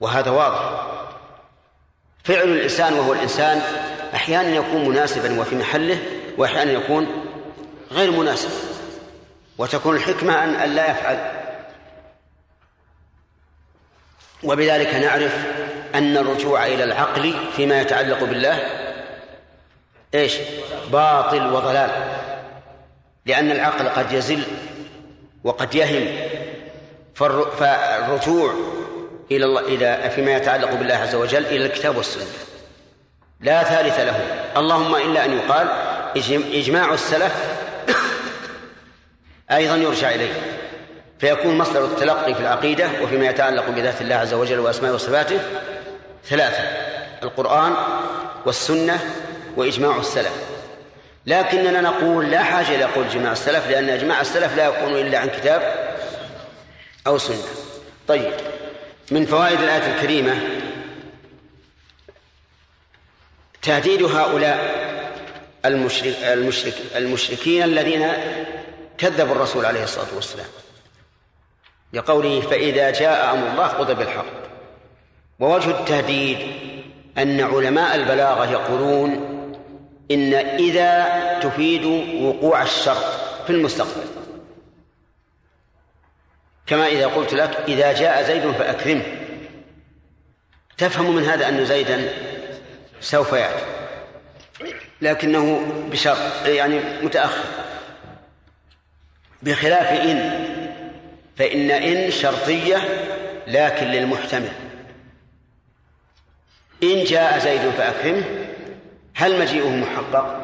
وهذا 0.00 0.30
واضح. 0.30 0.86
فعل 2.24 2.48
الإنسان 2.48 2.92
وهو 2.92 3.12
الإنسان 3.12 3.62
أحيانا 4.14 4.48
يكون 4.48 4.88
مناسبا 4.88 5.40
وفي 5.40 5.56
محله 5.56 5.98
وأحيانا 6.38 6.72
يكون 6.72 7.06
غير 7.92 8.10
مناسب. 8.10 8.69
وتكون 9.60 9.96
الحكمة 9.96 10.44
أن 10.44 10.74
لا 10.74 10.90
يفعل. 10.90 11.18
وبذلك 14.42 14.94
نعرف 14.94 15.46
أن 15.94 16.16
الرجوع 16.16 16.66
إلى 16.66 16.84
العقل 16.84 17.34
فيما 17.56 17.80
يتعلق 17.80 18.24
بالله 18.24 18.58
إيش؟ 20.14 20.36
باطل 20.92 21.52
وضلال. 21.52 21.90
لأن 23.26 23.50
العقل 23.50 23.88
قد 23.88 24.12
يزل 24.12 24.42
وقد 25.44 25.74
يهم 25.74 26.28
فالرجوع 27.14 28.54
إلى 29.30 29.44
الله 29.44 29.60
إلى 29.60 30.10
فيما 30.10 30.32
يتعلق 30.32 30.74
بالله 30.74 30.94
عز 30.94 31.14
وجل 31.14 31.46
إلى 31.46 31.66
الكتاب 31.66 31.96
والسنة. 31.96 32.24
لا 33.40 33.62
ثالث 33.62 34.00
له. 34.00 34.16
اللهم 34.56 34.96
إلا 34.96 35.24
أن 35.24 35.32
يقال 35.38 35.68
إجماع 36.54 36.94
السلف 36.94 37.49
أيضا 39.52 39.76
يرجع 39.76 40.10
إليه 40.10 40.32
فيكون 41.18 41.58
مصدر 41.58 41.84
التلقي 41.84 42.34
في 42.34 42.40
العقيدة 42.40 42.88
وفيما 43.02 43.26
يتعلق 43.26 43.68
بذات 43.68 44.00
الله 44.00 44.14
عز 44.14 44.34
وجل 44.34 44.58
وأسمائه 44.58 44.92
وصفاته 44.92 45.40
ثلاثة 46.24 46.62
القرآن 47.22 47.74
والسنة 48.46 48.98
وإجماع 49.56 49.96
السلف. 49.96 50.32
لكننا 51.26 51.80
نقول 51.80 52.30
لا 52.30 52.42
حاجة 52.42 52.74
إلى 52.74 52.84
قول 52.84 53.08
جماع 53.08 53.32
السلف 53.32 53.68
لأن 53.70 53.88
إجماع 53.88 54.20
السلف 54.20 54.56
لا 54.56 54.66
يكون 54.66 54.96
إلا 54.96 55.18
عن 55.18 55.28
كتاب 55.28 55.90
أو 57.06 57.18
سنة. 57.18 57.42
طيب 58.08 58.32
من 59.10 59.26
فوائد 59.26 59.60
الآية 59.60 59.94
الكريمة 59.94 60.34
تهديد 63.62 64.02
هؤلاء 64.02 64.90
المشرك 65.64 66.14
المشرك 66.22 66.74
المشركين 66.96 67.62
الذين 67.62 68.08
كذبوا 69.00 69.34
الرسول 69.34 69.66
عليه 69.66 69.84
الصلاة 69.84 70.14
والسلام. 70.14 70.46
لقوله 71.92 72.40
فإذا 72.40 72.90
جاء 72.90 73.34
أمر 73.34 73.50
الله 73.50 73.66
قضى 73.66 73.94
بالحق. 73.94 74.24
ووجه 75.40 75.70
التهديد 75.70 76.38
أن 77.18 77.40
علماء 77.40 77.94
البلاغة 77.94 78.50
يقولون 78.50 79.10
إن 80.10 80.34
إذا 80.34 81.38
تفيد 81.42 81.84
وقوع 82.22 82.62
الشرط 82.62 83.04
في 83.46 83.50
المستقبل. 83.50 84.06
كما 86.66 86.86
إذا 86.86 87.06
قلت 87.06 87.34
لك 87.34 87.56
إذا 87.68 87.92
جاء 87.92 88.22
زيد 88.22 88.50
فأكرمه. 88.50 89.02
تفهم 90.78 91.16
من 91.16 91.24
هذا 91.24 91.48
أن 91.48 91.64
زيدا 91.64 92.08
سوف 93.00 93.32
يأتي. 93.32 93.64
لكنه 95.02 95.72
بشرط 95.90 96.46
يعني 96.46 96.80
متأخر. 97.02 97.69
بخلاف 99.42 100.00
إن. 100.00 100.46
فإن 101.36 101.70
إن 101.70 102.10
شرطية 102.10 102.76
لكن 103.46 103.86
للمحتمل. 103.86 104.52
إن 106.82 107.04
جاء 107.04 107.38
زيد 107.38 107.70
فأكرمه. 107.70 108.24
هل 109.14 109.40
مجيئه 109.40 109.68
محقق؟ 109.68 110.36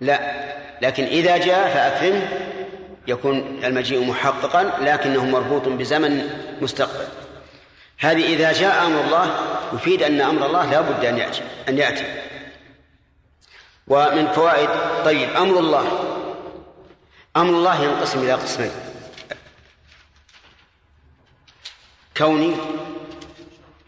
لا. 0.00 0.48
لكن 0.82 1.04
إذا 1.04 1.36
جاء 1.36 1.68
فأكرمه 1.68 2.28
يكون 3.08 3.60
المجيء 3.64 4.04
محققا 4.04 4.62
لكنه 4.80 5.24
مربوط 5.24 5.68
بزمن 5.68 6.30
مستقبل. 6.60 7.06
هذه 7.98 8.34
إذا 8.34 8.52
جاء 8.52 8.86
أمر 8.86 9.00
الله 9.00 9.34
يفيد 9.74 10.02
أن 10.02 10.20
أمر 10.20 10.46
الله 10.46 10.70
لا 10.70 10.80
بد 10.80 11.04
أن 11.04 11.18
يأتي 11.18 11.42
أن 11.68 11.78
يأتي. 11.78 12.04
ومن 13.86 14.26
فوائد 14.26 14.68
طيب 15.04 15.30
أمر 15.36 15.58
الله. 15.58 16.17
أمر 17.38 17.50
الله 17.50 17.82
ينقسم 17.82 18.22
إلى 18.22 18.32
قسمين. 18.32 18.70
كوني 22.16 22.56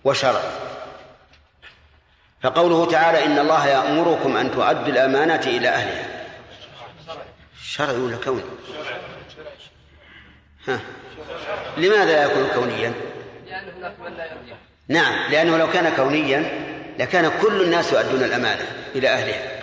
وشرعي. 0.04 0.50
فقوله 2.42 2.90
تعالى 2.90 3.24
إن 3.24 3.38
الله 3.38 3.66
يأمركم 3.66 4.36
أن 4.36 4.50
تؤدوا 4.50 4.86
الأمانة 4.86 5.34
إلى 5.34 5.68
أهلها. 5.68 6.26
شرعي 7.62 7.96
ولا 7.96 8.16
كوني؟ 8.16 8.42
ها. 10.68 10.80
لماذا 11.76 12.24
يكون 12.24 12.48
كونيا؟ 12.54 12.94
نعم 14.88 15.30
لأنه 15.30 15.56
لو 15.56 15.70
كان 15.70 15.96
كونيا 15.96 16.66
لكان 16.98 17.32
كل 17.42 17.62
الناس 17.62 17.92
يؤدون 17.92 18.22
الأمانة 18.22 18.66
إلى 18.94 19.08
أهلها. 19.08 19.60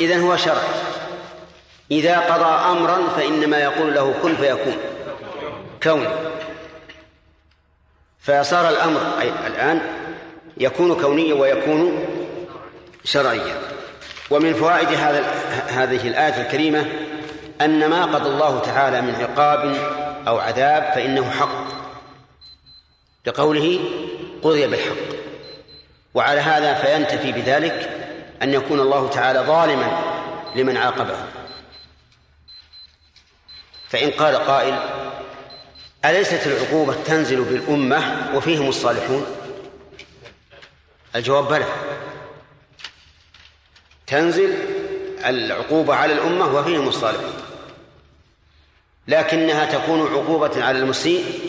إذن 0.00 0.20
هو 0.20 0.36
شرع 0.36 0.62
إذا 1.90 2.18
قضى 2.18 2.78
أمرا 2.78 3.08
فإنما 3.16 3.58
يقول 3.58 3.94
له 3.94 4.14
كن 4.22 4.36
فيكون. 4.36 4.76
كوني. 5.82 6.08
فصار 8.20 8.68
الأمر 8.68 9.00
أي 9.20 9.32
الآن 9.46 9.80
يكون 10.56 11.00
كونيا 11.00 11.34
ويكون 11.34 12.06
شرعيا. 13.04 13.58
ومن 14.30 14.54
فوائد 14.54 14.88
هذا 14.88 15.24
هذه 15.68 16.08
الآية 16.08 16.42
الكريمة 16.42 16.86
أن 17.60 17.90
ما 17.90 18.04
قضى 18.04 18.28
الله 18.28 18.60
تعالى 18.60 19.00
من 19.00 19.14
عقاب 19.14 19.76
أو 20.28 20.38
عذاب 20.38 20.92
فإنه 20.94 21.30
حق. 21.30 21.64
لقوله 23.26 23.80
قضي 24.42 24.66
بالحق. 24.66 25.20
وعلى 26.14 26.40
هذا 26.40 26.74
فينتفي 26.74 27.32
بذلك 27.32 27.90
أن 28.42 28.54
يكون 28.54 28.80
الله 28.80 29.08
تعالى 29.08 29.40
ظالما 29.40 29.88
لمن 30.56 30.76
عاقبه. 30.76 31.39
فإن 33.90 34.10
قال 34.10 34.36
قائل 34.36 34.78
أليست 36.04 36.46
العقوبة 36.46 36.94
تنزل 36.94 37.44
بالأمة 37.44 38.30
وفيهم 38.34 38.68
الصالحون؟ 38.68 39.26
الجواب 41.16 41.48
بلى. 41.48 41.64
تنزل 44.06 44.54
العقوبة 45.26 45.94
على 45.94 46.12
الأمة 46.12 46.54
وفيهم 46.54 46.88
الصالحون. 46.88 47.32
لكنها 49.08 49.64
تكون 49.64 50.12
عقوبة 50.12 50.64
على 50.64 50.78
المسيء 50.78 51.40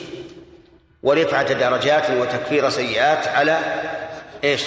ورفعة 1.03 1.53
درجات 1.53 2.09
وتكفير 2.09 2.69
سيئات 2.69 3.27
على 3.27 3.59
إيش؟ 4.43 4.63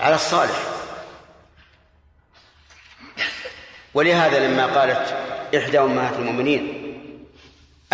على 0.00 0.14
الصالح. 0.14 0.62
ولهذا 3.94 4.48
لما 4.48 4.66
قالت 4.66 5.14
إحدى 5.56 5.78
أمهات 5.78 6.14
المؤمنين 6.16 6.83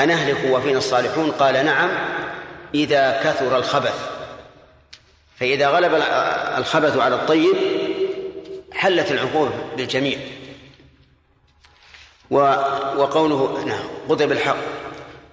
أنهلك 0.03 0.51
وفينا 0.51 0.79
الصالحون؟ 0.79 1.31
قال 1.31 1.65
نعم 1.65 1.91
إذا 2.75 3.23
كثر 3.25 3.57
الخبث. 3.57 4.11
فإذا 5.37 5.69
غلب 5.69 5.95
الخبث 6.59 6.97
على 6.97 7.15
الطيب 7.15 7.57
حلت 8.73 9.11
العقوبة 9.11 9.53
للجميع. 9.79 10.19
وقوله 12.31 13.65
نعم 13.67 13.85
قضي 14.09 14.27
بالحق 14.27 14.57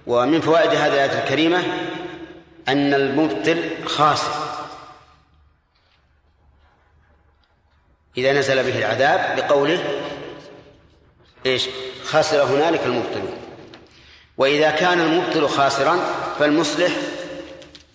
ومن 0.06 0.40
فوائد 0.40 0.70
هذه 0.70 0.94
الآية 0.94 1.24
الكريمة 1.24 1.58
أن 2.68 2.94
المبطل 2.94 3.70
خاسر. 3.86 4.32
إذا 8.16 8.32
نزل 8.32 8.62
به 8.62 8.78
العذاب 8.78 9.36
بقوله 9.36 10.00
إيش؟ 11.46 11.68
خسر 12.04 12.42
هنالك 12.42 12.80
المبطلون. 12.86 13.47
وإذا 14.38 14.70
كان 14.70 15.00
المبطل 15.00 15.48
خاسرا 15.48 15.98
فالمصلح 16.38 16.92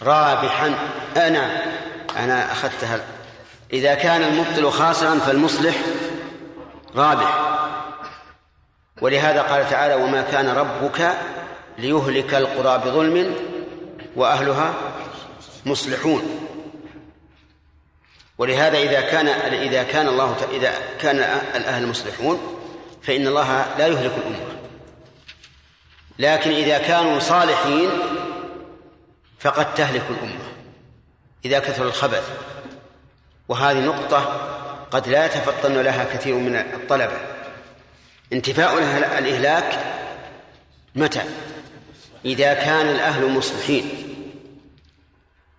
رابحا. 0.01 0.75
أنا 1.17 1.63
أنا 2.17 2.51
أخذتها. 2.51 2.99
إذا 3.73 3.93
كان 3.93 4.23
المبطل 4.23 4.71
خاسرا 4.71 5.19
فالمصلح 5.19 5.75
رابح. 6.95 7.39
ولهذا 9.01 9.41
قال 9.41 9.69
تعالى 9.69 9.95
وما 9.95 10.21
كان 10.21 10.49
ربك 10.49 11.13
ليهلك 11.77 12.33
القرى 12.33 12.77
بظلم 12.77 13.35
وأهلها 14.15 14.73
مصلحون. 15.65 16.47
ولهذا 18.37 18.77
إذا 18.77 19.01
كان 19.01 19.27
إذا 19.53 19.83
كان 19.83 20.07
الله 20.07 20.35
إذا 20.51 20.73
كان 21.01 21.15
الأهل 21.55 21.87
مصلحون 21.87 22.59
فإن 23.01 23.27
الله 23.27 23.65
لا 23.77 23.87
يهلك 23.87 24.11
الأمة. 24.17 24.52
لكن 26.19 26.51
إذا 26.51 26.77
كانوا 26.77 27.19
صالحين 27.19 27.89
فقد 29.39 29.73
تهلك 29.73 30.03
الأمة 30.09 30.53
إذا 31.45 31.59
كثر 31.59 31.83
الخبث. 31.85 32.29
وهذه 33.47 33.79
نقطة 33.79 34.19
قد 34.91 35.07
لا 35.07 35.25
يتفطن 35.25 35.81
لها 35.81 36.03
كثير 36.03 36.35
من 36.35 36.55
الطلبة. 36.55 37.17
انتفاء 38.33 38.77
الإهلاك 39.19 39.79
متى؟ 40.95 41.23
إذا 42.25 42.53
كان 42.53 42.89
الأهل 42.89 43.31
مصلحين 43.31 43.89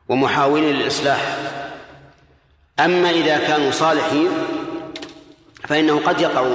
ومحاولين 0.09 0.75
للإصلاح. 0.75 1.37
أما 2.81 3.11
إذا 3.11 3.39
كانوا 3.39 3.71
صالحين 3.71 4.31
فإنه 5.69 6.01
قد 6.01 6.21
يقع 6.21 6.47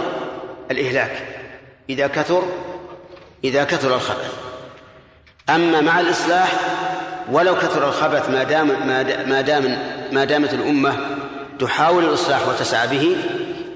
الإهلاك. 0.71 1.25
إذا 1.89 2.07
كثر 2.07 2.43
إذا 3.43 3.63
كثر 3.63 3.95
الخبث. 3.95 4.33
أما 5.49 5.81
مع 5.81 5.99
الإصلاح 5.99 6.59
ولو 7.31 7.55
كثر 7.55 7.87
الخبث 7.87 8.29
ما 8.29 8.43
دام 8.43 8.89
ما 9.29 9.41
دام 9.41 9.63
ما 10.11 10.25
دامت 10.25 10.53
الأمة 10.53 11.17
تحاول 11.59 12.05
الإصلاح 12.05 12.47
وتسعى 12.47 12.87
به 12.87 13.15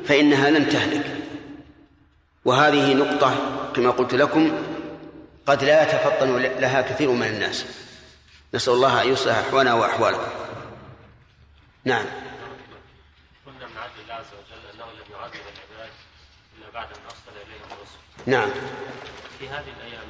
فإنها 0.06 0.50
لن 0.50 0.70
تهلك. 0.70 1.06
وهذه 2.46 2.94
نقطة 2.94 3.36
كما 3.76 3.92
قلت 3.92 4.14
لكم 4.14 4.64
قد 5.46 5.64
لا 5.64 5.84
يتفطن 5.84 6.38
لها 6.38 6.82
كثير 6.82 7.12
من 7.12 7.28
الناس. 7.28 7.66
نسأل 8.54 8.74
الله 8.74 9.02
أن 9.02 9.08
يصلح 9.08 9.38
أحوالنا 9.38 9.74
وأحوالكم. 9.74 10.32
نعم. 11.86 12.06
قلنا 13.46 13.68
من 13.68 13.74
الله 14.04 14.14
عز 14.14 14.26
وجل 14.26 14.64
أنه 14.74 14.86
لم 14.86 15.12
يعذب 15.12 15.34
العباد 15.34 15.92
إلا 16.58 16.70
بعد 16.74 16.88
أن 16.88 17.02
أرسل 17.06 17.36
إليهم 17.48 17.68
الرسل. 17.72 17.98
نعم. 18.26 18.50
في 19.44 19.50
هذه 19.50 19.74
الأيام 19.78 20.04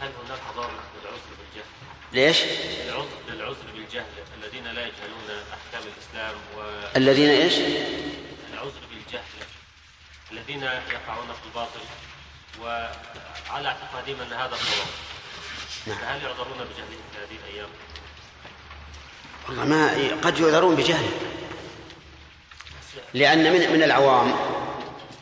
هل 0.00 0.10
هناك 0.26 0.40
ضرر 0.56 0.70
للعذر 1.00 1.20
بالجهل؟ 1.38 1.66
ليش؟ 2.12 2.38
للعذر 3.28 3.66
بالجهل 3.74 4.06
الذين 4.42 4.64
لا 4.64 4.80
يجهلون 4.80 5.44
أحكام 5.52 5.82
الإسلام 5.92 6.34
و 6.56 6.60
الذين 6.96 7.28
إيش؟ 7.28 7.54
العذر 8.52 8.80
بالجهل 8.90 9.22
الذين 10.32 10.62
يقعون 10.62 11.26
في 11.26 11.46
الباطل 11.46 11.80
وعلى 12.60 13.68
اعتقادهم 13.68 14.20
أن 14.20 14.32
هذا 14.32 14.54
الصواب 14.54 14.86
نعم. 15.86 15.98
فهل 15.98 16.22
يعذرون 16.22 16.58
بجهلهم 16.58 17.02
في 17.12 17.18
هذه 17.18 17.38
الأيام؟ 17.48 17.68
والله 19.48 19.64
ما 19.64 19.90
قد 20.22 20.38
يعذرون 20.38 20.76
بجهل 20.76 21.06
لأن 23.14 23.52
من 23.52 23.72
من 23.72 23.82
العوام 23.82 24.34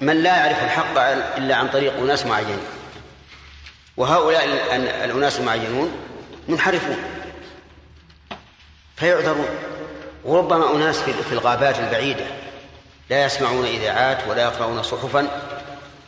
من 0.01 0.23
لا 0.23 0.37
يعرف 0.37 0.65
الحق 0.65 0.99
إلا 1.39 1.57
عن 1.57 1.69
طريق 1.69 1.97
أناس 1.97 2.27
معينين 2.27 2.78
وهؤلاء 3.99 4.45
ال- 4.45 4.89
الأناس 4.89 5.39
المعينون 5.41 5.93
منحرفون 6.49 6.97
فيعذرون. 8.97 9.49
وربما 10.25 10.75
أناس 10.77 11.01
في 11.01 11.33
الغابات 11.33 11.79
البعيدة 11.79 12.27
لا 13.11 13.25
يسمعون 13.25 13.65
إذاعات 13.67 14.29
ولا 14.29 14.43
يقرؤون 14.43 14.83
صحفا 14.83 15.29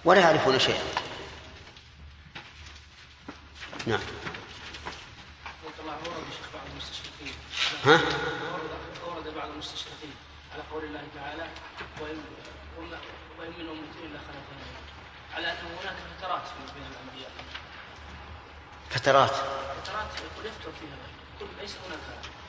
ولا 0.04 0.20
يعرفون 0.20 0.58
شيئا. 0.58 0.82
نعم. 3.86 4.00
ها؟ 7.86 7.90
ورد 7.92 8.02
ورد 9.06 9.34
بعض 9.34 9.48
المستشرقين 9.52 10.14
على 10.54 10.62
قول 10.72 10.84
الله 10.84 11.00
تعالى 11.14 11.46
وإن 12.00 12.18
وما- 12.78 13.00
وإن 13.38 13.50
من 13.58 13.68
أمة 13.68 13.94
إلا 14.06 14.18
فيها 14.18 15.36
على 15.36 15.46
أنه 15.46 15.68
هناك 15.82 15.96
فترات 16.18 16.42
بين 16.74 16.84
الأنبياء. 16.92 17.30
فترات. 18.90 19.30
فترات 19.30 20.10
يقول 20.16 20.46
يفتر 20.46 20.70
فيها. 20.80 20.96
يقول 21.40 21.50
ليس 21.60 21.70
هناك 21.86 21.98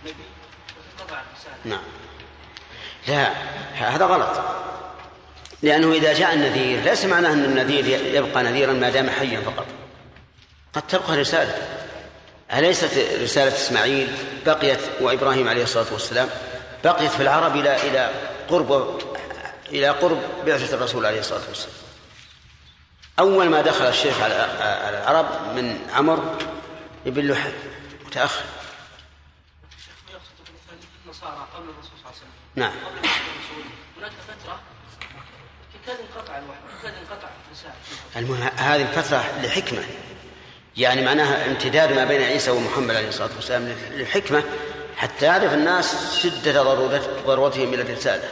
نبي. 0.03 0.23
وتنقطع 0.77 1.21
الرسالة 1.21 1.55
نعم. 1.65 1.83
لا 3.07 3.33
هذا 3.95 4.05
غلط. 4.05 4.41
لأنه 5.61 5.91
إذا 5.93 6.13
جاء 6.13 6.33
النذير 6.33 6.83
ليس 6.83 7.05
معناه 7.05 7.33
أن 7.33 7.43
النذير 7.43 7.85
يبقى 8.15 8.43
نذيرا 8.43 8.73
ما 8.73 8.89
دام 8.89 9.09
حيا 9.09 9.41
فقط. 9.41 9.65
قد 10.73 10.81
تبقى 10.87 11.17
رسالته 11.17 11.61
أليست 12.53 12.97
رسالة 13.21 13.55
إسماعيل؟ 13.55 14.15
بقيت 14.45 14.79
وإبراهيم 15.01 15.49
عليه 15.49 15.63
الصلاة 15.63 15.93
والسلام. 15.93 16.29
بقيت 16.83 17.11
في 17.11 17.23
العرب 17.23 17.55
إلى 17.55 17.75
إلى 17.75 18.11
قرب 18.49 18.99
إلى 19.69 19.89
قرب 19.89 20.21
بعثة 20.45 20.75
الرسول 20.75 21.05
عليه 21.05 21.19
الصلاة 21.19 21.41
والسلام. 21.47 21.80
أول 23.19 23.49
ما 23.49 23.61
دخل 23.61 23.85
الشيخ 23.85 24.21
على 24.21 24.35
العرب 24.89 25.55
من 25.55 25.89
عمر 25.93 26.37
بن 27.05 27.31
لحي 27.31 27.51
متأخر. 28.05 28.45
النصارى 31.05 31.47
قبل 31.55 31.63
الرسول 31.69 31.91
صلى 31.91 31.99
الله 31.99 32.07
عليه 32.07 32.17
وسلم. 32.17 32.31
نعم. 32.55 32.71
قبل 32.71 33.09
هناك 33.97 34.11
فترة 34.27 34.59
كاد 35.85 35.97
انقطع 35.99 36.37
الوحي 36.37 36.59
كاد 36.83 36.93
انقطع 36.93 37.29
المهم 38.15 38.41
هذه 38.57 38.81
الفترة 38.81 39.23
لحكمة. 39.41 39.83
يعني 40.77 41.05
معناها 41.05 41.45
امتداد 41.45 41.93
ما 41.93 42.05
بين 42.05 42.21
عيسى 42.21 42.51
ومحمد 42.51 42.95
عليه 42.95 43.07
الصلاة 43.07 43.35
والسلام 43.35 43.75
للحكمة 43.91 44.43
حتى 44.97 45.25
يعرف 45.25 45.53
الناس 45.53 46.15
شدة 46.15 46.63
ضرورة 46.63 47.23
ضرورتهم 47.25 47.73
إلى 47.73 47.81
الرسالة. 47.81 48.29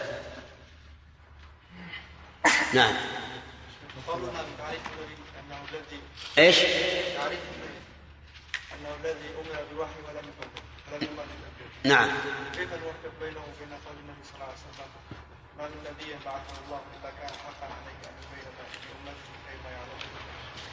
نعم. 2.74 2.94
قولنا 4.10 4.42
بتعريف 4.56 4.82
النبي 4.92 5.16
انه 5.40 5.58
الذي 5.70 6.00
إيش؟ 6.38 6.58
انه 8.74 8.90
الذي 9.04 9.30
أمر 9.40 9.64
بالوحي 9.70 10.00
ولم 10.08 10.26
يفرق 10.30 10.54
ولم 10.92 11.02
يؤمر 11.02 11.24
بالنبي 11.30 11.66
نعم. 11.84 12.10
كيف 12.54 12.70
نوفق 12.74 13.14
بينه 13.22 13.40
وبين 13.40 13.72
قول 13.86 13.96
النبي 14.04 14.24
صلى 14.26 14.36
الله 14.36 14.46
عليه 14.46 14.64
وسلم 14.66 14.90
ما 15.58 15.64
من 15.68 15.80
نبي 15.92 16.10
بعثه 16.26 16.56
الله 16.66 16.82
الا 16.94 17.10
كان 17.20 17.30
حقا 17.46 17.68
عليه 17.78 17.98
ان 18.10 18.16
يبين 18.24 18.50
لامته 19.06 19.32
كيف 19.48 19.64
يعلم 19.66 20.00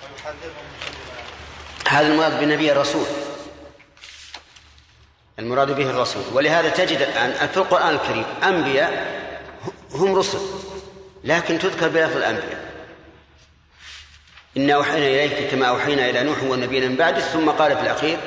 ويحذرهم 0.02 0.66
من 0.72 0.78
كل 0.86 1.90
هذا 1.90 2.06
المراد 2.06 2.40
بالنبي 2.40 2.72
الرسول. 2.72 3.06
المراد 5.38 5.70
به 5.70 5.90
الرسول. 5.90 6.22
ولهذا 6.32 6.68
تجد 6.68 7.00
الآن 7.00 7.48
في 7.48 7.56
القرآن 7.56 7.94
الكريم 7.94 8.24
أنبياء 8.42 9.16
هم 9.92 10.14
رسل 10.14 10.40
لكن 11.24 11.58
تذكر 11.58 11.88
بلفظ 11.88 12.16
الأنبياء. 12.16 12.65
إنا 14.56 14.74
أوحينا 14.74 15.06
إليك 15.06 15.50
كما 15.50 15.66
أوحينا 15.66 16.10
إلى 16.10 16.22
نوح 16.22 16.42
والنبيين 16.42 16.90
من 16.90 16.96
بعده 16.96 17.20
ثم 17.20 17.50
قال 17.50 17.76
في 17.76 17.82
الأخير 17.82 18.18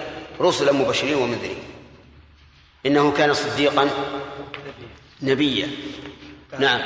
رسلا 0.41 0.71
مبشرين 0.71 1.15
ومنذرين. 1.15 1.63
إنه 2.85 3.11
كان 3.11 3.33
صديقا 3.33 3.89
نبيا. 5.21 5.71
نعم. 6.59 6.81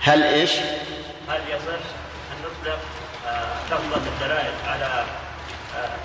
هل 0.00 0.22
إيش؟ 0.22 0.50
هل 1.28 1.40
يصح 1.48 1.82
أن 2.32 2.42
نطلق 2.44 2.78
آه، 3.26 3.64
لفظة 3.66 4.08
الدلائل 4.08 4.54
على 4.66 5.04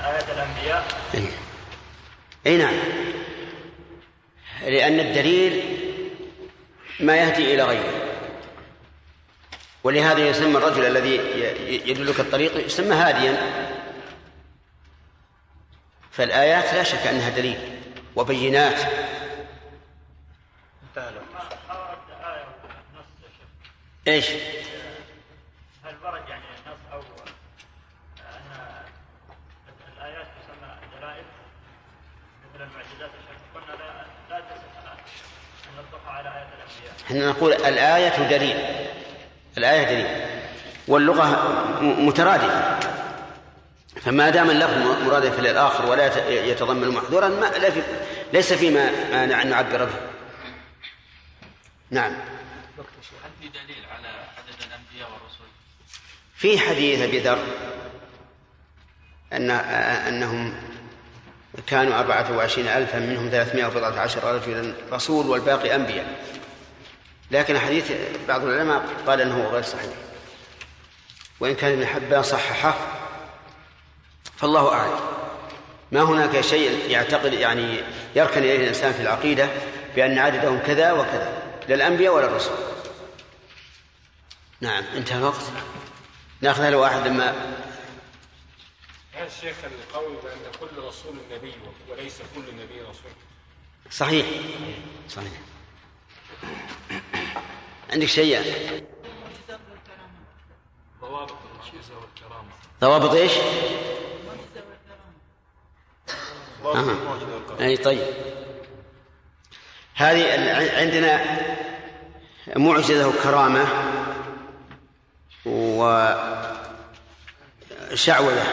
ايات 0.06 0.30
الأنبياء؟ 0.30 0.88
أي. 1.14 1.28
أي 2.46 2.58
نعم 2.58 2.74
لأن 4.62 5.00
الدليل 5.00 5.64
ما 7.00 7.18
يهدي 7.18 7.54
إلى 7.54 7.64
غيره 7.64 7.94
ولهذا 9.84 10.30
يسمى 10.30 10.58
الرجل 10.58 10.86
الذي 10.86 11.16
يدلك 11.90 12.20
الطريق 12.20 12.66
يسمى 12.66 12.96
هاديا 12.96 13.38
فالآيات 16.12 16.74
لا 16.74 16.84
شك 16.84 17.08
أنها 17.08 17.30
دليل 17.30 17.80
وبينات 18.16 18.80
آية 24.08 24.16
إيش؟ 24.16 24.32
هل 25.86 25.96
ورد 26.04 26.30
يعني 26.30 26.44
نص 26.68 26.78
أو 26.94 27.02
ان 28.20 28.78
الايات 29.98 30.28
تسمى 30.42 30.78
دلائل 30.98 31.26
مثل 32.44 32.64
المعجزات 32.64 33.12
يا 33.12 33.22
شيخ 33.28 33.42
قلنا 33.56 33.84
لا 33.84 34.06
لا 34.30 34.40
تصح 34.40 34.92
ان 35.68 35.76
نطلقها 35.78 36.12
على 36.12 36.30
ايات 36.30 36.48
الانبياء 36.48 36.56
إحنا 37.08 37.30
نقول 37.30 37.54
الآية 37.54 38.28
دليل. 38.30 38.58
الآية 39.58 39.84
دليل. 39.84 40.26
واللغة 40.88 41.26
مترادفة. 41.82 42.80
فما 44.02 44.30
دام 44.30 44.50
اللفظ 44.50 45.02
مرادف 45.04 45.40
للآخر 45.40 45.86
ولا 45.86 46.06
يت- 46.06 46.48
يتضمن 46.48 46.88
محذورا 46.90 47.28
ما 47.30 47.52
ليس 48.34 48.54
فيما 48.54 48.92
مانع 49.12 49.42
أن 49.42 49.50
نعبر 49.50 49.86
به. 49.86 49.92
نعم. 51.92 52.12
هل 52.14 53.32
في 53.42 53.48
دليل 53.48 53.86
على 53.98 54.08
عدد 54.08 54.60
الأنبياء 54.68 55.10
والرسل؟ 55.12 55.44
في 56.36 56.60
حديث 56.60 57.02
أبي 57.02 57.20
ذر 57.20 57.40
أن 59.34 59.52
أنهم 60.08 60.54
كانوا 61.68 62.00
أربعة 62.00 62.38
وعشرين 62.38 62.68
ألفا 62.68 63.00
منهم 63.00 63.30
ثلاثمائة 63.30 63.66
وبضعة 63.66 64.00
عشر 64.00 64.24
رجلا 64.36 64.74
رسول 64.92 65.28
والباقي 65.28 65.76
أنبياء. 65.76 66.06
لكن 67.32 67.60
حديث 67.60 67.92
بعض 68.28 68.44
العلماء 68.44 68.86
قال 69.08 69.22
أنه 69.22 69.48
غير 69.48 69.64
صحيح. 69.64 69.94
وإن 71.40 71.56
كان 71.56 71.72
ابن 71.72 71.86
حبان 71.86 72.24
صححه 72.24 72.78
فالله 74.38 74.74
أعلم. 74.74 75.00
ما 75.92 76.02
هناك 76.02 76.42
شيء 76.42 76.90
يعتقد 76.90 77.34
يعني 77.34 77.84
يركن 78.16 78.40
إليه 78.40 78.56
الإنسان 78.56 78.94
في 78.94 79.02
العقيدة 79.02 79.50
بأن 79.96 80.20
عددهم 80.20 80.60
كذا 80.60 80.92
وكذا 80.92 81.44
لا 81.68 81.76
الأنبياء 81.76 82.14
ولا 82.14 82.26
الرسل. 82.26 82.52
نعم 84.62 84.84
انتهى 84.96 85.18
الوقت. 85.18 85.44
نأخذ 86.42 86.64
هذا 86.64 86.76
واحد 86.76 87.08
لما 87.08 87.30
هل 89.14 89.28
الشيخ 89.28 89.56
القول 89.64 90.16
بأن 90.24 90.52
كل 90.60 90.88
رسول 90.88 91.16
نبي 91.32 91.54
وليس 91.90 92.18
كل 92.36 92.42
نبي 92.42 92.82
رسول؟ 92.82 93.12
صحيح. 93.92 94.26
صحيح. 95.10 95.32
عندك 97.90 98.08
شيء؟ 98.08 98.42
ضوابط 101.02 101.34
المعجزة 101.52 101.94
والكرامة 102.02 102.52
ضوابط 102.82 103.14
إيش؟ 103.14 103.32
آه. 106.66 106.98
أي 107.60 107.78
طيب 107.78 108.08
هذه 109.96 110.80
عندنا 110.80 111.22
معجزة 112.56 113.08
وكرامة 113.08 113.68
وشعوذة 117.86 118.48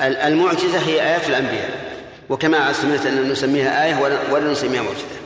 المعجزة 0.00 0.78
هي 0.78 1.02
آيات 1.02 1.28
الأنبياء 1.28 1.92
وكما 2.28 2.72
سمعت 2.72 3.06
أن 3.06 3.28
نسميها 3.30 3.84
آية 3.84 3.94
ولا 4.32 4.52
نسميها 4.52 4.82
معجزة 4.82 5.21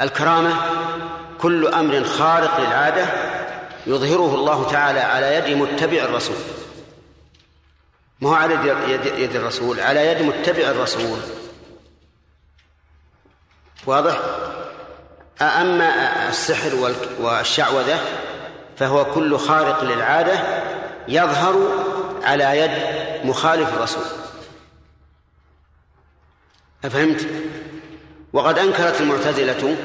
الكرامة 0.00 0.54
كل 1.40 1.66
أمر 1.66 2.04
خارق 2.04 2.60
للعادة 2.60 3.06
يظهره 3.86 4.34
الله 4.34 4.70
تعالى 4.70 5.00
على 5.00 5.34
يد 5.34 5.56
متبع 5.56 6.02
الرسول. 6.04 6.36
ما 8.20 8.28
هو 8.30 8.34
على 8.34 8.54
يد, 8.88 9.06
يد 9.06 9.36
الرسول؟ 9.36 9.80
على 9.80 10.06
يد 10.06 10.22
متبع 10.22 10.62
الرسول. 10.62 11.18
واضح؟ 13.86 14.20
أما 15.42 16.28
السحر 16.28 16.94
والشعوذة 17.20 18.00
فهو 18.76 19.04
كل 19.04 19.38
خارق 19.38 19.84
للعادة 19.84 20.62
يظهر 21.08 21.68
على 22.22 22.58
يد 22.58 22.70
مخالف 23.26 23.74
الرسول. 23.74 24.04
أفهمت؟ 26.84 27.26
وقد 28.32 28.58
أنكرت 28.58 29.00
المعتزلة 29.00 29.76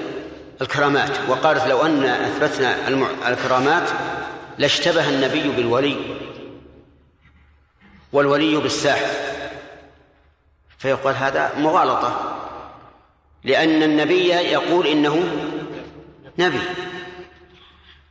الكرامات 0.62 1.18
وقالت 1.30 1.68
لو 1.68 1.86
أن 1.86 2.04
أثبتنا 2.04 2.88
الكرامات 3.28 3.90
لاشتبه 4.58 5.10
النبي 5.10 5.50
بالولي 5.50 5.98
والولي 8.14 8.56
بالساحر. 8.56 9.08
فيقال 10.78 11.16
هذا 11.16 11.52
مغالطة 11.58 12.40
لأن 13.44 13.84
النبي 13.84 14.28
يقول 14.28 14.88
إنه 14.88 15.24
نبي 16.40 16.62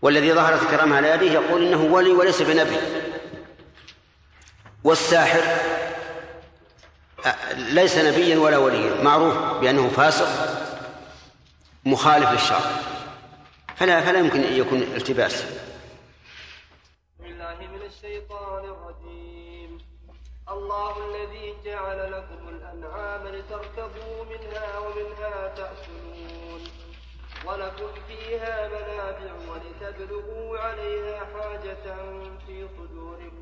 والذي 0.03 0.33
ظهرت 0.33 0.63
الكرامة 0.63 0.97
على 0.97 1.11
يده 1.11 1.27
يقول 1.27 1.63
إنه 1.63 1.83
ولي 1.83 2.11
وليس 2.11 2.43
بنبي. 2.43 2.77
والساحر 4.85 5.43
ليس 7.57 7.99
نبيا 7.99 8.39
ولا 8.39 8.59
وليا 8.59 9.03
معروف 9.03 9.37
بأنه 9.61 9.89
فاسق 9.89 10.29
مخالف 11.85 12.31
للشرع. 12.31 12.61
فلا 13.77 14.01
فلا 14.01 14.19
يمكن 14.19 14.41
أن 14.41 14.53
يكون 14.53 14.83
التباس. 14.83 15.45
بسم 17.19 17.25
الله 17.25 17.57
من 17.75 17.83
الشيطان 17.87 18.65
الرجيم. 18.65 19.79
الله 20.49 20.95
الذي 21.09 21.55
جعل 21.65 22.13
لكم 22.13 22.49
الأنعام 22.49 23.29
لتركبوا 23.29 24.25
منها 24.25 24.79
ومنها 24.79 25.55
تأكلون. 25.57 26.63
ولكم 27.47 27.91
فيها 28.09 28.69
منافع 28.69 29.33
ولتبلغوا 29.51 30.59
عليها 30.59 31.19
حاجة 31.19 31.87
في 32.47 32.69
صدوركم. 32.77 33.42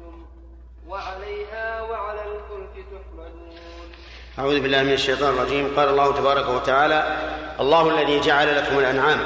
وعليها 0.88 1.82
وعلى 1.82 2.20
الفلك 2.20 2.84
تحملون. 2.86 3.56
أعوذ 4.38 4.60
بالله 4.60 4.82
من 4.82 4.92
الشيطان 4.92 5.34
الرجيم. 5.34 5.74
قال 5.76 5.88
الله 5.88 6.16
تبارك 6.16 6.48
وتعالى 6.48 7.18
الله 7.60 8.00
الذي 8.00 8.20
جعل 8.20 8.56
لكم 8.56 8.78
الأنعام. 8.78 9.20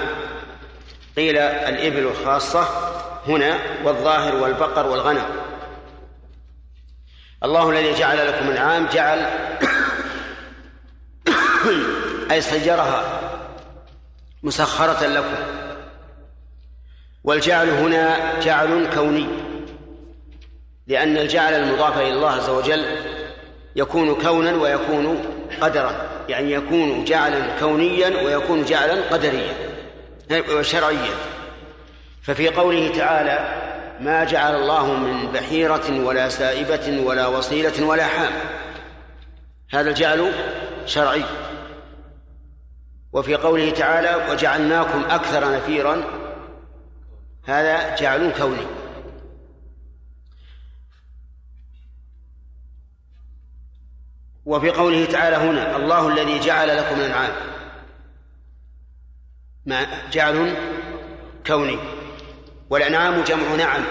قيل 1.16 1.38
الإبل 1.38 2.06
الخاصة 2.06 2.68
هنا 3.26 3.58
والظاهر 3.84 4.36
والبقر 4.36 4.86
والغنم. 4.86 5.26
الله 7.44 7.70
الذي 7.70 7.94
جعل 7.94 8.28
لكم 8.28 8.48
الأنعام 8.48 8.86
جعل 8.86 9.18
أي 12.30 12.40
سيرها 12.40 13.20
مسخرة 14.42 15.06
لكم. 15.06 15.34
والجعل 17.24 17.70
هنا 17.70 18.40
جعل 18.40 18.90
كوني. 18.94 19.43
لأن 20.86 21.16
الجعل 21.16 21.54
المضاف 21.54 21.98
إلى 21.98 22.12
الله 22.12 22.30
عز 22.30 22.50
وجل 22.50 22.84
يكون 23.76 24.14
كونا 24.14 24.52
ويكون 24.54 25.24
قدرا 25.60 26.08
يعني 26.28 26.52
يكون 26.52 27.04
جعلا 27.04 27.58
كونيا 27.60 28.22
ويكون 28.22 28.64
جعلا 28.64 28.94
قدريا 29.10 29.54
شرعيا. 30.60 31.14
ففي 32.22 32.48
قوله 32.48 32.88
تعالى 32.88 33.64
ما 34.00 34.24
جعل 34.24 34.54
الله 34.54 34.92
من 34.94 35.32
بحيرة 35.32 36.04
ولا 36.04 36.28
سائبة 36.28 37.02
ولا 37.06 37.26
وصيلة 37.26 37.86
ولا 37.86 38.04
حام 38.04 38.32
هذا 39.70 39.90
الجعل 39.90 40.32
شرعي. 40.86 41.24
وفي 43.12 43.34
قوله 43.34 43.70
تعالى 43.70 44.30
وجعلناكم 44.30 45.04
أكثر 45.10 45.56
نفيرا 45.56 46.04
هذا 47.44 47.96
جعل 47.96 48.32
كوني. 48.38 48.66
وفي 54.46 54.70
قوله 54.70 55.04
تعالى 55.04 55.36
هنا 55.36 55.76
الله 55.76 56.08
الذي 56.08 56.38
جعل 56.40 56.76
لكم 56.76 56.94
الأنعام. 56.94 57.32
ما 59.66 59.86
جعل 60.12 60.56
كوني. 61.46 61.78
والأنعام 62.70 63.22
جمع 63.22 63.54
نعم. 63.54 63.84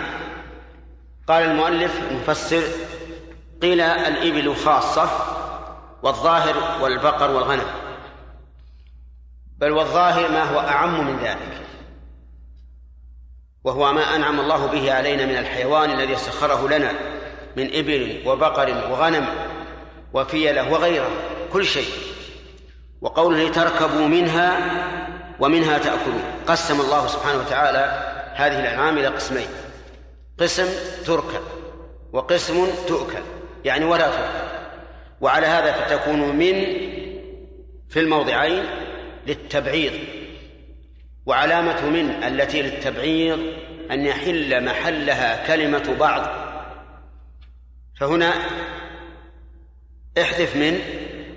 قال 1.28 1.44
المؤلف 1.44 2.00
المفسر 2.12 2.64
قيل 3.62 3.82
الإبل 3.82 4.56
خاصة 4.56 5.10
والظاهر 6.04 6.82
والبقر 6.82 7.32
والغنم. 7.32 7.66
بل 9.58 9.72
والظاهر 9.72 10.32
ما 10.32 10.44
هو 10.44 10.60
أعم 10.60 11.08
من 11.08 11.20
ذلك. 11.20 11.64
وهو 13.64 13.94
ما 13.94 14.16
أنعم 14.16 14.40
الله 14.40 14.68
به 14.68 14.94
علينا 14.94 15.26
من 15.26 15.38
الحيوان 15.38 15.92
الذي 15.92 16.16
سخره 16.16 16.68
لنا 16.68 16.92
من 17.58 17.76
إبل 17.76 18.22
وبقر 18.26 18.92
وغنم. 18.92 19.53
وفيله 20.14 20.72
وغيره 20.72 21.12
كل 21.54 21.66
شيء. 21.66 21.90
وقوله 23.02 23.48
لتركبوا 23.48 24.08
منها 24.08 24.58
ومنها 25.40 25.78
تأكلون. 25.78 26.24
قسم 26.48 26.82
الله 26.82 27.08
سبحانه 27.08 27.40
وتعالى 27.40 28.14
هذه 28.36 28.60
الأنعام 28.60 28.98
إلى 28.98 29.08
قسمين. 29.08 29.48
قسم 30.40 30.68
تركب 31.06 31.42
وقسم 32.14 32.68
تؤكل 32.88 33.24
يعني 33.66 33.86
ولا 33.86 34.08
تؤكل. 34.08 34.54
وعلى 35.22 35.48
هذا 35.48 35.72
فتكون 35.72 36.20
من 36.20 36.54
في 37.90 38.00
الموضعين 38.00 38.64
للتبعيض. 39.28 39.94
وعلامة 41.26 41.90
من 41.90 42.24
التي 42.24 42.62
للتبعيض 42.62 43.40
أن 43.92 44.06
يحل 44.06 44.66
محلها 44.66 45.48
كلمة 45.48 45.96
بعض. 46.00 46.28
فهنا 48.00 48.34
احذف 50.22 50.56
من 50.56 50.80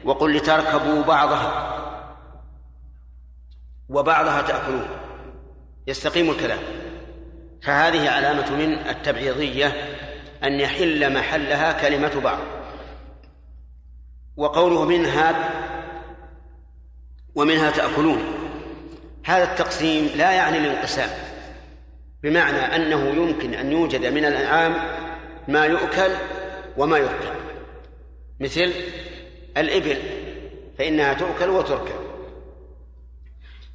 وقل 0.05 0.37
لتركبوا 0.37 1.03
بعضها 1.03 1.73
وبعضها 3.89 4.43
تأكلون. 4.43 4.89
يستقيم 5.87 6.31
الكلام. 6.31 6.59
فهذه 7.63 8.11
علامة 8.11 8.57
من 8.57 8.73
التبعيضية 8.73 9.73
أن 10.45 10.61
يحل 10.61 11.15
محلها 11.15 11.73
كلمة 11.73 12.21
بعض. 12.21 12.39
وقوله 14.37 14.85
منها 14.85 15.51
ومنها 17.35 17.71
تأكلون. 17.71 18.25
هذا 19.25 19.45
التقسيم 19.45 20.11
لا 20.17 20.33
يعني 20.33 20.59
الانقسام 20.59 21.11
بمعنى 22.23 22.59
أنه 22.59 23.09
يمكن 23.09 23.55
أن 23.55 23.73
يوجد 23.73 24.07
من 24.07 24.25
الأنعام 24.25 24.75
ما 25.49 25.65
يؤكل 25.65 26.11
وما 26.77 26.99
يركب. 26.99 27.46
مثل 28.41 28.73
الإبل 29.57 29.99
فإنها 30.79 31.15
تؤكل 31.15 31.49
وتركب. 31.49 32.07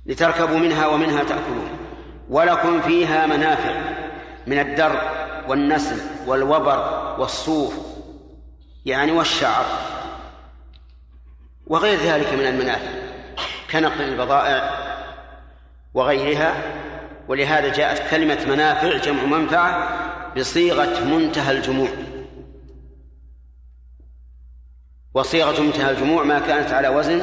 لتركبوا 0.06 0.58
منها 0.58 0.88
ومنها 0.88 1.24
تأكلون. 1.24 1.70
ولكم 2.30 2.82
فيها 2.82 3.26
منافع 3.26 3.82
من 4.48 4.60
الدر 4.60 5.02
والنسل 5.48 6.02
والوبر 6.28 7.16
والصوف 7.20 7.74
يعني 8.86 9.12
والشعر. 9.12 9.66
وغير 11.68 12.00
ذلك 12.00 12.34
من 12.34 12.48
المنافع 12.48 12.90
كنقل 13.72 14.02
البضائع 14.02 14.78
وغيرها. 15.94 16.54
ولهذا 17.28 17.74
جاءت 17.74 18.12
كلمة 18.12 18.46
منافع 18.48 18.98
جمع 18.98 19.24
منفعة 19.24 19.98
بصيغة 20.38 21.00
منتهى 21.00 21.52
الجموع. 21.52 21.90
وصيغة 25.14 25.62
منتهى 25.62 25.92
الجموع 25.92 26.24
ما 26.24 26.40
كانت 26.40 26.72
على 26.72 26.90
وزن 26.90 27.22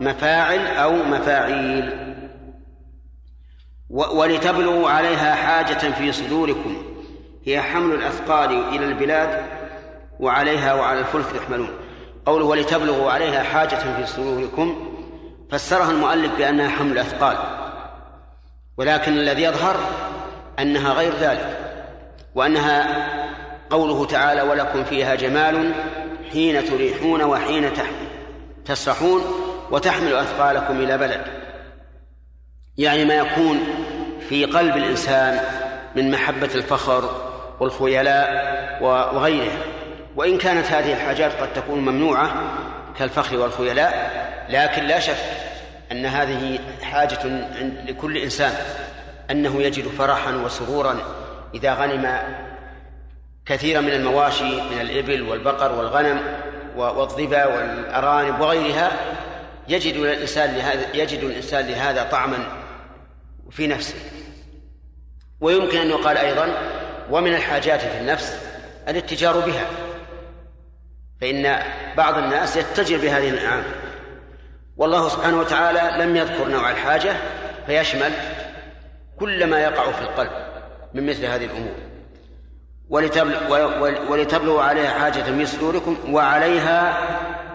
مفاعل 0.00 0.66
أو 0.66 0.92
مفاعيل. 0.92 2.08
ولتبلغوا 3.90 4.90
عليها 4.90 5.34
حاجة 5.34 5.92
في 5.92 6.12
صدوركم. 6.12 6.82
هي 7.44 7.60
حمل 7.60 7.94
الأثقال 7.94 8.50
إلى 8.50 8.84
البلاد 8.84 9.42
وعليها 10.20 10.74
وعلى 10.74 11.00
الفلك 11.00 11.26
تحملون 11.26 11.70
قوله 12.26 12.44
ولتبلغوا 12.44 13.10
عليها 13.10 13.42
حاجة 13.42 13.76
في 13.76 14.06
صدوركم 14.06 14.94
فسرها 15.50 15.90
المؤلف 15.90 16.38
بأنها 16.38 16.68
حمل 16.68 16.92
الأثقال. 16.92 17.36
ولكن 18.76 19.12
الذي 19.12 19.42
يظهر 19.42 19.76
أنها 20.58 20.92
غير 20.92 21.12
ذلك 21.20 21.58
وأنها 22.34 23.08
قوله 23.70 24.06
تعالى 24.06 24.42
ولكم 24.42 24.84
فيها 24.84 25.14
جمال 25.14 25.72
حين 26.32 26.64
تريحون 26.64 27.22
وحين 27.22 27.70
تسرحون 28.64 29.22
وتحمل 29.70 30.14
أثقالكم 30.14 30.80
إلى 30.80 30.98
بلد. 30.98 31.24
يعني 32.78 33.04
ما 33.04 33.14
يكون 33.14 33.60
في 34.28 34.44
قلب 34.44 34.76
الإنسان 34.76 35.40
من 35.96 36.10
محبة 36.10 36.50
الفخر 36.54 37.10
والخيلاء 37.60 38.28
وغيرها. 39.14 39.58
وإن 40.16 40.38
كانت 40.38 40.66
هذه 40.66 40.92
الحاجات 40.92 41.32
قد 41.32 41.52
تكون 41.52 41.78
ممنوعة 41.78 42.32
كالفخر 42.98 43.36
والخيلاء 43.36 44.10
لكن 44.48 44.84
لا 44.84 45.00
شك 45.00 45.16
أن 45.92 46.06
هذه 46.06 46.58
حاجة 46.82 47.18
لكل 47.86 48.16
إنسان 48.16 48.52
أنه 49.30 49.62
يجد 49.62 49.88
فرحا 49.88 50.34
وسرورا 50.34 50.98
إذا 51.54 51.74
غنم 51.74 52.18
كثيرا 53.48 53.80
من 53.80 53.92
المواشي 53.92 54.60
من 54.60 54.80
الإبل 54.80 55.22
والبقر 55.22 55.72
والغنم 55.72 56.20
والظبا 56.76 57.46
والأرانب 57.46 58.40
وغيرها 58.40 58.90
يجد 59.68 59.94
الإنسان 59.94 60.56
لهذا 60.56 60.96
يجد 60.96 61.24
الإنسان 61.24 61.66
لهذا 61.66 62.02
طعما 62.02 62.38
في 63.50 63.66
نفسه. 63.66 63.94
ويمكن 65.40 65.78
أن 65.78 65.90
يقال 65.90 66.16
أيضا 66.16 66.54
ومن 67.10 67.34
الحاجات 67.34 67.80
في 67.80 67.98
النفس 68.00 68.38
الاتجار 68.88 69.40
بها. 69.40 69.66
فإن 71.20 71.62
بعض 71.96 72.18
الناس 72.18 72.56
يتجر 72.56 72.96
بهذه 72.96 73.28
الأنعام. 73.28 73.64
والله 74.76 75.08
سبحانه 75.08 75.40
وتعالى 75.40 76.04
لم 76.04 76.16
يذكر 76.16 76.48
نوع 76.48 76.70
الحاجة 76.70 77.16
فيشمل 77.66 78.12
كل 79.18 79.46
ما 79.46 79.60
يقع 79.60 79.92
في 79.92 80.02
القلب 80.02 80.30
من 80.94 81.06
مثل 81.06 81.24
هذه 81.24 81.44
الأمور. 81.44 81.74
ولتبلغوا 82.90 84.62
عليها 84.62 84.90
حاجة 84.98 85.22
في 85.22 85.46
صدوركم 85.46 86.14
وعليها 86.14 86.98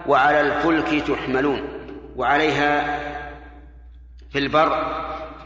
وعلى 0.06 0.40
الفلك 0.40 1.06
تحملون 1.08 1.68
وعليها 2.16 3.00
في 4.30 4.38
البر 4.38 4.72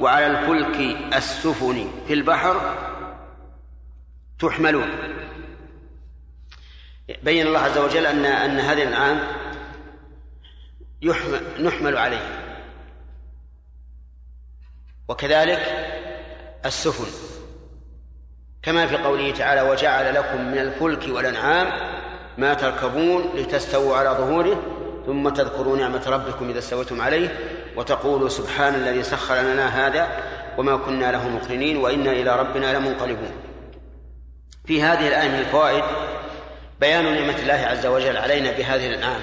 وعلى 0.00 0.26
الفلك 0.26 0.96
السفن 1.14 1.90
في 2.06 2.12
البحر 2.14 2.74
تحملون. 4.38 4.88
بين 7.22 7.46
الله 7.46 7.58
عز 7.58 7.78
وجل 7.78 8.06
أن 8.06 8.24
أن 8.24 8.58
هذه 8.60 8.82
الأنعام 8.82 9.20
يحمل 11.02 11.40
نحمل 11.64 11.96
عليها. 11.96 12.38
وكذلك 15.08 15.60
السفن. 16.66 17.37
كما 18.62 18.86
في 18.86 18.96
قوله 18.96 19.30
تعالى 19.30 19.62
وجعل 19.62 20.14
لكم 20.14 20.44
من 20.50 20.58
الفلك 20.58 21.08
والأنعام 21.08 21.66
ما 22.38 22.54
تركبون 22.54 23.32
لتستووا 23.34 23.96
على 23.96 24.08
ظهوره 24.08 24.62
ثم 25.06 25.28
تذكروا 25.28 25.76
نعمة 25.76 26.02
ربكم 26.06 26.48
إذا 26.48 26.58
استويتم 26.58 27.00
عليه 27.00 27.38
وتقولوا 27.76 28.28
سبحان 28.28 28.74
الذي 28.74 29.02
سخر 29.02 29.34
لنا 29.34 29.86
هذا 29.86 30.08
وما 30.58 30.76
كنا 30.76 31.12
له 31.12 31.28
مقرنين 31.28 31.76
وإنا 31.76 32.12
إلى 32.12 32.36
ربنا 32.36 32.78
لمنقلبون. 32.78 33.30
في 34.64 34.82
هذه 34.82 35.08
الآية 35.08 35.28
من 35.28 35.38
الفوائد 35.38 35.84
بيان 36.80 37.04
نعمة 37.04 37.38
الله 37.38 37.66
عز 37.66 37.86
وجل 37.86 38.16
علينا 38.16 38.50
بهذه 38.52 38.86
الأنعام 38.86 39.20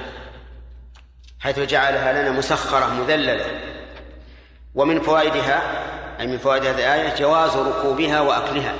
حيث 1.39 1.59
جعلها 1.59 2.21
لنا 2.21 2.31
مسخرة 2.31 2.93
مذللة. 2.93 3.45
ومن 4.75 5.01
فوائدها 5.01 5.61
أي 6.19 6.27
من 6.27 6.37
فوائد 6.37 6.65
هذه 6.65 6.75
الآية 6.75 7.15
جواز 7.15 7.57
ركوبها 7.57 8.21
وأكلها. 8.21 8.73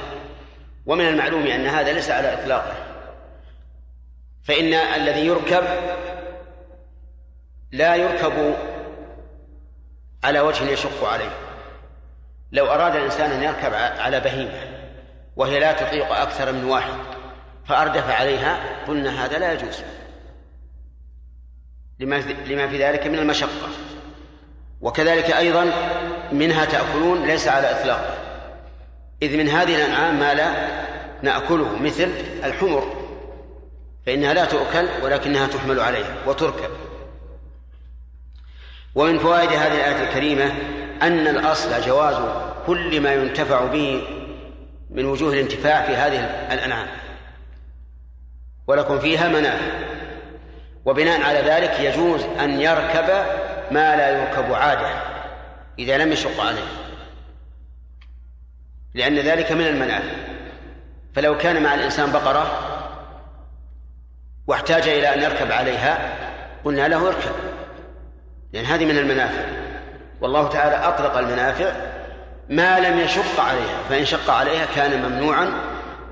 ومن 0.85 1.07
المعلوم 1.07 1.47
أن 1.47 1.65
هذا 1.67 1.93
ليس 1.93 2.09
على 2.09 2.33
إطلاقه. 2.33 2.75
فإن 4.43 4.73
الذي 4.73 5.25
يركب 5.25 5.63
لا 7.71 7.95
يركب 7.95 8.55
على 10.23 10.39
وجه 10.39 10.63
يشق 10.69 11.03
عليه. 11.03 11.31
لو 12.51 12.65
أراد 12.65 12.95
الإنسان 12.95 13.31
أن 13.31 13.43
يركب 13.43 13.73
على 13.73 14.19
بهيمة 14.19 14.75
وهي 15.35 15.59
لا 15.59 15.73
تطيق 15.73 16.11
أكثر 16.11 16.51
من 16.51 16.63
واحد 16.63 16.93
فأردف 17.65 18.09
عليها 18.09 18.59
قلنا 18.87 19.25
هذا 19.25 19.37
لا 19.37 19.53
يجوز. 19.53 19.83
لما 21.99 22.67
في 22.67 22.83
ذلك 22.83 23.07
من 23.07 23.19
المشقة. 23.19 23.69
وكذلك 24.81 25.31
أيضا 25.31 25.71
منها 26.31 26.65
تأكلون 26.65 27.25
ليس 27.27 27.47
على 27.47 27.71
إطلاقه. 27.71 28.24
إذ 29.21 29.37
من 29.37 29.49
هذه 29.49 29.75
الأنعام 29.75 30.19
ما 30.19 30.33
لا 30.33 30.51
نأكله 31.21 31.79
مثل 31.79 32.09
الحمر 32.43 33.05
فإنها 34.05 34.33
لا 34.33 34.45
تؤكل 34.45 34.87
ولكنها 35.03 35.47
تحمل 35.47 35.79
عليها 35.79 36.15
وتركب. 36.27 36.69
ومن 38.95 39.19
فوائد 39.19 39.49
هذه 39.49 39.75
الآية 39.75 40.09
الكريمة 40.09 40.51
أن 41.01 41.27
الأصل 41.27 41.81
جواز 41.81 42.15
كل 42.67 43.01
ما 43.01 43.13
ينتفع 43.13 43.65
به 43.65 44.01
من 44.89 45.05
وجوه 45.05 45.33
الانتفاع 45.33 45.85
في 45.85 45.95
هذه 45.95 46.25
الأنعام. 46.53 46.87
ولكم 48.67 48.99
فيها 48.99 49.27
منافع. 49.27 49.85
وبناء 50.85 51.21
على 51.21 51.39
ذلك 51.39 51.79
يجوز 51.79 52.21
أن 52.39 52.61
يركب 52.61 53.07
ما 53.71 53.95
لا 53.95 54.09
يركب 54.09 54.53
عادة 54.53 54.89
إذا 55.79 55.97
لم 55.97 56.11
يشق 56.11 56.41
عليه. 56.41 56.84
لأن 58.95 59.19
ذلك 59.19 59.51
من 59.51 59.67
المنافع 59.67 60.15
فلو 61.15 61.37
كان 61.37 61.63
مع 61.63 61.73
الإنسان 61.73 62.11
بقرة 62.11 62.59
واحتاج 64.47 64.87
إلى 64.87 65.13
أن 65.13 65.21
يركب 65.21 65.51
عليها 65.51 66.17
قلنا 66.63 66.87
له 66.87 67.07
اركب. 67.07 67.31
لأن 68.53 68.65
هذه 68.65 68.85
من 68.85 68.97
المنافع. 68.97 69.45
والله 70.21 70.49
تعالى 70.49 70.75
أطلق 70.75 71.17
المنافع 71.17 71.71
ما 72.49 72.79
لم 72.79 72.99
يشق 72.99 73.39
عليها 73.39 73.83
فإن 73.89 74.05
شق 74.05 74.29
عليها 74.29 74.65
كان 74.75 75.09
ممنوعا 75.09 75.51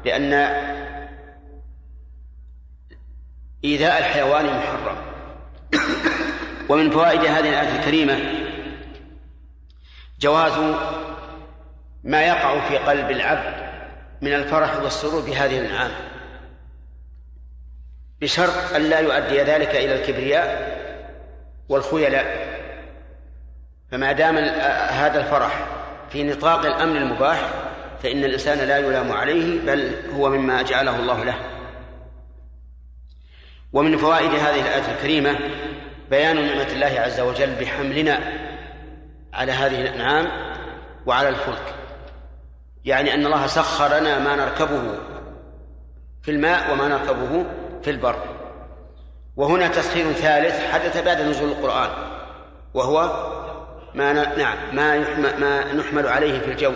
لأن 0.06 0.34
إيذاء 3.64 4.00
الحيوان 4.00 4.46
محرم. 4.46 4.98
ومن 6.70 6.90
فوائد 6.90 7.20
هذه 7.20 7.50
الآية 7.50 7.80
الكريمة 7.80 8.20
جواز 10.20 10.76
ما 12.04 12.22
يقع 12.22 12.68
في 12.70 12.78
قلب 12.78 13.12
العبد 13.12 13.54
من 14.22 14.34
الفرح 14.34 14.76
والسرور 14.76 15.22
بهذه 15.22 15.60
الأنعام. 15.60 15.92
بشرط 18.22 18.74
أن 18.76 18.82
لا 18.82 19.00
يؤدي 19.00 19.42
ذلك 19.42 19.70
إلى 19.70 19.96
الكبرياء 19.96 20.78
والخيلاء. 21.70 22.54
فما 23.92 24.12
دام 24.12 24.38
هذا 24.90 25.20
الفرح 25.20 25.68
في 26.10 26.24
نطاق 26.24 26.66
الأمن 26.66 26.98
المباح 26.98 27.50
فإن 28.04 28.24
الإنسان 28.24 28.58
لا 28.58 28.78
يلام 28.78 29.12
عليه 29.12 29.62
بل 29.62 29.94
هو 30.16 30.30
مما 30.30 30.62
جعله 30.62 30.96
الله 30.96 31.24
له. 31.24 31.36
ومن 33.74 33.98
فوائد 33.98 34.32
هذه 34.32 34.62
الآية 34.62 34.96
الكريمة 34.96 35.40
بيان 36.10 36.46
نعمة 36.46 36.72
الله 36.72 37.00
عز 37.00 37.20
وجل 37.20 37.56
بحملنا 37.56 38.20
على 39.34 39.52
هذه 39.52 39.82
الأنعام 39.82 40.28
وعلى 41.06 41.30
الفلك. 41.30 41.83
يعني 42.86 43.14
أن 43.14 43.26
الله 43.26 43.48
سخر 43.48 43.98
لنا 43.98 44.20
ما 44.20 44.36
نركبه 44.36 44.82
في 46.22 46.32
الماء 46.32 46.74
وما 46.74 46.88
نركبه 46.88 47.46
في 47.84 47.90
البر. 47.90 48.16
وهنا 49.36 49.68
تسخير 49.68 50.12
ثالث 50.12 50.72
حدث 50.72 51.04
بعد 51.06 51.22
نزول 51.22 51.50
القرآن 51.50 51.90
وهو 52.74 53.30
ما 53.96 54.14
ن... 54.14 54.38
نعم 54.38 54.58
ما 54.74 54.98
ما 55.40 55.74
نحمل 55.74 56.08
عليه 56.08 56.40
في 56.40 56.52
الجو. 56.52 56.74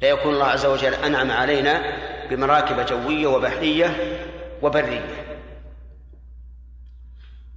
فيكون 0.00 0.34
الله 0.34 0.46
عز 0.46 0.66
وجل 0.66 0.94
أنعم 0.94 1.30
علينا 1.30 1.82
بمراكب 2.30 2.86
جوية 2.86 3.26
وبحرية 3.26 3.96
وبرية. 4.62 5.04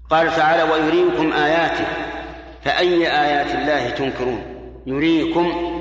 قال 0.10 0.36
تعالى 0.36 0.64
ويريكم 0.64 1.34
آياته 1.34 1.86
فأي 2.64 3.08
آيات 3.08 3.56
الله 3.56 3.90
تنكرون؟ 3.90 4.44
يريكم 4.86 5.77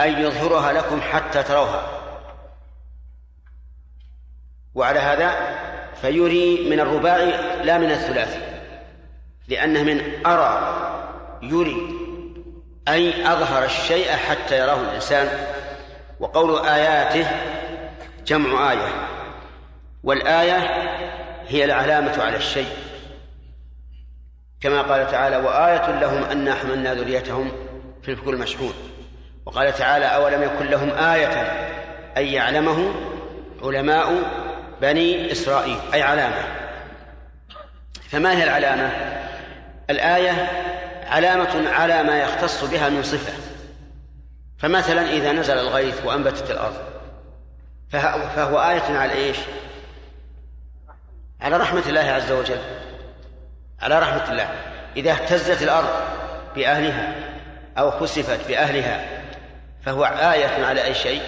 أن 0.00 0.22
يظهرها 0.22 0.72
لكم 0.72 1.00
حتى 1.00 1.42
تروها. 1.42 1.86
وعلى 4.74 4.98
هذا 4.98 5.34
فيري 6.02 6.70
من 6.70 6.80
الرباعي 6.80 7.30
لا 7.64 7.78
من 7.78 7.90
الثلاثي 7.90 8.40
لأنه 9.48 9.82
من 9.82 10.26
أرى 10.26 10.80
يري 11.42 11.76
أي 12.88 13.32
أظهر 13.32 13.64
الشيء 13.64 14.10
حتى 14.10 14.58
يراه 14.58 14.80
الإنسان. 14.80 15.28
وقول 16.20 16.66
آياته 16.66 17.26
جمع 18.26 18.72
آية 18.72 19.08
والآية 20.04 20.58
هي 21.48 21.64
العلامة 21.64 22.22
على 22.22 22.36
الشيء. 22.36 22.68
كما 24.60 24.82
قال 24.82 25.10
تعالى 25.10 25.36
وآية 25.36 26.00
لهم 26.00 26.24
أنا 26.24 26.54
حملنا 26.54 26.94
ذريتهم 26.94 27.52
في 28.02 28.10
الفلك 28.10 28.28
المشحون. 28.28 28.74
وقال 29.46 29.74
تعالى 29.74 30.06
أولم 30.06 30.42
يكن 30.42 30.66
لهم 30.66 30.90
آية 30.90 31.42
أن 32.16 32.24
يعلمه 32.24 32.94
علماء 33.62 34.22
بني 34.80 35.32
إسرائيل 35.32 35.78
أي 35.94 36.02
علامة 36.02 36.44
فما 38.10 38.32
هي 38.32 38.44
العلامة؟ 38.44 38.90
الآية 39.90 40.50
علامة 41.06 41.70
على 41.70 42.02
ما 42.02 42.18
يختص 42.18 42.64
بها 42.64 42.88
من 42.88 43.02
صفة 43.02 43.32
فمثلا 44.58 45.10
إذا 45.10 45.32
نزل 45.32 45.58
الغيث 45.58 46.04
وأنبتت 46.04 46.50
الأرض 46.50 46.76
فهو 48.36 48.58
آية 48.58 48.98
على 48.98 49.12
إيش؟ 49.12 49.36
على 51.40 51.56
رحمة 51.56 51.82
الله 51.86 52.00
عز 52.00 52.32
وجل 52.32 52.60
على 53.82 53.98
رحمة 53.98 54.30
الله 54.30 54.48
إذا 54.96 55.12
اهتزت 55.12 55.62
الأرض 55.62 55.88
بأهلها 56.56 57.14
أو 57.78 57.90
خسفت 57.90 58.48
بأهلها 58.48 59.23
فهو 59.84 60.04
آية 60.04 60.64
على 60.64 60.84
أي 60.84 60.94
شيء؟ 60.94 61.22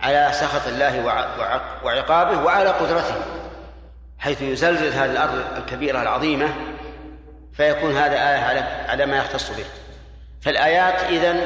على 0.00 0.30
سخط 0.32 0.68
الله 0.68 1.04
وعقابه 1.84 2.42
وعلى 2.44 2.68
قدرته 2.68 3.14
حيث 4.18 4.42
يزلزل 4.42 4.92
هذه 4.92 5.10
الأرض 5.10 5.42
الكبيرة 5.56 6.02
العظيمة 6.02 6.48
فيكون 7.52 7.96
هذا 7.96 8.14
آية 8.14 8.38
على 8.38 8.60
على 8.88 9.06
ما 9.06 9.16
يختص 9.16 9.50
به. 9.50 9.64
فالآيات 10.40 11.04
إذن 11.04 11.40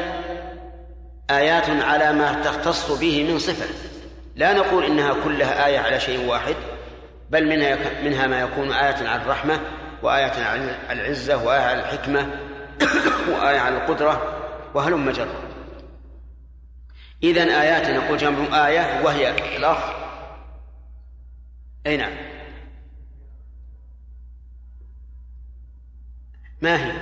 آيات 1.31 1.71
على 1.71 2.13
ما 2.13 2.43
تختص 2.45 2.91
به 2.91 3.33
من 3.33 3.39
صفة. 3.39 3.67
لا 4.37 4.53
نقول 4.53 4.85
إنها 4.85 5.15
كلها 5.25 5.67
آية 5.67 5.79
على 5.79 6.01
شيء 6.01 6.29
واحد 6.29 6.55
بل 7.31 7.49
منها 7.49 7.77
منها 8.05 8.27
ما 8.27 8.41
يكون 8.41 8.73
آية 8.73 9.09
على 9.09 9.23
الرحمة 9.23 9.61
وآية 10.03 10.45
على 10.45 10.77
العزة 10.91 11.45
وآية 11.45 11.61
على 11.61 11.81
الحكمة 11.81 12.27
وآية 13.33 13.59
على 13.59 13.77
القدرة 13.77 14.37
وهلم 14.75 15.11
جرا 15.11 15.50
إذن 17.23 17.49
آيات 17.49 17.91
نقول 17.91 18.19
جمع 18.19 18.67
آية 18.67 19.05
وهي 19.05 19.57
الأخ 19.57 19.79
أي 21.87 21.97
نعم. 21.97 22.13
ما 26.61 26.87
هي؟ 26.87 26.93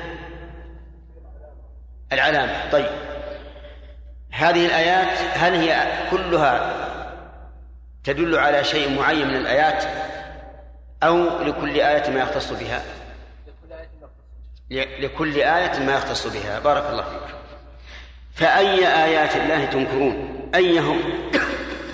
العلامة. 2.13 2.71
طيب. 2.71 2.91
هذه 4.31 4.67
الآيات 4.67 5.19
هل 5.35 5.55
هي 5.55 5.87
كلها 6.11 6.75
تدل 8.05 8.39
على 8.39 8.65
شيء 8.65 8.99
معين 8.99 9.29
من 9.29 9.37
الآيات 9.37 9.85
أو 11.03 11.43
لكل 11.43 11.81
آية 11.81 12.11
ما 12.11 12.21
يختص 12.21 12.53
بها. 12.53 12.83
لكل 14.71 15.37
آية 15.37 15.79
ما 15.79 15.95
يختص 15.95 16.27
بها. 16.27 16.59
بارك 16.59 16.91
الله 16.91 17.03
فيك. 17.03 17.38
فأي 18.39 19.05
آيات 19.05 19.37
الله 19.37 19.65
تنكرون؟ 19.65 20.51
أيهم؟ 20.55 21.01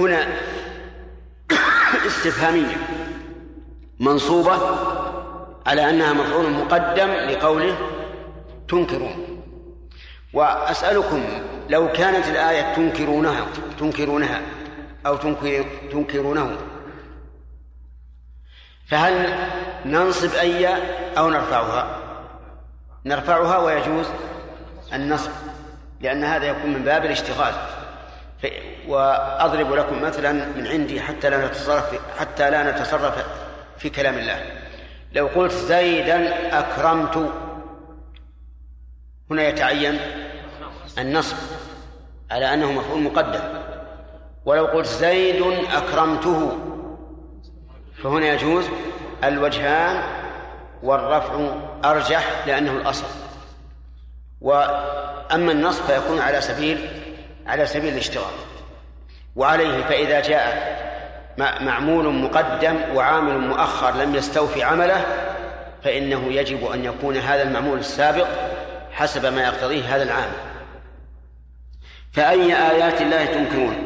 هنا 0.01 0.27
استفهامية 2.07 2.77
منصوبة 4.01 4.59
على 5.67 5.91
أنها 5.91 6.13
مفعول 6.13 6.51
مقدم 6.51 7.11
لقوله 7.11 7.79
تنكرون. 8.69 9.43
وأسألكم 10.33 11.25
لو 11.71 11.93
كانت 11.93 12.29
الآية 12.29 12.75
تنكرونها 12.75 13.47
تنكرونها 13.79 14.43
أو 15.07 15.17
تنكر 15.17 15.65
تنكرونه 15.93 16.57
فهل 18.87 19.35
ننصب 19.87 20.35
أي 20.35 20.69
أو 21.19 21.31
نرفعها؟ 21.31 21.99
نرفعها 23.05 23.59
ويجوز 23.59 24.07
النصب. 24.93 25.31
لأن 26.05 26.25
هذا 26.25 26.45
يكون 26.47 26.73
من 26.73 26.83
باب 26.83 27.05
الاشتغال. 27.05 27.55
وأضرب 28.89 29.73
لكم 29.73 30.03
مثلا 30.03 30.33
من 30.33 30.67
عندي 30.67 31.01
حتى 31.01 31.31
لا 31.31 31.47
نتصرف 31.47 32.01
حتى 32.19 32.51
لا 32.51 32.71
نتصرف 32.71 33.27
في 33.79 33.91
كلام 33.91 34.19
الله. 34.19 34.43
لو 35.13 35.27
قلت 35.27 35.53
زيدا 35.53 36.59
أكرمت 36.59 37.33
هنا 39.31 39.43
يتعين 39.43 40.01
النصب 40.99 41.37
على 42.31 42.55
أنه 42.55 42.73
مفعول 42.73 43.03
مقدم. 43.03 43.43
ولو 44.45 44.67
قلت 44.67 44.87
زيد 44.87 45.43
أكرمته 45.73 46.59
فهنا 48.03 48.27
يجوز 48.27 48.65
الوجهان 49.25 50.03
والرفع 50.83 51.55
أرجح 51.85 52.47
لأنه 52.47 52.73
الأصل. 52.73 53.07
وأما 55.31 55.53
النصب 55.53 55.85
فيكون 55.85 56.19
على 56.19 56.41
سبيل 56.41 56.89
على 57.47 57.67
سبيل 57.67 57.93
الاشتغال 57.93 58.35
وعليه 59.37 59.85
فإذا 59.85 60.21
جاء 60.21 60.75
معمول 61.39 62.15
مقدم 62.15 62.77
وعامل 62.95 63.39
مؤخر 63.39 63.97
لم 63.97 64.15
يستوفي 64.15 64.63
عمله 64.63 65.05
فإنه 65.85 66.33
يجب 66.33 66.67
أن 66.67 66.85
يكون 66.85 67.17
هذا 67.17 67.43
المعمول 67.43 67.79
السابق 67.79 68.27
حسب 68.93 69.27
ما 69.27 69.43
يقتضيه 69.43 69.97
هذا 69.97 70.03
العامل 70.03 70.55
فأي 72.13 72.71
آيات 72.71 73.01
الله 73.01 73.25
تنكرون؟ 73.25 73.77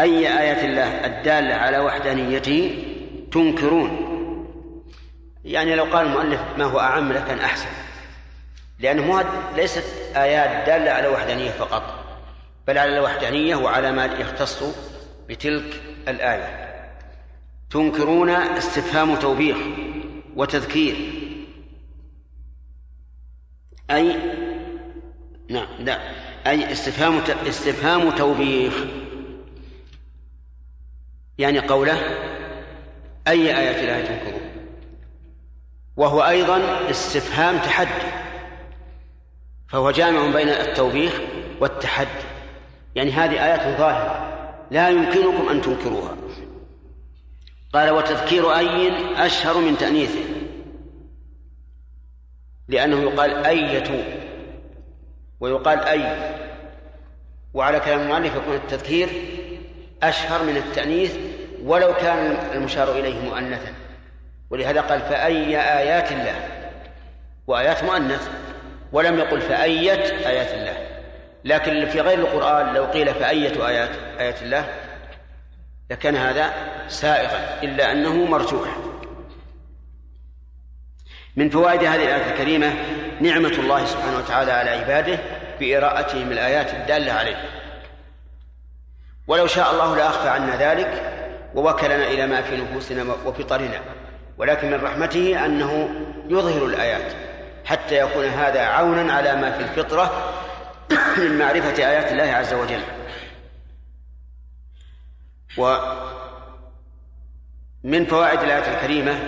أي 0.00 0.40
آيات 0.40 0.64
الله 0.64 1.06
الدالة 1.06 1.54
على 1.54 1.78
وحدانيته 1.78 2.84
تنكرون؟ 3.32 4.10
يعني 5.44 5.74
لو 5.74 5.84
قال 5.84 6.06
المؤلف 6.06 6.40
ما 6.58 6.64
هو 6.64 6.80
أعم 6.80 7.12
لكان 7.12 7.38
أحسن. 7.38 7.68
لأنه 8.78 9.24
ليست 9.56 9.84
آيات 10.16 10.66
دالة 10.66 10.90
على 10.90 11.08
وحدانية 11.08 11.50
فقط 11.50 12.04
بل 12.66 12.78
على 12.78 12.98
الوحدانية 12.98 13.56
وعلى 13.56 13.92
ما 13.92 14.04
يختص 14.04 14.62
بتلك 15.28 15.82
الآية. 16.08 16.64
تنكرون 17.70 18.30
استفهام 18.30 19.14
توبيخ 19.16 19.56
وتذكير. 20.36 20.96
أي 23.90 24.16
نعم 25.50 25.66
لا. 25.78 25.98
أي 26.46 26.72
استفهام 26.72 27.22
استفهام 27.46 28.10
توبيخ 28.10 28.74
يعني 31.38 31.58
قوله 31.58 32.00
أي 33.28 33.58
آيات 33.58 33.76
الله 33.76 34.04
تنكرون؟ 34.04 34.40
وهو 35.96 36.22
أيضا 36.22 36.90
استفهام 36.90 37.58
تحدي. 37.58 38.13
فهو 39.74 39.90
جامع 39.90 40.26
بين 40.26 40.48
التوبيخ 40.48 41.20
والتحدي 41.60 42.24
يعني 42.94 43.10
هذه 43.10 43.44
آيات 43.44 43.78
ظاهرة 43.78 44.34
لا 44.70 44.88
يمكنكم 44.88 45.48
أن 45.48 45.62
تنكروها. 45.62 46.16
قال 47.72 47.90
وتذكير 47.90 48.56
أي 48.58 48.92
أشهر 49.26 49.58
من 49.58 49.78
تأنيثه. 49.78 50.20
لأنه 52.68 53.02
يقال 53.02 53.46
أية 53.46 54.04
ويقال 55.40 55.80
أي. 55.80 56.34
وعلى 57.54 57.80
كلام 57.80 58.00
المؤلف 58.00 58.36
يكون 58.36 58.54
التذكير 58.54 59.08
أشهر 60.02 60.42
من 60.42 60.56
التأنيث 60.56 61.16
ولو 61.64 61.94
كان 61.94 62.36
المشار 62.54 62.98
إليه 62.98 63.20
مؤنثا. 63.20 63.72
ولهذا 64.50 64.80
قال 64.80 65.00
فأي 65.00 65.56
آيات 65.78 66.12
الله؟ 66.12 66.48
وآيات 67.46 67.84
مؤنث. 67.84 68.53
ولم 68.92 69.18
يقل 69.18 69.40
فأية 69.40 70.28
آيات 70.28 70.54
الله. 70.54 70.94
لكن 71.44 71.86
في 71.88 72.00
غير 72.00 72.18
القرآن 72.18 72.74
لو 72.74 72.84
قيل 72.84 73.14
فأية 73.14 73.66
آيات 73.68 73.90
آيات 74.18 74.42
الله 74.42 74.64
لكان 75.90 76.16
هذا 76.16 76.52
سائغا 76.88 77.62
إلا 77.62 77.92
أنه 77.92 78.24
مرجوح. 78.24 78.68
من 81.36 81.50
فوائد 81.50 81.84
هذه 81.84 82.04
الآية 82.04 82.32
الكريمة 82.32 82.74
نعمة 83.20 83.48
الله 83.48 83.84
سبحانه 83.84 84.18
وتعالى 84.18 84.52
على 84.52 84.70
عباده 84.70 85.18
بإراءتهم 85.60 86.32
الآيات 86.32 86.74
الدالة 86.74 87.12
عليه. 87.12 87.36
ولو 89.26 89.46
شاء 89.46 89.72
الله 89.72 89.96
لأخفى 89.96 90.28
عنا 90.28 90.56
ذلك 90.56 91.02
ووكلنا 91.54 92.06
إلى 92.06 92.26
ما 92.26 92.42
في 92.42 92.56
نفوسنا 92.56 93.14
وفطرنا 93.26 93.80
ولكن 94.38 94.70
من 94.70 94.84
رحمته 94.84 95.46
أنه 95.46 95.90
يظهر 96.28 96.66
الآيات. 96.66 97.12
حتى 97.64 97.98
يكون 97.98 98.24
هذا 98.24 98.60
عونا 98.60 99.12
على 99.12 99.36
ما 99.36 99.50
في 99.50 99.60
الفطرة 99.60 100.32
من 101.18 101.38
معرفة 101.38 101.88
آيات 101.88 102.12
الله 102.12 102.24
عز 102.24 102.54
وجل. 102.54 102.80
ومن 107.84 108.06
فوائد 108.06 108.40
الآية 108.40 108.74
الكريمة 108.74 109.18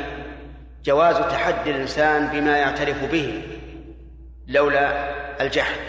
جواز 0.85 1.17
تحدي 1.17 1.71
الإنسان 1.71 2.27
بما 2.27 2.59
يعترف 2.59 3.05
به 3.05 3.43
لولا 4.47 5.11
الجحد 5.43 5.81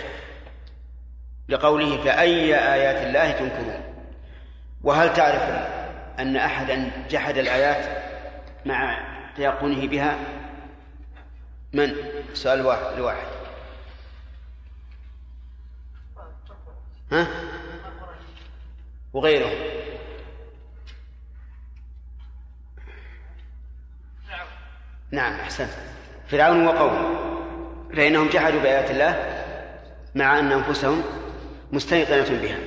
لقوله 1.49 2.03
فأي 2.03 2.56
آيات 2.74 3.07
الله 3.07 3.32
تنكرون؟ 3.32 3.84
وهل 4.84 5.14
تعرف 5.14 5.68
أن 6.19 6.36
أحدا 6.36 6.91
جحد 7.10 7.38
الآيات 7.38 7.86
مع 8.65 9.07
تيقنه 9.36 9.88
بها؟ 9.88 10.18
من؟ 11.74 11.95
سؤال 12.34 12.66
واحد 12.66 12.94
الواحد 12.94 13.28
ها؟ 17.12 17.28
وغيره. 19.14 19.52
نعم 25.12 25.34
أحسنت. 25.34 25.70
فرعون 26.28 26.68
وقومه 26.68 27.28
فإنهم 27.95 28.30
جحدوا 28.30 28.62
بآيات 28.62 28.91
الله 28.91 29.44
مع 30.16 30.40
أن 30.40 30.52
أنفسهم 30.52 31.04
مستيقنة 31.72 32.41
بها. 32.41 32.58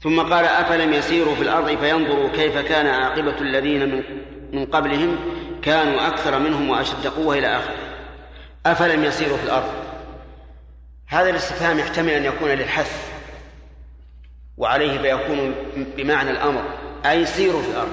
ثم 0.00 0.20
قال 0.20 0.44
أفلم 0.44 0.92
يسيروا 0.92 1.34
في 1.34 1.42
الأرض 1.42 1.78
فينظروا 1.78 2.28
كيف 2.28 2.58
كان 2.58 2.86
عاقبة 2.86 3.40
الذين 3.40 4.04
من 4.52 4.66
قبلهم 4.66 5.18
كانوا 5.64 6.06
أكثر 6.06 6.38
منهم 6.38 6.70
وأشد 6.70 7.06
قوة 7.06 7.38
إلى 7.38 7.56
آخره. 7.56 7.74
أفلم 8.66 9.04
يسيروا 9.04 9.36
في 9.36 9.44
الأرض؟ 9.44 9.72
هذا 11.06 11.30
الاستفهام 11.30 11.78
يحتمل 11.78 12.10
أن 12.10 12.24
يكون 12.24 12.48
للحث 12.48 13.10
وعليه 14.56 14.98
فيكون 14.98 15.54
بمعنى 15.76 16.30
الأمر 16.30 16.64
أي 17.06 17.26
سيروا 17.26 17.62
في 17.62 17.70
الأرض. 17.70 17.92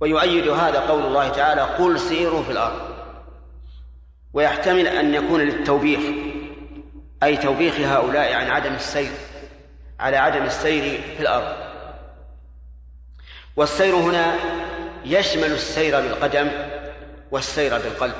ويؤيد 0.00 0.48
هذا 0.48 0.80
قول 0.80 1.06
الله 1.06 1.28
تعالى 1.28 1.60
قل 1.60 2.00
سيروا 2.00 2.42
في 2.42 2.52
الأرض. 2.52 2.80
ويحتمل 4.32 4.86
أن 4.86 5.14
يكون 5.14 5.40
للتوبيخ 5.40 6.00
أي 7.22 7.36
توبيخ 7.36 7.80
هؤلاء 7.80 8.34
عن 8.34 8.50
عدم 8.50 8.74
السير 8.74 9.12
على 10.00 10.16
عدم 10.16 10.42
السير 10.42 11.00
في 11.16 11.22
الأرض. 11.22 11.56
والسير 13.56 13.94
هنا 13.94 14.34
يشمل 15.04 15.52
السير 15.52 16.00
بالقدم 16.00 16.50
والسير 17.30 17.78
بالقلب 17.78 18.14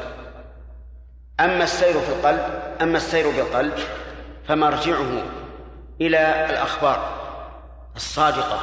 أما 1.40 1.64
السير 1.64 2.00
في 2.00 2.08
القلب 2.08 2.62
أما 2.80 2.96
السير 2.96 3.30
بالقلب 3.30 3.72
فمرجعه 4.48 5.22
إلى 6.00 6.46
الأخبار 6.50 7.22
الصادقة 7.96 8.60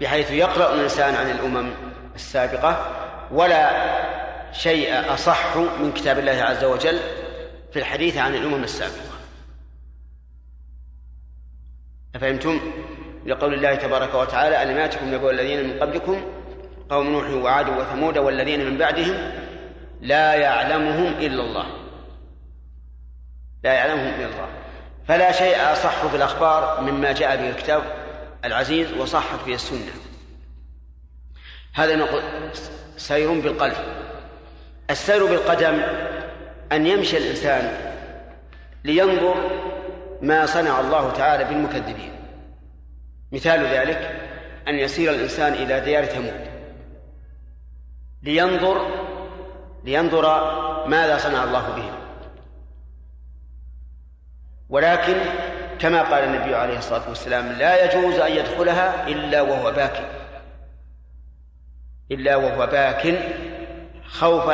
بحيث 0.00 0.30
يقرأ 0.30 0.74
الإنسان 0.74 1.14
عن 1.14 1.30
الأمم 1.30 1.70
السابقة 2.14 2.86
ولا 3.30 3.70
شيء 4.52 5.14
أصح 5.14 5.56
من 5.56 5.92
كتاب 5.92 6.18
الله 6.18 6.42
عز 6.42 6.64
وجل 6.64 6.98
في 7.72 7.78
الحديث 7.78 8.16
عن 8.16 8.34
الأمم 8.34 8.64
السابقة 8.64 9.08
أفهمتم؟ 12.14 12.60
لقول 13.26 13.54
الله 13.54 13.74
تبارك 13.74 14.14
وتعالى 14.14 14.62
ألم 14.62 14.78
يأتكم 14.78 15.14
نبأ 15.14 15.30
الذين 15.30 15.68
من 15.68 15.78
قبلكم 15.78 16.37
قوم 16.90 17.08
نوح 17.08 17.30
وعاد 17.30 17.68
وثمود 17.68 18.18
والذين 18.18 18.70
من 18.70 18.78
بعدهم 18.78 19.32
لا 20.00 20.34
يعلمهم 20.34 21.12
إلا 21.12 21.42
الله. 21.42 21.66
لا 23.64 23.72
يعلمهم 23.72 24.14
إلا 24.14 24.26
الله. 24.26 24.48
فلا 25.08 25.32
شيء 25.32 25.72
أصح 25.72 26.06
في 26.06 26.16
الأخبار 26.16 26.80
مما 26.80 27.12
جاء 27.12 27.36
به 27.36 27.50
الكتاب 27.50 27.82
العزيز 28.44 28.92
وصحت 28.92 29.46
به 29.46 29.54
السنة. 29.54 29.92
هذا 31.74 31.96
نقول 31.96 32.22
سير 32.96 33.40
بالقلب. 33.40 33.76
السير 34.90 35.26
بالقدم 35.26 35.82
أن 36.72 36.86
يمشي 36.86 37.16
الإنسان 37.16 37.92
لينظر 38.84 39.34
ما 40.22 40.46
صنع 40.46 40.80
الله 40.80 41.12
تعالى 41.12 41.44
بالمكذبين. 41.44 42.12
مثال 43.32 43.66
ذلك 43.66 44.20
أن 44.68 44.74
يسير 44.74 45.10
الإنسان 45.10 45.52
إلى 45.52 45.80
ديار 45.80 46.04
ثمود. 46.04 46.57
لينظر 48.22 48.86
لينظر 49.84 50.24
ماذا 50.88 51.18
صنع 51.18 51.44
الله 51.44 51.68
بهم 51.68 51.98
ولكن 54.68 55.16
كما 55.78 56.02
قال 56.02 56.24
النبي 56.24 56.54
عليه 56.54 56.78
الصلاة 56.78 57.08
والسلام 57.08 57.52
لا 57.52 57.84
يجوز 57.84 58.14
أن 58.14 58.32
يدخلها 58.32 59.08
إلا 59.08 59.40
وهو 59.40 59.72
باك. 59.72 60.10
إلا 62.10 62.36
وهو 62.36 62.66
باك 62.66 63.18
خوف 64.06 64.50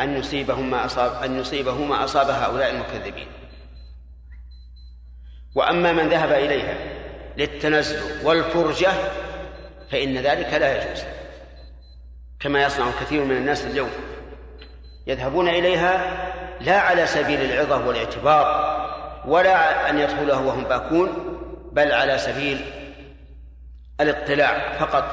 أن 0.00 0.16
يصيبه 0.16 0.60
ما 0.60 0.84
أصاب 0.84 1.22
أن 1.24 1.40
يصيبه 1.40 1.84
ما 1.84 2.04
أصاب 2.04 2.30
هؤلاء 2.30 2.70
المكذبين. 2.70 3.26
وأما 5.54 5.92
من 5.92 6.08
ذهب 6.08 6.32
إليها 6.32 6.74
للتنزه 7.36 8.26
والفرجة 8.26 8.90
فإن 9.90 10.18
ذلك 10.18 10.54
لا 10.54 10.82
يجوز. 10.82 11.04
كما 12.40 12.62
يصنع 12.62 12.86
كثير 13.00 13.24
من 13.24 13.36
الناس 13.36 13.64
اليوم. 13.64 13.90
يذهبون 15.06 15.48
إليها 15.48 16.00
لا 16.60 16.80
على 16.80 17.06
سبيل 17.06 17.40
العظة 17.40 17.86
والاعتبار 17.86 18.70
ولا 19.26 19.90
أن 19.90 19.98
يدخلها 19.98 20.38
وهم 20.38 20.64
باكون 20.64 21.08
بل 21.72 21.92
على 21.92 22.18
سبيل 22.18 22.60
الاطلاع 24.00 24.72
فقط 24.78 25.04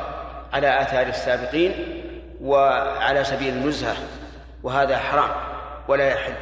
على 0.54 0.82
آثار 0.82 1.08
السابقين 1.08 1.74
وعلى 2.41 3.24
سبيل 3.24 3.54
النزهة 3.54 3.95
وهذا 4.64 4.98
حرام 4.98 5.30
ولا 5.88 6.08
يحل. 6.08 6.34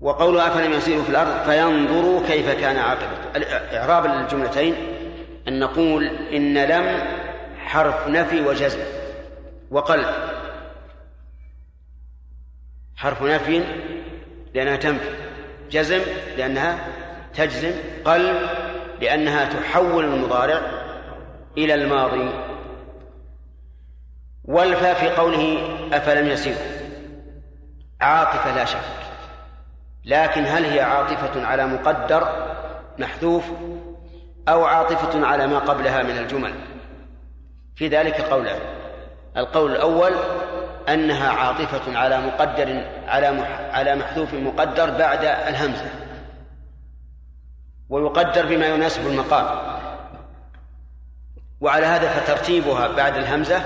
وقول 0.00 0.40
أفلم 0.40 0.72
يسيروا 0.72 1.04
في 1.04 1.10
الأرض 1.10 1.50
فينظروا 1.50 2.26
كيف 2.26 2.50
كان 2.50 2.76
عاقبة 2.76 3.16
إعراب 3.78 4.06
الجملتين 4.06 4.74
أن 5.48 5.60
نقول 5.60 6.06
إن 6.06 6.58
لم 6.58 7.13
حرف 7.64 8.08
نفي 8.08 8.40
وجزم 8.40 8.80
وقلب. 9.70 10.06
حرف 12.96 13.22
نفي 13.22 13.64
لأنها 14.54 14.76
تنفي 14.76 15.10
جزم 15.70 16.00
لأنها 16.36 16.78
تجزم 17.34 17.72
قلب 18.04 18.36
لأنها 19.00 19.44
تحول 19.44 20.04
المضارع 20.04 20.60
إلى 21.58 21.74
الماضي. 21.74 22.30
والفا 24.44 24.94
في 24.94 25.10
قوله 25.10 25.68
أفلم 25.92 26.28
يسيروا 26.28 26.58
عاطفة 28.00 28.56
لا 28.56 28.64
شك 28.64 28.78
لكن 30.04 30.44
هل 30.46 30.64
هي 30.64 30.80
عاطفة 30.80 31.46
على 31.46 31.66
مقدر 31.66 32.28
محذوف 32.98 33.44
أو 34.48 34.64
عاطفة 34.64 35.26
على 35.26 35.46
ما 35.46 35.58
قبلها 35.58 36.02
من 36.02 36.18
الجمل؟ 36.18 36.54
في 37.76 37.88
ذلك 37.88 38.20
قولان 38.20 38.60
القول 39.36 39.72
الأول 39.72 40.12
أنها 40.88 41.30
عاطفة 41.30 41.98
على 41.98 42.20
مقدر 42.20 42.84
على 43.06 43.26
على 43.72 43.94
محذوف 43.94 44.34
مقدر 44.34 44.90
بعد 44.90 45.24
الهمزة. 45.24 45.90
ويقدر 47.88 48.46
بما 48.46 48.66
يناسب 48.66 49.06
المقام. 49.06 49.78
وعلى 51.60 51.86
هذا 51.86 52.08
فترتيبها 52.08 52.88
بعد 52.88 53.16
الهمزة 53.16 53.62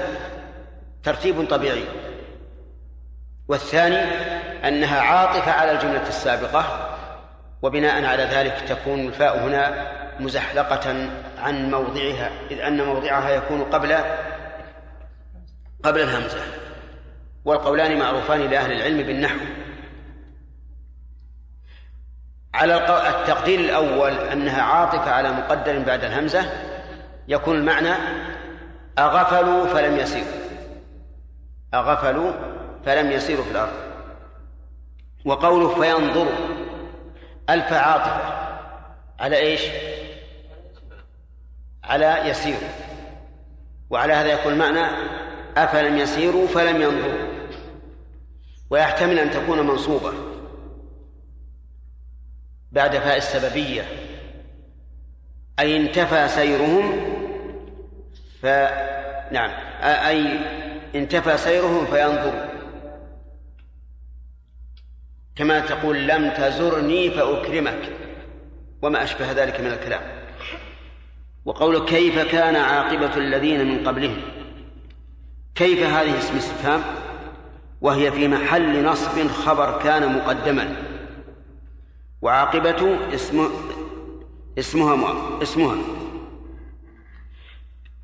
ترتيب 1.03 1.49
طبيعي. 1.51 1.85
والثاني 3.49 3.99
أنها 4.69 5.01
عاطفة 5.01 5.53
على 5.53 5.73
الجملة 5.73 6.09
السابقة 6.09 6.89
وبناء 7.63 8.05
على 8.05 8.23
ذلك 8.23 8.61
تكون 8.69 9.01
الفاء 9.01 9.39
هنا 9.39 9.87
مزحلقة 10.21 11.09
عن 11.43 11.71
موضعها 11.71 12.31
إذ 12.51 12.61
أن 12.61 12.85
موضعها 12.85 13.31
يكون 13.31 13.65
قبل 13.65 13.97
قبل 15.83 16.01
الهمزة. 16.01 16.41
والقولان 17.45 17.99
معروفان 17.99 18.41
لأهل 18.41 18.73
العلم 18.73 19.07
بالنحو. 19.07 19.39
على 22.55 22.75
التقدير 23.09 23.61
الأول 23.61 24.13
أنها 24.13 24.63
عاطفة 24.63 25.11
على 25.11 25.33
مقدر 25.33 25.79
بعد 25.79 26.05
الهمزة 26.05 26.53
يكون 27.29 27.57
المعنى 27.57 27.95
أغفلوا 28.99 29.67
فلم 29.67 29.97
يسيروا. 29.97 30.39
أغفلوا 31.75 32.33
فلم 32.87 33.13
يسيروا 33.13 33.45
في 33.45 33.51
الأرض. 33.51 33.73
وقوله 35.25 35.75
فينظروا 35.75 36.33
ألف 37.51 37.73
عاطفة. 37.73 38.39
على 39.21 39.37
إيش؟ 39.37 39.63
على 41.89 42.29
يسير. 42.31 42.59
وعلى 43.91 44.13
هذا 44.13 44.33
يكون 44.33 44.53
المعنى 44.53 44.87
أفلم 45.57 45.97
يسيروا 45.97 46.47
فلم 46.47 46.83
ينظروا. 46.83 47.29
ويحتمل 48.71 49.19
أن 49.19 49.31
تكون 49.31 49.67
منصوبة 49.67 50.13
بعد 52.73 52.97
فاء 52.97 53.17
السببية. 53.17 53.83
أي 55.59 55.77
انتفى 55.77 56.29
سيرهم 56.29 57.15
ف 58.43 58.47
نعم. 59.33 59.51
أي 59.83 60.41
انتفى 60.95 61.37
سيرهم 61.37 61.87
فينظروا. 61.87 62.49
كما 65.37 65.61
تقول 65.61 66.09
لم 66.09 66.31
تزرني 66.31 67.11
فأكرمك. 67.11 67.93
وما 68.83 69.03
أشبه 69.03 69.33
ذلك 69.33 69.61
من 69.61 69.67
الكلام. 69.67 70.28
وقول 71.49 71.85
كيف 71.85 72.19
كان 72.19 72.57
عاقبة 72.57 73.17
الذين 73.17 73.69
من 73.69 73.89
قبلهم؟ 73.89 74.17
كيف 75.55 75.83
هذه 75.83 76.19
اسم 76.19 76.37
استفهام؟ 76.37 76.83
وهي 77.81 78.13
في 78.13 78.29
محل 78.29 78.85
نصب 78.85 79.29
خبر 79.29 79.83
كان 79.83 80.17
مقدما. 80.17 80.77
وعاقبة 82.23 82.99
اسم 83.15 83.51
اسمها 84.59 85.15
اسمها. 85.43 85.77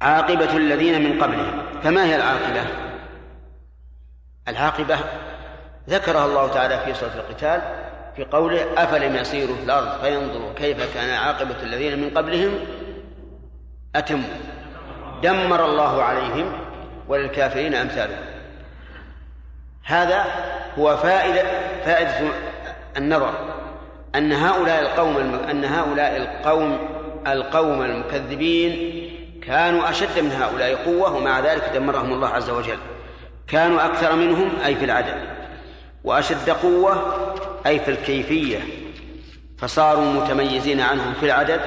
عاقبة 0.02 0.56
الذين 0.56 1.02
من 1.02 1.22
قبلهم. 1.22 1.62
فما 1.82 2.04
هي 2.04 2.16
العاقبة؟ 2.16 2.66
العاقبة 4.48 4.98
ذكرها 5.88 6.26
الله 6.26 6.48
تعالى 6.48 6.80
في 6.84 6.94
سورة 6.94 7.14
القتال 7.14 7.62
في 8.16 8.24
قوله 8.24 8.66
أفلم 8.76 9.16
يسيروا 9.16 9.56
في 9.56 9.62
الأرض 9.62 10.00
فينظروا 10.00 10.52
كيف 10.56 10.94
كان 10.94 11.10
عاقبة 11.10 11.62
الذين 11.62 11.98
من 11.98 12.10
قبلهم؟ 12.10 12.83
أتموا 13.94 14.28
دمر 15.22 15.64
الله 15.64 16.02
عليهم 16.02 16.52
وللكافرين 17.08 17.74
أمثالهم. 17.74 18.24
هذا 19.84 20.24
هو 20.78 20.96
فائدة 20.96 21.42
فائدة 21.84 22.28
النظر 22.96 23.34
أن 24.14 24.32
هؤلاء 24.32 24.80
القوم 24.80 25.16
أن 25.50 25.64
هؤلاء 25.64 26.16
القوم 26.16 26.78
القوم 27.26 27.82
المكذبين 27.82 29.04
كانوا 29.42 29.90
أشد 29.90 30.18
من 30.18 30.32
هؤلاء 30.32 30.74
قوة 30.74 31.16
ومع 31.16 31.40
ذلك 31.40 31.70
دمرهم 31.74 32.12
الله 32.12 32.28
عز 32.28 32.50
وجل. 32.50 32.78
كانوا 33.48 33.84
أكثر 33.84 34.16
منهم 34.16 34.50
أي 34.66 34.76
في 34.76 34.84
العدد 34.84 35.14
وأشد 36.04 36.50
قوة 36.50 37.14
أي 37.66 37.80
في 37.80 37.90
الكيفية 37.90 38.58
فصاروا 39.58 40.04
متميزين 40.04 40.80
عنهم 40.80 41.14
في 41.20 41.26
العدد 41.26 41.60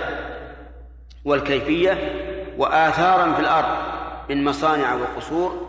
والكيفية 1.28 1.98
وآثارا 2.58 3.34
في 3.34 3.40
الأرض 3.40 3.78
من 4.30 4.44
مصانع 4.44 4.95
وقصور 4.95 5.66